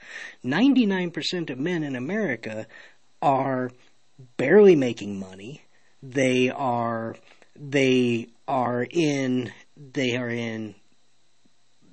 99% 0.44 1.50
of 1.50 1.58
men 1.58 1.82
in 1.82 1.94
America 1.94 2.66
are 3.22 3.70
barely 4.36 4.76
making 4.76 5.18
money. 5.18 5.62
They 6.02 6.50
are, 6.50 7.16
they 7.56 8.28
are 8.46 8.86
in, 8.90 9.52
they 9.76 10.16
are 10.16 10.30
in 10.30 10.74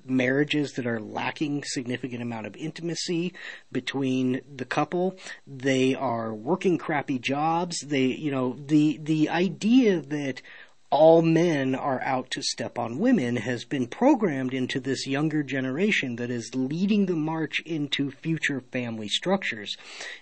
marriages 0.08 0.72
that 0.72 0.86
are 0.86 1.00
lacking 1.00 1.62
significant 1.64 2.22
amount 2.22 2.46
of 2.46 2.56
intimacy 2.56 3.32
between 3.72 4.40
the 4.54 4.64
couple. 4.64 5.16
They 5.46 5.94
are 5.94 6.34
working 6.34 6.78
crappy 6.78 7.18
jobs. 7.18 7.80
They, 7.80 8.06
you 8.06 8.30
know, 8.30 8.56
the 8.58 8.98
the 9.02 9.28
idea 9.28 10.00
that 10.00 10.42
all 10.90 11.20
men 11.20 11.74
are 11.74 12.00
out 12.02 12.30
to 12.30 12.42
step 12.42 12.78
on 12.78 12.98
women 12.98 13.36
has 13.36 13.64
been 13.64 13.86
programmed 13.86 14.54
into 14.54 14.78
this 14.78 15.06
younger 15.06 15.42
generation 15.42 16.16
that 16.16 16.30
is 16.30 16.54
leading 16.54 17.06
the 17.06 17.16
march 17.16 17.60
into 17.66 18.10
future 18.10 18.60
family 18.72 19.08
structures. 19.08 19.76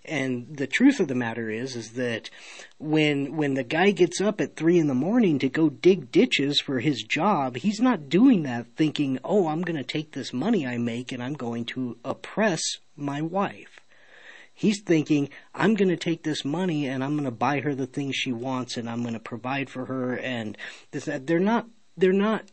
And 0.05 0.57
the 0.57 0.67
truth 0.67 1.01
of 1.01 1.09
the 1.09 1.15
matter 1.15 1.51
is, 1.51 1.77
is 1.77 1.93
that 1.93 2.31
when, 2.79 3.37
when 3.37 3.55
the 3.55 3.65
guy 3.65 3.91
gets 3.91 4.21
up 4.21 4.41
at 4.41 4.57
three 4.57 4.79
in 4.79 4.87
the 4.87 4.95
morning 4.95 5.39
to 5.41 5.49
go 5.49 5.69
dig 5.69 6.11
ditches 6.11 6.61
for 6.61 6.81
his 6.81 7.03
job, 7.03 7.57
he's 7.57 7.81
not 7.81 8.09
doing 8.09 8.43
that 8.45 8.67
thinking, 8.77 9.19
oh, 9.23 9.49
I'm 9.49 9.63
going 9.63 9.77
to 9.77 9.85
take 9.85 10.13
this 10.13 10.33
money 10.33 10.67
I 10.67 10.79
make 10.79 11.13
and 11.13 11.23
I'm 11.23 11.35
going 11.35 11.67
to 11.67 11.99
oppress 12.05 12.63
my 12.97 13.21
wife. 13.21 13.84
He's 14.55 14.81
thinking, 14.83 15.29
I'm 15.55 15.75
going 15.75 15.89
to 15.89 15.97
take 15.97 16.23
this 16.23 16.45
money 16.45 16.87
and 16.87 17.03
I'm 17.03 17.15
going 17.15 17.25
to 17.25 17.31
buy 17.31 17.61
her 17.61 17.75
the 17.75 17.87
things 17.87 18.17
she 18.17 18.33
wants 18.33 18.77
and 18.77 18.89
I'm 18.89 19.03
going 19.03 19.15
to 19.15 19.21
provide 19.21 19.69
for 19.69 19.87
her 19.87 20.17
and 20.17 20.57
this. 20.93 21.09
They're 21.23 21.41
not, 21.41 21.67
they're 21.97 22.13
not, 22.13 22.51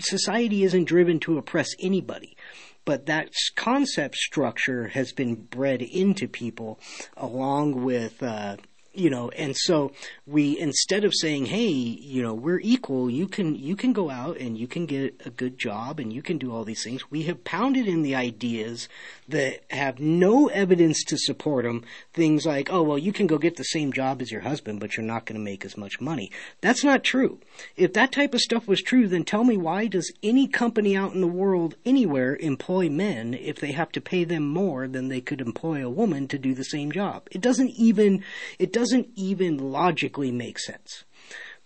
society 0.00 0.64
isn't 0.64 0.84
driven 0.84 1.20
to 1.20 1.38
oppress 1.38 1.68
anybody. 1.78 2.36
But 2.84 3.06
that 3.06 3.30
concept 3.54 4.16
structure 4.16 4.88
has 4.88 5.12
been 5.12 5.34
bred 5.36 5.82
into 5.82 6.26
people 6.26 6.80
along 7.16 7.84
with, 7.84 8.22
uh, 8.22 8.56
you 8.94 9.08
know 9.08 9.30
and 9.30 9.56
so 9.56 9.90
we 10.26 10.58
instead 10.58 11.04
of 11.04 11.12
saying 11.14 11.46
hey 11.46 11.68
you 11.68 12.22
know 12.22 12.34
we're 12.34 12.60
equal 12.60 13.10
you 13.10 13.26
can 13.26 13.54
you 13.54 13.74
can 13.74 13.92
go 13.92 14.10
out 14.10 14.36
and 14.38 14.58
you 14.58 14.66
can 14.66 14.86
get 14.86 15.14
a 15.24 15.30
good 15.30 15.58
job 15.58 15.98
and 15.98 16.12
you 16.12 16.22
can 16.22 16.38
do 16.38 16.52
all 16.52 16.64
these 16.64 16.84
things 16.84 17.10
we 17.10 17.22
have 17.22 17.42
pounded 17.44 17.86
in 17.86 18.02
the 18.02 18.14
ideas 18.14 18.88
that 19.28 19.60
have 19.70 19.98
no 19.98 20.48
evidence 20.48 21.02
to 21.04 21.16
support 21.16 21.64
them 21.64 21.82
things 22.12 22.44
like 22.44 22.70
oh 22.70 22.82
well 22.82 22.98
you 22.98 23.12
can 23.12 23.26
go 23.26 23.38
get 23.38 23.56
the 23.56 23.64
same 23.64 23.92
job 23.92 24.20
as 24.20 24.30
your 24.30 24.42
husband 24.42 24.78
but 24.78 24.96
you're 24.96 25.06
not 25.06 25.24
going 25.24 25.38
to 25.38 25.44
make 25.44 25.64
as 25.64 25.76
much 25.76 26.00
money. 26.00 26.30
That's 26.60 26.84
not 26.84 27.04
true. 27.04 27.38
If 27.76 27.92
that 27.94 28.12
type 28.12 28.34
of 28.34 28.40
stuff 28.40 28.68
was 28.68 28.82
true 28.82 29.08
then 29.08 29.24
tell 29.24 29.44
me 29.44 29.56
why 29.56 29.86
does 29.86 30.12
any 30.22 30.46
company 30.46 30.96
out 30.96 31.14
in 31.14 31.20
the 31.20 31.26
world 31.26 31.76
anywhere 31.86 32.36
employ 32.36 32.90
men 32.90 33.34
if 33.34 33.58
they 33.58 33.72
have 33.72 33.90
to 33.92 34.00
pay 34.00 34.24
them 34.24 34.46
more 34.46 34.86
than 34.86 35.08
they 35.08 35.20
could 35.20 35.40
employ 35.40 35.84
a 35.84 35.90
woman 35.90 36.28
to 36.28 36.38
do 36.38 36.54
the 36.54 36.64
same 36.64 36.92
job? 36.92 37.26
It 37.30 37.40
doesn't 37.40 37.70
even 37.70 38.22
it 38.58 38.72
doesn't 38.72 38.81
doesn't 38.82 39.10
even 39.14 39.58
logically 39.58 40.32
make 40.32 40.58
sense. 40.58 41.04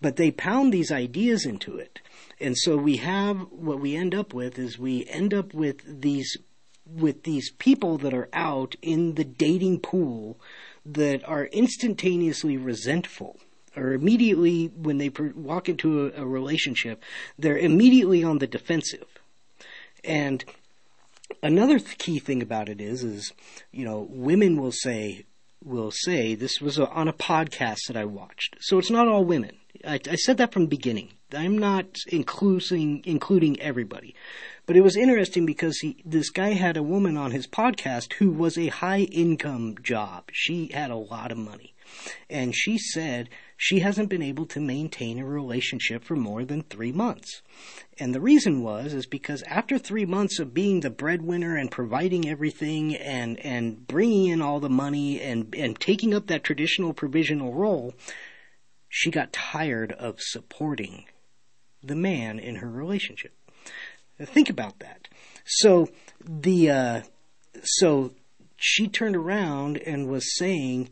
But 0.03 0.17
they 0.17 0.31
pound 0.31 0.71
these 0.71 0.93
ideas 0.93 1.47
into 1.47 1.79
it. 1.79 2.01
And 2.39 2.55
so 2.59 2.77
we 2.77 2.99
have 2.99 3.39
what 3.51 3.81
we 3.81 3.97
end 3.97 4.15
up 4.15 4.35
with 4.35 4.59
is 4.59 4.79
we 4.79 5.07
end 5.07 5.33
up 5.33 5.55
with 5.55 5.81
these 6.03 6.37
with 6.85 7.23
these 7.23 7.51
people 7.53 7.97
that 7.99 8.13
are 8.13 8.29
out 8.35 8.77
in 8.83 9.15
the 9.15 9.25
dating 9.25 9.81
pool 9.81 10.39
that 10.85 11.27
are 11.27 11.47
instantaneously 11.47 12.59
resentful 12.59 13.41
or 13.75 13.95
immediately 13.95 14.67
when 14.67 14.99
they 14.99 15.09
walk 15.35 15.71
into 15.71 16.07
a, 16.07 16.23
a 16.23 16.27
relationship 16.27 17.03
they're 17.37 17.59
immediately 17.59 18.23
on 18.23 18.39
the 18.39 18.47
defensive 18.47 19.09
and 20.05 20.45
another 21.43 21.81
key 21.81 22.21
thing 22.21 22.41
about 22.41 22.69
it 22.69 22.81
is 22.81 23.03
is 23.03 23.33
you 23.73 23.85
know 23.85 24.07
women 24.09 24.61
will 24.61 24.71
say 24.71 25.25
will 25.67 25.91
say 25.91 26.35
this 26.35 26.61
was 26.61 26.79
a, 26.79 26.89
on 26.91 27.09
a 27.09 27.13
podcast 27.13 27.89
that 27.89 27.97
I 27.97 28.05
watched. 28.05 28.57
So 28.61 28.79
it's 28.79 28.91
not 28.91 29.09
all 29.09 29.25
women. 29.25 29.57
I, 29.87 30.01
I 30.09 30.15
said 30.15 30.39
that 30.39 30.53
from 30.53 30.63
the 30.63 30.69
beginning. 30.69 31.11
I'm 31.33 31.59
not 31.59 31.87
including 32.07 33.03
including 33.05 33.61
everybody, 33.61 34.15
but 34.65 34.77
it 34.77 34.83
was 34.83 34.97
interesting 34.97 35.45
because 35.45 35.79
he 35.81 35.97
this 36.05 36.31
guy 36.31 36.51
had 36.51 36.77
a 36.77 36.83
woman 36.85 37.17
on 37.17 37.33
his 37.33 37.49
podcast 37.49 38.13
who 38.15 38.31
was 38.31 38.57
a 38.57 38.69
high 38.69 39.01
income 39.01 39.77
job. 39.83 40.31
She 40.33 40.69
had 40.73 40.91
a 40.91 40.97
lot 40.97 41.33
of 41.33 41.39
money, 41.39 41.75
and 42.31 42.55
she 42.55 42.79
said 42.79 43.29
she 43.57 43.81
hasn't 43.81 44.11
been 44.11 44.23
able 44.23 44.47
to 44.47 44.61
maintain 44.61 45.19
a 45.19 45.25
relationship 45.25 46.05
for 46.05 46.15
more 46.15 46.45
than 46.45 46.63
three 46.63 46.93
months. 46.93 47.43
And 47.99 48.15
the 48.15 48.21
reason 48.21 48.63
was 48.63 48.93
is 48.93 49.07
because 49.07 49.43
after 49.45 49.79
three 49.79 50.05
months 50.05 50.39
of 50.39 50.53
being 50.53 50.81
the 50.81 50.91
breadwinner 50.91 51.57
and 51.57 51.71
providing 51.71 52.29
everything 52.29 52.95
and 52.95 53.39
and 53.41 53.87
bringing 53.87 54.27
in 54.27 54.43
all 54.43 54.61
the 54.61 54.69
money 54.69 55.21
and 55.21 55.55
and 55.55 55.79
taking 55.81 56.13
up 56.13 56.27
that 56.27 56.45
traditional 56.45 56.93
provisional 56.93 57.55
role, 57.55 57.95
she 58.89 59.11
got 59.11 59.33
tired 59.33 59.93
of 59.93 60.21
supporting 60.21 61.07
the 61.83 61.97
man 61.97 62.39
in 62.39 62.57
her 62.57 62.71
relationship. 62.71 63.33
Now 64.19 64.27
think 64.27 64.51
about 64.51 64.81
that. 64.81 65.09
So 65.47 65.89
the 66.21 66.71
uh, 66.71 67.03
so 67.63 68.13
she 68.57 68.89
turned 68.89 69.17
around 69.17 69.79
and 69.79 70.09
was 70.09 70.37
saying 70.37 70.91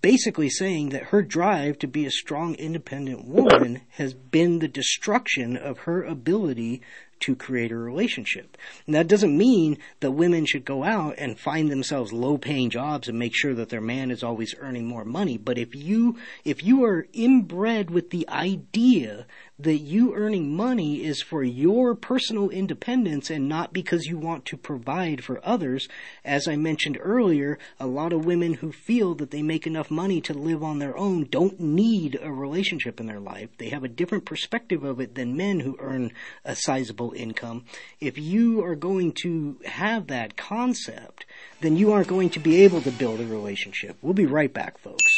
basically 0.00 0.50
saying 0.50 0.90
that 0.90 1.04
her 1.04 1.22
drive 1.22 1.78
to 1.80 1.86
be 1.86 2.06
a 2.06 2.10
strong, 2.10 2.54
independent 2.54 3.26
woman 3.26 3.82
has 3.90 4.14
been 4.14 4.58
the 4.58 4.68
destruction 4.68 5.56
of 5.56 5.78
her 5.80 6.02
ability 6.02 6.82
to 7.20 7.34
create 7.34 7.72
a 7.72 7.76
relationship. 7.76 8.56
And 8.86 8.94
that 8.94 9.08
doesn't 9.08 9.36
mean 9.36 9.78
that 10.00 10.10
women 10.10 10.44
should 10.46 10.64
go 10.64 10.84
out 10.84 11.14
and 11.16 11.38
find 11.38 11.70
themselves 11.70 12.12
low 12.12 12.36
paying 12.36 12.70
jobs 12.70 13.08
and 13.08 13.18
make 13.18 13.34
sure 13.34 13.54
that 13.54 13.70
their 13.70 13.80
man 13.80 14.10
is 14.10 14.22
always 14.22 14.54
earning 14.58 14.86
more 14.86 15.04
money. 15.04 15.38
But 15.38 15.56
if 15.56 15.74
you, 15.74 16.18
if 16.44 16.62
you 16.62 16.84
are 16.84 17.06
inbred 17.12 17.90
with 17.90 18.10
the 18.10 18.28
idea 18.28 19.26
that 19.58 19.78
you 19.78 20.14
earning 20.14 20.56
money 20.56 21.04
is 21.04 21.22
for 21.22 21.44
your 21.44 21.94
personal 21.94 22.50
independence 22.50 23.30
and 23.30 23.48
not 23.48 23.72
because 23.72 24.06
you 24.06 24.18
want 24.18 24.44
to 24.44 24.56
provide 24.56 25.22
for 25.22 25.40
others. 25.44 25.88
As 26.24 26.48
I 26.48 26.56
mentioned 26.56 26.98
earlier, 27.00 27.58
a 27.78 27.86
lot 27.86 28.12
of 28.12 28.26
women 28.26 28.54
who 28.54 28.72
feel 28.72 29.14
that 29.16 29.30
they 29.30 29.42
make 29.42 29.66
enough 29.66 29.90
money 29.90 30.20
to 30.22 30.34
live 30.34 30.64
on 30.64 30.80
their 30.80 30.96
own 30.96 31.24
don't 31.30 31.60
need 31.60 32.18
a 32.20 32.32
relationship 32.32 32.98
in 32.98 33.06
their 33.06 33.20
life. 33.20 33.50
They 33.58 33.68
have 33.68 33.84
a 33.84 33.88
different 33.88 34.24
perspective 34.24 34.82
of 34.82 35.00
it 35.00 35.14
than 35.14 35.36
men 35.36 35.60
who 35.60 35.76
earn 35.78 36.10
a 36.44 36.56
sizable 36.56 37.12
income. 37.12 37.64
If 38.00 38.18
you 38.18 38.64
are 38.64 38.74
going 38.74 39.12
to 39.22 39.58
have 39.64 40.08
that 40.08 40.36
concept, 40.36 41.26
then 41.60 41.76
you 41.76 41.92
aren't 41.92 42.08
going 42.08 42.30
to 42.30 42.40
be 42.40 42.64
able 42.64 42.82
to 42.82 42.90
build 42.90 43.20
a 43.20 43.26
relationship. 43.26 43.96
We'll 44.02 44.14
be 44.14 44.26
right 44.26 44.52
back, 44.52 44.78
folks. 44.78 45.13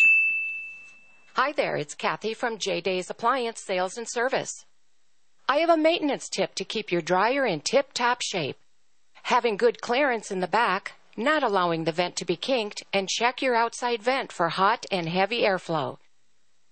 Hi 1.36 1.52
there, 1.52 1.76
it's 1.76 1.94
Kathy 1.94 2.32
from 2.32 2.56
J 2.56 2.80
Days 2.80 3.10
Appliance 3.10 3.60
Sales 3.60 3.98
and 3.98 4.08
Service. 4.08 4.64
I 5.46 5.58
have 5.58 5.68
a 5.68 5.76
maintenance 5.76 6.30
tip 6.30 6.54
to 6.54 6.64
keep 6.64 6.90
your 6.90 7.02
dryer 7.02 7.44
in 7.44 7.60
tip 7.60 7.92
top 7.92 8.22
shape. 8.22 8.56
Having 9.24 9.58
good 9.58 9.82
clearance 9.82 10.30
in 10.30 10.40
the 10.40 10.46
back, 10.46 10.94
not 11.14 11.42
allowing 11.42 11.84
the 11.84 11.92
vent 11.92 12.16
to 12.16 12.24
be 12.24 12.36
kinked, 12.36 12.84
and 12.90 13.10
check 13.10 13.42
your 13.42 13.54
outside 13.54 14.02
vent 14.02 14.32
for 14.32 14.48
hot 14.48 14.86
and 14.90 15.10
heavy 15.10 15.42
airflow. 15.42 15.98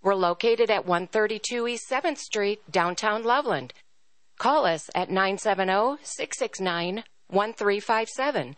We're 0.02 0.14
located 0.14 0.70
at 0.70 0.86
132 0.86 1.68
East 1.68 1.84
7th 1.90 2.16
Street, 2.16 2.62
downtown 2.70 3.22
Loveland. 3.22 3.74
Call 4.38 4.64
us 4.64 4.88
at 4.94 5.10
970 5.10 6.02
669 6.02 7.04
1357. 7.28 8.56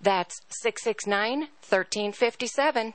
That's 0.00 0.40
669 0.50 1.40
1357. 1.40 2.94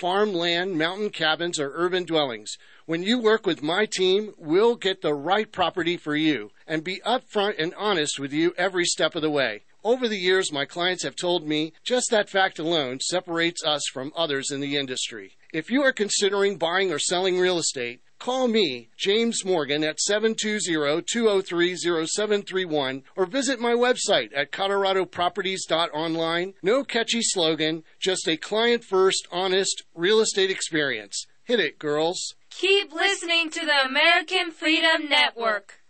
Farm 0.00 0.32
land, 0.32 0.78
mountain 0.78 1.10
cabins, 1.10 1.60
or 1.60 1.70
urban 1.74 2.04
dwellings. 2.04 2.56
When 2.86 3.02
you 3.02 3.18
work 3.18 3.44
with 3.44 3.62
my 3.62 3.84
team, 3.84 4.32
we'll 4.38 4.74
get 4.74 5.02
the 5.02 5.12
right 5.12 5.52
property 5.52 5.98
for 5.98 6.16
you 6.16 6.50
and 6.66 6.82
be 6.82 7.02
upfront 7.04 7.62
and 7.62 7.74
honest 7.74 8.18
with 8.18 8.32
you 8.32 8.54
every 8.56 8.86
step 8.86 9.14
of 9.14 9.20
the 9.20 9.30
way. 9.30 9.64
Over 9.84 10.08
the 10.08 10.16
years, 10.16 10.50
my 10.50 10.64
clients 10.64 11.04
have 11.04 11.14
told 11.14 11.46
me 11.46 11.74
just 11.84 12.10
that 12.10 12.30
fact 12.30 12.58
alone 12.58 13.00
separates 13.00 13.62
us 13.64 13.82
from 13.92 14.12
others 14.16 14.50
in 14.50 14.60
the 14.60 14.78
industry. 14.78 15.36
If 15.52 15.70
you 15.70 15.82
are 15.82 15.92
considering 15.92 16.56
buying 16.56 16.90
or 16.90 16.98
selling 16.98 17.38
real 17.38 17.58
estate, 17.58 18.00
call 18.22 18.46
me, 18.46 18.88
James 18.96 19.44
Morgan, 19.44 19.82
at 19.82 19.98
720-203-0731 20.08 23.02
or 23.16 23.26
visit 23.26 23.58
my 23.58 23.72
website 23.72 24.30
at 24.34 24.52
coloradoproperties.online. 24.52 26.54
No 26.62 26.84
catchy 26.84 27.20
slogan, 27.20 27.82
just 27.98 28.28
a 28.28 28.36
client-first, 28.36 29.26
honest 29.32 29.82
real 29.94 30.20
estate 30.20 30.52
experience. 30.52 31.26
Hit 31.42 31.58
it, 31.58 31.80
girls. 31.80 32.36
Keep 32.50 32.92
listening 32.92 33.50
to 33.50 33.66
the 33.66 33.84
American 33.84 34.52
Freedom 34.52 35.08
Network. 35.08 35.80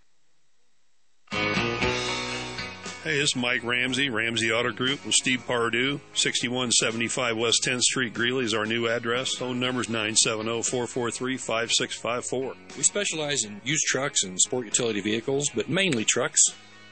Hey, 3.03 3.18
this 3.18 3.30
is 3.30 3.36
Mike 3.36 3.64
Ramsey, 3.64 4.11
Ramsey 4.11 4.53
Auto 4.53 4.70
Group 4.70 5.05
with 5.05 5.16
Steve 5.16 5.42
Pardue. 5.44 5.98
6175 6.14 7.36
West 7.36 7.64
10th 7.66 7.82
Street, 7.82 8.14
Greeley 8.14 8.44
is 8.44 8.55
our 8.55 8.64
new 8.64 8.86
address. 8.86 9.34
Phone 9.34 9.59
number 9.59 9.80
is 9.80 9.88
970-443-5654. 9.88 12.55
We 12.76 12.84
specialize 12.84 13.42
in 13.42 13.61
used 13.64 13.86
trucks 13.88 14.22
and 14.22 14.40
sport 14.40 14.66
utility 14.66 15.00
vehicles, 15.00 15.50
but 15.53 15.68
mainly 15.68 16.05
trucks. 16.05 16.40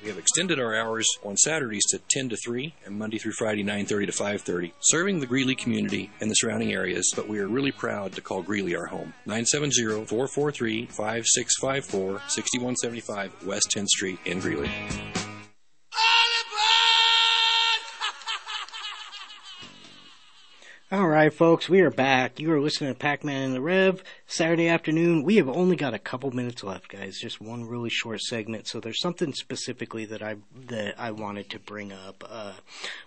We 0.03 0.09
have 0.09 0.19
extended 0.19 0.59
our 0.59 0.75
hours 0.75 1.07
on 1.23 1.37
Saturdays 1.37 1.85
to 1.91 2.01
10 2.11 2.31
to 2.31 2.37
3 2.37 2.75
and 2.85 2.99
Monday 2.99 3.19
through 3.19 3.35
Friday 3.39 3.63
9:30 3.63 4.07
to 4.07 4.13
5:30, 4.13 4.73
serving 4.81 5.21
the 5.21 5.27
Greeley 5.27 5.55
community 5.55 6.11
and 6.21 6.29
the 6.29 6.35
surrounding 6.35 6.73
areas, 6.73 7.13
but 7.15 7.29
we 7.29 7.39
are 7.39 7.47
really 7.47 7.71
proud 7.71 8.15
to 8.15 8.21
call 8.21 8.43
Greeley 8.43 8.75
our 8.75 8.87
home. 8.87 9.15
970-443-5654, 9.29 12.21
6175 12.27 13.47
West 13.47 13.71
10th 13.73 13.91
Street 13.91 14.19
in 14.25 14.41
Greeley. 14.41 14.73
All 20.93 21.07
right, 21.07 21.33
folks, 21.33 21.69
we 21.69 21.83
are 21.83 21.91
back. 21.91 22.41
You 22.41 22.53
are 22.53 22.61
listening 22.61 22.93
to 22.93 22.99
Pac-Man 22.99 23.45
in 23.45 23.53
the 23.53 23.61
Rev, 23.61 24.03
Saturday 24.33 24.69
afternoon. 24.69 25.25
We 25.25 25.39
have 25.39 25.49
only 25.49 25.75
got 25.75 25.93
a 25.93 25.99
couple 25.99 26.31
minutes 26.31 26.63
left, 26.63 26.89
guys. 26.89 27.19
Just 27.19 27.41
one 27.41 27.67
really 27.67 27.91
short 27.91 28.21
segment. 28.21 28.69
So 28.69 28.79
there's 28.79 29.01
something 29.01 29.33
specifically 29.35 30.05
that 30.05 30.23
I 30.23 30.37
that 30.69 30.95
I 30.97 31.11
wanted 31.11 31.51
to 31.51 31.59
bring 31.59 31.91
up. 31.91 32.23
Uh, 32.31 32.53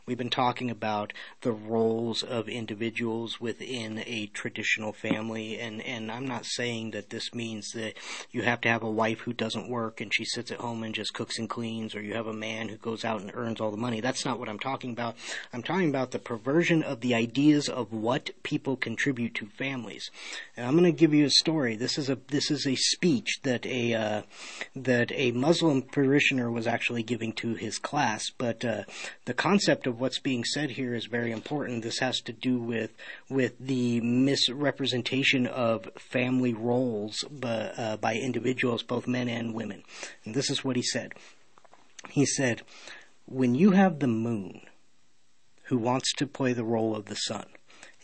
we've 0.06 0.18
been 0.18 0.30
talking 0.30 0.70
about 0.70 1.14
the 1.40 1.54
roles 1.54 2.24
of 2.24 2.50
individuals 2.50 3.40
within 3.40 4.04
a 4.06 4.26
traditional 4.34 4.92
family, 4.92 5.58
and 5.58 5.82
and 5.84 6.12
I'm 6.12 6.28
not 6.28 6.46
saying 6.46 6.92
that 6.92 7.10
this 7.10 7.34
means 7.34 7.72
that 7.72 7.94
you 8.32 8.42
have 8.42 8.60
to 8.60 8.70
have 8.70 8.84
a 8.84 8.92
wife 8.92 9.22
who 9.22 9.32
doesn't 9.32 9.70
work 9.70 10.02
and 10.02 10.14
she 10.14 10.26
sits 10.26 10.52
at 10.52 10.60
home 10.60 10.84
and 10.84 10.94
just 10.94 11.14
cooks 11.14 11.40
and 11.40 11.50
cleans, 11.50 11.96
or 11.96 12.02
you 12.02 12.16
have 12.16 12.28
a 12.28 12.34
man 12.34 12.68
who 12.68 12.76
goes 12.76 13.06
out 13.06 13.22
and 13.22 13.32
earns 13.34 13.62
all 13.62 13.72
the 13.72 13.78
money. 13.78 14.02
That's 14.02 14.26
not 14.26 14.40
what 14.40 14.50
I'm 14.50 14.60
talking 14.60 14.92
about. 14.92 15.16
I'm 15.54 15.64
talking 15.64 15.88
about 15.88 16.12
the 16.12 16.20
perversion 16.20 16.84
of 16.84 17.00
the 17.00 17.16
ideas 17.16 17.70
of 17.70 17.94
what 17.94 18.32
people 18.44 18.76
contribute 18.76 19.36
to 19.36 19.46
families. 19.46 20.12
And 20.58 20.68
I'm 20.68 20.74
going 20.74 20.84
to 20.84 20.92
give 20.92 21.12
a 21.22 21.30
story. 21.30 21.76
This 21.76 21.97
is 21.97 22.09
a 22.09 22.18
this 22.30 22.49
is 22.49 22.66
a 22.66 22.76
speech 22.76 23.39
that 23.43 23.66
a 23.66 23.93
uh, 23.93 24.22
that 24.76 25.11
a 25.14 25.32
Muslim 25.32 25.82
parishioner 25.82 26.49
was 26.49 26.68
actually 26.68 27.03
giving 27.03 27.34
to 27.34 27.55
his 27.55 27.78
class. 27.78 28.30
But 28.38 28.66
uh, 28.66 28.84
the 29.26 29.34
concept 29.34 29.88
of 29.88 29.99
what's 29.99 30.20
being 30.20 30.43
said 30.43 30.72
here 30.72 30.95
is 30.95 31.05
very 31.05 31.32
important. 31.32 31.84
This 31.84 31.99
has 31.99 32.20
to 32.22 32.34
do 32.34 32.57
with 32.57 32.91
with 33.30 33.53
the 33.59 34.01
misrepresentation 34.01 35.45
of 35.47 35.89
family 35.97 36.53
roles 36.53 37.24
by, 37.30 37.72
uh, 37.78 37.97
by 37.97 38.16
individuals, 38.16 38.84
both 38.84 39.07
men 39.07 39.30
and 39.30 39.53
women. 39.53 39.84
And 40.26 40.34
this 40.34 40.49
is 40.49 40.64
what 40.64 40.76
he 40.76 40.84
said. 40.84 41.14
He 42.09 42.26
said, 42.26 42.64
"When 43.26 43.55
you 43.55 43.72
have 43.72 43.99
the 43.99 44.07
moon." 44.07 44.61
Who 45.68 45.78
wants 45.78 46.11
to 46.18 46.28
play 46.28 46.51
the 46.51 46.66
role 46.66 46.93
of 46.93 47.05
the 47.05 47.16
sun? 47.16 47.45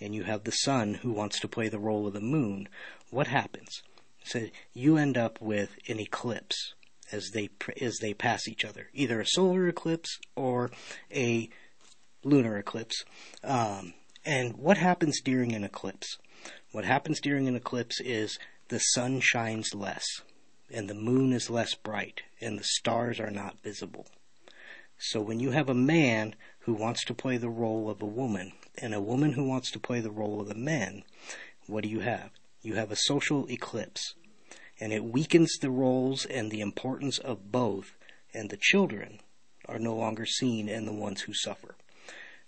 and 0.02 0.16
you 0.16 0.24
have 0.24 0.44
the 0.44 0.52
sun 0.52 0.96
who 0.96 1.12
wants 1.12 1.40
to 1.40 1.48
play 1.48 1.68
the 1.68 1.80
role 1.80 2.08
of 2.08 2.14
the 2.14 2.22
moon, 2.22 2.68
what 3.12 3.28
happens? 3.28 3.82
So 4.24 4.48
you 4.74 4.98
end 4.98 5.18
up 5.18 5.42
with 5.42 5.72
an 5.88 6.00
eclipse 6.00 6.74
as 7.12 7.32
they 7.34 7.50
as 7.82 7.98
they 8.00 8.14
pass 8.14 8.48
each 8.48 8.64
other, 8.64 8.90
either 8.94 9.20
a 9.20 9.26
solar 9.26 9.68
eclipse 9.68 10.20
or 10.36 10.72
a 11.14 11.50
lunar 12.24 12.58
eclipse. 12.58 13.04
Um, 13.44 13.94
and 14.26 14.58
what 14.58 14.78
happens 14.78 15.22
during 15.22 15.54
an 15.54 15.64
eclipse? 15.64 16.18
What 16.72 16.86
happens 16.86 17.20
during 17.20 17.48
an 17.48 17.56
eclipse 17.56 18.00
is 18.00 18.38
the 18.68 18.80
sun 18.80 19.20
shines 19.22 19.74
less, 19.74 20.06
and 20.70 20.88
the 20.88 20.94
moon 20.94 21.34
is 21.34 21.50
less 21.50 21.74
bright, 21.74 22.22
and 22.40 22.60
the 22.60 22.64
stars 22.64 23.20
are 23.20 23.32
not 23.32 23.64
visible. 23.64 24.06
So 25.00 25.22
when 25.22 25.40
you 25.40 25.52
have 25.52 25.70
a 25.70 25.74
man 25.74 26.36
who 26.60 26.74
wants 26.74 27.04
to 27.06 27.14
play 27.14 27.38
the 27.38 27.50
role 27.50 27.90
of 27.90 28.02
a 28.02 28.06
woman 28.06 28.52
and 28.78 28.94
a 28.94 29.02
woman 29.02 29.34
who 29.34 29.46
wants 29.46 29.72
to 29.72 29.80
play 29.80 30.02
the 30.02 30.12
role 30.12 30.42
of 30.42 30.52
a 30.52 30.56
man, 30.56 31.04
what 31.68 31.84
do 31.84 31.90
you 31.90 32.02
have? 32.02 32.32
You 32.62 32.76
have 32.76 32.92
a 32.92 32.96
social 32.96 33.50
eclipse. 33.50 34.16
And 34.80 34.94
it 34.94 35.04
weakens 35.04 35.58
the 35.58 35.70
roles 35.70 36.26
and 36.26 36.50
the 36.50 36.62
importance 36.62 37.18
of 37.18 37.52
both, 37.52 37.96
and 38.34 38.50
the 38.50 38.58
children 38.58 39.20
are 39.68 39.80
no 39.80 39.96
longer 39.96 40.26
seen 40.26 40.70
and 40.70 40.88
the 40.88 40.94
ones 40.94 41.22
who 41.22 41.34
suffer. 41.34 41.76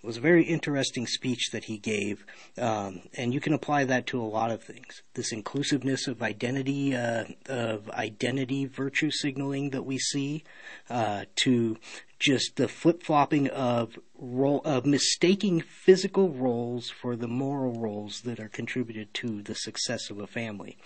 It 0.04 0.08
was 0.08 0.18
a 0.18 0.22
very 0.22 0.43
interesting 0.43 1.06
speech 1.06 1.52
that 1.52 1.66
he 1.66 1.78
gave, 1.78 2.26
um, 2.58 3.02
and 3.14 3.36
you 3.36 3.39
can 3.39 3.54
apply 3.54 3.86
that 3.86 4.08
to 4.08 4.20
a 4.20 4.26
lot 4.26 4.49
of 4.49 4.64
things. 4.64 5.04
This 5.14 5.32
inclusiveness 5.32 6.08
of 6.08 6.24
identity, 6.24 6.95
uh, 6.95 7.26
of 7.45 7.88
identity 7.91 8.66
virtue 8.66 9.12
signaling 9.12 9.70
that 9.70 9.84
we 9.84 9.99
see, 9.99 10.43
uh, 10.89 11.26
to 11.43 11.78
just 12.18 12.56
the 12.56 12.68
flip 12.68 13.04
flopping 13.04 13.47
of 13.49 13.99
role 14.18 14.62
of 14.66 14.88
mistaking 14.88 15.62
physical 15.62 16.30
roles 16.30 16.89
for 16.89 17.16
the 17.16 17.28
moral 17.28 17.80
roles 17.80 18.22
that 18.22 18.39
are 18.39 18.49
contributed 18.49 19.14
to 19.14 19.43
the 19.43 19.56
success 19.56 20.10
of 20.10 20.20
a 20.20 20.28
family. 20.28 20.78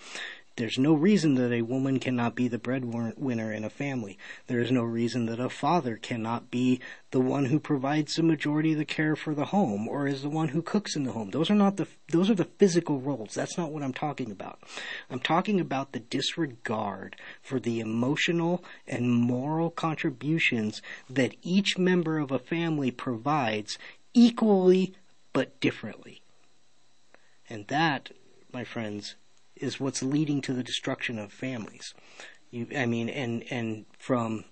There's 0.56 0.78
no 0.78 0.94
reason 0.94 1.34
that 1.34 1.52
a 1.52 1.60
woman 1.60 2.00
cannot 2.00 2.34
be 2.34 2.48
the 2.48 2.58
breadwinner 2.58 3.52
in 3.52 3.62
a 3.62 3.68
family. 3.68 4.16
There 4.46 4.58
is 4.58 4.72
no 4.72 4.84
reason 4.84 5.26
that 5.26 5.38
a 5.38 5.50
father 5.50 5.96
cannot 5.96 6.50
be 6.50 6.80
the 7.10 7.20
one 7.20 7.46
who 7.46 7.60
provides 7.60 8.14
the 8.14 8.22
majority 8.22 8.72
of 8.72 8.78
the 8.78 8.86
care 8.86 9.16
for 9.16 9.34
the 9.34 9.46
home 9.46 9.86
or 9.86 10.06
is 10.06 10.22
the 10.22 10.30
one 10.30 10.48
who 10.48 10.62
cooks 10.62 10.96
in 10.96 11.04
the 11.04 11.12
home. 11.12 11.28
Those 11.30 11.50
are 11.50 11.54
not 11.54 11.76
the 11.76 11.86
those 12.10 12.30
are 12.30 12.34
the 12.34 12.46
physical 12.46 13.00
roles. 13.00 13.34
That's 13.34 13.58
not 13.58 13.70
what 13.70 13.82
I'm 13.82 13.92
talking 13.92 14.30
about. 14.30 14.58
I'm 15.10 15.20
talking 15.20 15.60
about 15.60 15.92
the 15.92 16.00
disregard 16.00 17.16
for 17.42 17.60
the 17.60 17.78
emotional 17.80 18.64
and 18.86 19.12
moral 19.12 19.70
contributions 19.70 20.80
that 21.10 21.36
each 21.42 21.76
member 21.76 22.18
of 22.18 22.30
a 22.30 22.38
family 22.38 22.90
provides 22.90 23.76
equally 24.14 24.94
but 25.34 25.60
differently. 25.60 26.22
And 27.50 27.66
that, 27.68 28.12
my 28.54 28.64
friends, 28.64 29.16
is 29.56 29.80
what's 29.80 30.02
leading 30.02 30.40
to 30.42 30.52
the 30.52 30.62
destruction 30.62 31.18
of 31.18 31.32
families. 31.32 31.94
You, 32.50 32.66
I 32.76 32.86
mean, 32.86 33.08
and 33.08 33.44
and 33.50 33.86
from, 33.98 34.44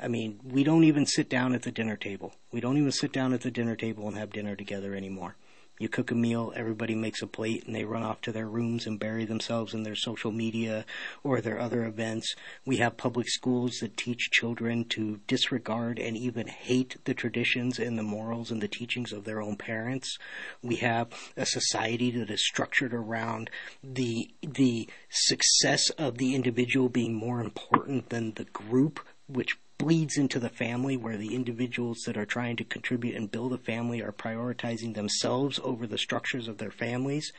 I 0.00 0.08
mean, 0.08 0.40
we 0.44 0.64
don't 0.64 0.84
even 0.84 1.06
sit 1.06 1.28
down 1.28 1.54
at 1.54 1.62
the 1.62 1.72
dinner 1.72 1.96
table. 1.96 2.34
We 2.52 2.60
don't 2.60 2.76
even 2.76 2.92
sit 2.92 3.12
down 3.12 3.32
at 3.32 3.42
the 3.42 3.50
dinner 3.50 3.76
table 3.76 4.06
and 4.08 4.16
have 4.16 4.32
dinner 4.32 4.56
together 4.56 4.94
anymore. 4.94 5.36
You 5.78 5.88
cook 5.88 6.10
a 6.10 6.14
meal, 6.14 6.52
everybody 6.56 6.94
makes 6.94 7.22
a 7.22 7.26
plate, 7.26 7.64
and 7.66 7.74
they 7.74 7.84
run 7.84 8.02
off 8.02 8.20
to 8.22 8.32
their 8.32 8.48
rooms 8.48 8.86
and 8.86 8.98
bury 8.98 9.24
themselves 9.24 9.74
in 9.74 9.84
their 9.84 9.94
social 9.94 10.32
media 10.32 10.84
or 11.22 11.40
their 11.40 11.60
other 11.60 11.84
events. 11.84 12.34
We 12.66 12.78
have 12.78 12.96
public 12.96 13.28
schools 13.28 13.78
that 13.80 13.96
teach 13.96 14.30
children 14.32 14.84
to 14.90 15.20
disregard 15.26 15.98
and 15.98 16.16
even 16.16 16.48
hate 16.48 16.96
the 17.04 17.14
traditions 17.14 17.78
and 17.78 17.96
the 17.96 18.02
morals 18.02 18.50
and 18.50 18.60
the 18.60 18.68
teachings 18.68 19.12
of 19.12 19.24
their 19.24 19.40
own 19.40 19.56
parents. 19.56 20.18
We 20.62 20.76
have 20.76 21.08
a 21.36 21.46
society 21.46 22.10
that 22.12 22.30
is 22.30 22.44
structured 22.44 22.92
around 22.92 23.50
the 23.82 24.30
the 24.42 24.88
success 25.10 25.90
of 25.90 26.18
the 26.18 26.34
individual 26.34 26.88
being 26.88 27.14
more 27.14 27.40
important 27.40 28.08
than 28.08 28.32
the 28.32 28.44
group, 28.44 29.00
which 29.28 29.58
bleeds 29.78 30.16
into 30.16 30.40
the 30.40 30.48
family 30.48 30.96
where 30.96 31.16
the 31.16 31.34
individuals 31.34 31.98
that 32.04 32.16
are 32.16 32.26
trying 32.26 32.56
to 32.56 32.64
contribute 32.64 33.14
and 33.14 33.30
build 33.30 33.52
a 33.52 33.58
family 33.58 34.02
are 34.02 34.12
prioritizing 34.12 34.94
themselves 34.94 35.60
over 35.62 35.86
the 35.86 35.96
structures 35.96 36.48
of 36.48 36.58
their 36.58 36.70
families, 36.70 37.32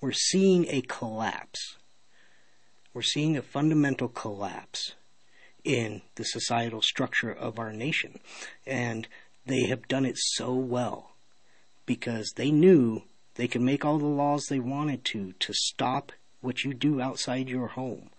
we're 0.00 0.12
seeing 0.12 0.66
a 0.68 0.82
collapse. 0.82 1.76
We're 2.92 3.02
seeing 3.02 3.36
a 3.36 3.42
fundamental 3.42 4.08
collapse 4.08 4.94
in 5.64 6.02
the 6.14 6.24
societal 6.24 6.82
structure 6.82 7.32
of 7.32 7.58
our 7.58 7.72
nation. 7.72 8.20
And 8.66 9.08
they 9.46 9.66
have 9.66 9.88
done 9.88 10.04
it 10.04 10.16
so 10.18 10.54
well 10.54 11.16
because 11.86 12.32
they 12.36 12.50
knew 12.50 13.02
they 13.34 13.48
could 13.48 13.62
make 13.62 13.84
all 13.84 13.98
the 13.98 14.06
laws 14.06 14.46
they 14.46 14.60
wanted 14.60 15.04
to 15.06 15.32
to 15.40 15.52
stop 15.52 16.12
what 16.40 16.64
you 16.64 16.74
do 16.74 17.00
outside 17.00 17.48
your 17.48 17.68
home. 17.68 18.10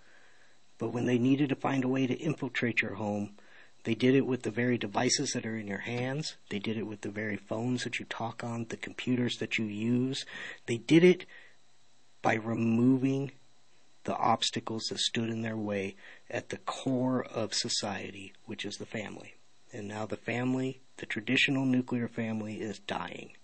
But 0.78 0.90
when 0.90 1.06
they 1.06 1.18
needed 1.18 1.50
to 1.50 1.56
find 1.56 1.84
a 1.84 1.88
way 1.88 2.08
to 2.08 2.14
infiltrate 2.14 2.82
your 2.82 2.96
home, 2.96 3.32
they 3.88 3.96
did 3.96 4.16
it 4.16 4.26
with 4.26 4.42
the 4.42 4.52
very 4.52 4.78
devices 4.78 5.32
that 5.32 5.46
are 5.46 5.56
in 5.56 5.66
your 5.66 5.78
hands. 5.78 6.36
They 6.50 6.60
did 6.60 6.76
it 6.76 6.86
with 6.86 7.00
the 7.00 7.10
very 7.10 7.38
phones 7.38 7.86
that 7.86 8.00
you 8.00 8.06
talk 8.10 8.44
on, 8.44 8.66
the 8.68 8.76
computers 8.76 9.38
that 9.38 9.58
you 9.58 9.64
use. 9.64 10.26
They 10.66 10.76
did 10.76 11.06
it 11.06 11.26
by 12.22 12.34
removing 12.34 13.32
the 14.04 14.18
obstacles 14.18 14.88
that 14.90 15.00
stood 15.00 15.30
in 15.30 15.42
their 15.42 15.56
way 15.56 15.96
at 16.30 16.50
the 16.50 16.58
core 16.58 17.24
of 17.24 17.54
society, 17.54 18.34
which 18.46 18.66
is 18.66 18.76
the 18.76 18.86
family. 18.86 19.36
And 19.72 19.88
now 19.88 20.06
the 20.06 20.18
family, 20.18 20.82
the 20.98 21.06
traditional 21.06 21.64
nuclear 21.64 22.10
family, 22.10 22.56
is 22.56 22.80
dying. 22.80 23.38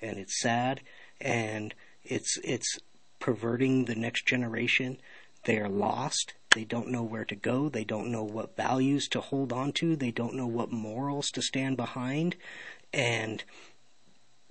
And 0.00 0.16
it's 0.16 0.40
sad, 0.40 0.80
and 1.20 1.74
it's, 2.02 2.38
it's 2.42 2.78
perverting 3.18 3.84
the 3.84 3.94
next 3.94 4.26
generation. 4.26 4.96
They 5.44 5.58
are 5.58 5.68
lost. 5.68 6.32
They 6.54 6.64
don't 6.64 6.88
know 6.88 7.02
where 7.02 7.24
to 7.24 7.36
go. 7.36 7.68
They 7.68 7.84
don't 7.84 8.10
know 8.10 8.24
what 8.24 8.56
values 8.56 9.06
to 9.08 9.20
hold 9.20 9.52
on 9.52 9.72
to. 9.74 9.94
They 9.94 10.10
don't 10.10 10.34
know 10.34 10.48
what 10.48 10.72
morals 10.72 11.28
to 11.28 11.42
stand 11.42 11.76
behind. 11.76 12.34
And 12.92 13.44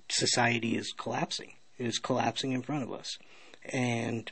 society 0.08 0.76
is 0.76 0.92
collapsing. 0.92 1.52
It 1.78 1.86
is 1.86 1.98
collapsing 1.98 2.52
in 2.52 2.62
front 2.62 2.84
of 2.84 2.92
us. 2.92 3.18
And 3.66 4.30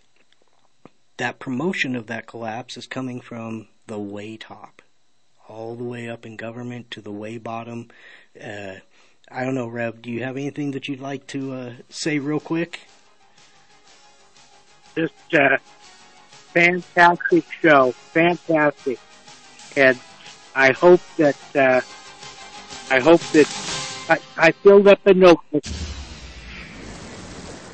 that 1.18 1.38
promotion 1.38 1.94
of 1.94 2.06
that 2.06 2.26
collapse 2.26 2.76
is 2.76 2.86
coming 2.86 3.20
from 3.20 3.68
the 3.86 3.98
way 3.98 4.36
top, 4.36 4.80
all 5.48 5.74
the 5.74 5.84
way 5.84 6.08
up 6.08 6.24
in 6.24 6.36
government 6.36 6.90
to 6.92 7.00
the 7.02 7.12
way 7.12 7.36
bottom. 7.36 7.88
Uh, 8.42 8.76
I 9.30 9.44
don't 9.44 9.54
know, 9.54 9.68
Rev, 9.68 10.00
do 10.00 10.10
you 10.10 10.24
have 10.24 10.36
anything 10.36 10.70
that 10.70 10.88
you'd 10.88 11.00
like 11.00 11.26
to 11.28 11.52
uh, 11.52 11.72
say 11.90 12.18
real 12.18 12.40
quick? 12.40 12.80
Just 14.94 15.34
uh, 15.34 15.58
fantastic 16.52 17.44
show, 17.60 17.92
fantastic, 17.92 18.98
and 19.76 19.98
I 20.54 20.72
hope 20.72 21.00
that 21.16 21.56
uh, 21.56 21.80
I 22.90 23.00
hope 23.00 23.20
that 23.32 23.46
I, 24.08 24.18
I 24.36 24.50
filled 24.52 24.88
up 24.88 25.02
the 25.04 25.14
notebook. 25.14 25.64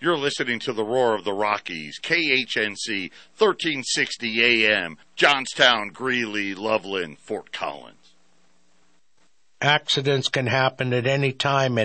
You're 0.00 0.16
listening 0.16 0.60
to 0.60 0.72
the 0.72 0.84
Roar 0.84 1.16
of 1.16 1.24
the 1.24 1.32
Rockies, 1.32 1.98
KHNC 2.00 3.10
1360 3.36 4.64
AM, 4.64 4.96
Johnstown, 5.16 5.88
Greeley, 5.88 6.54
Loveland, 6.54 7.18
Fort 7.18 7.50
Collins. 7.50 8.14
Accidents 9.60 10.28
can 10.28 10.46
happen 10.46 10.92
at 10.92 11.08
any 11.08 11.32
time 11.32 11.76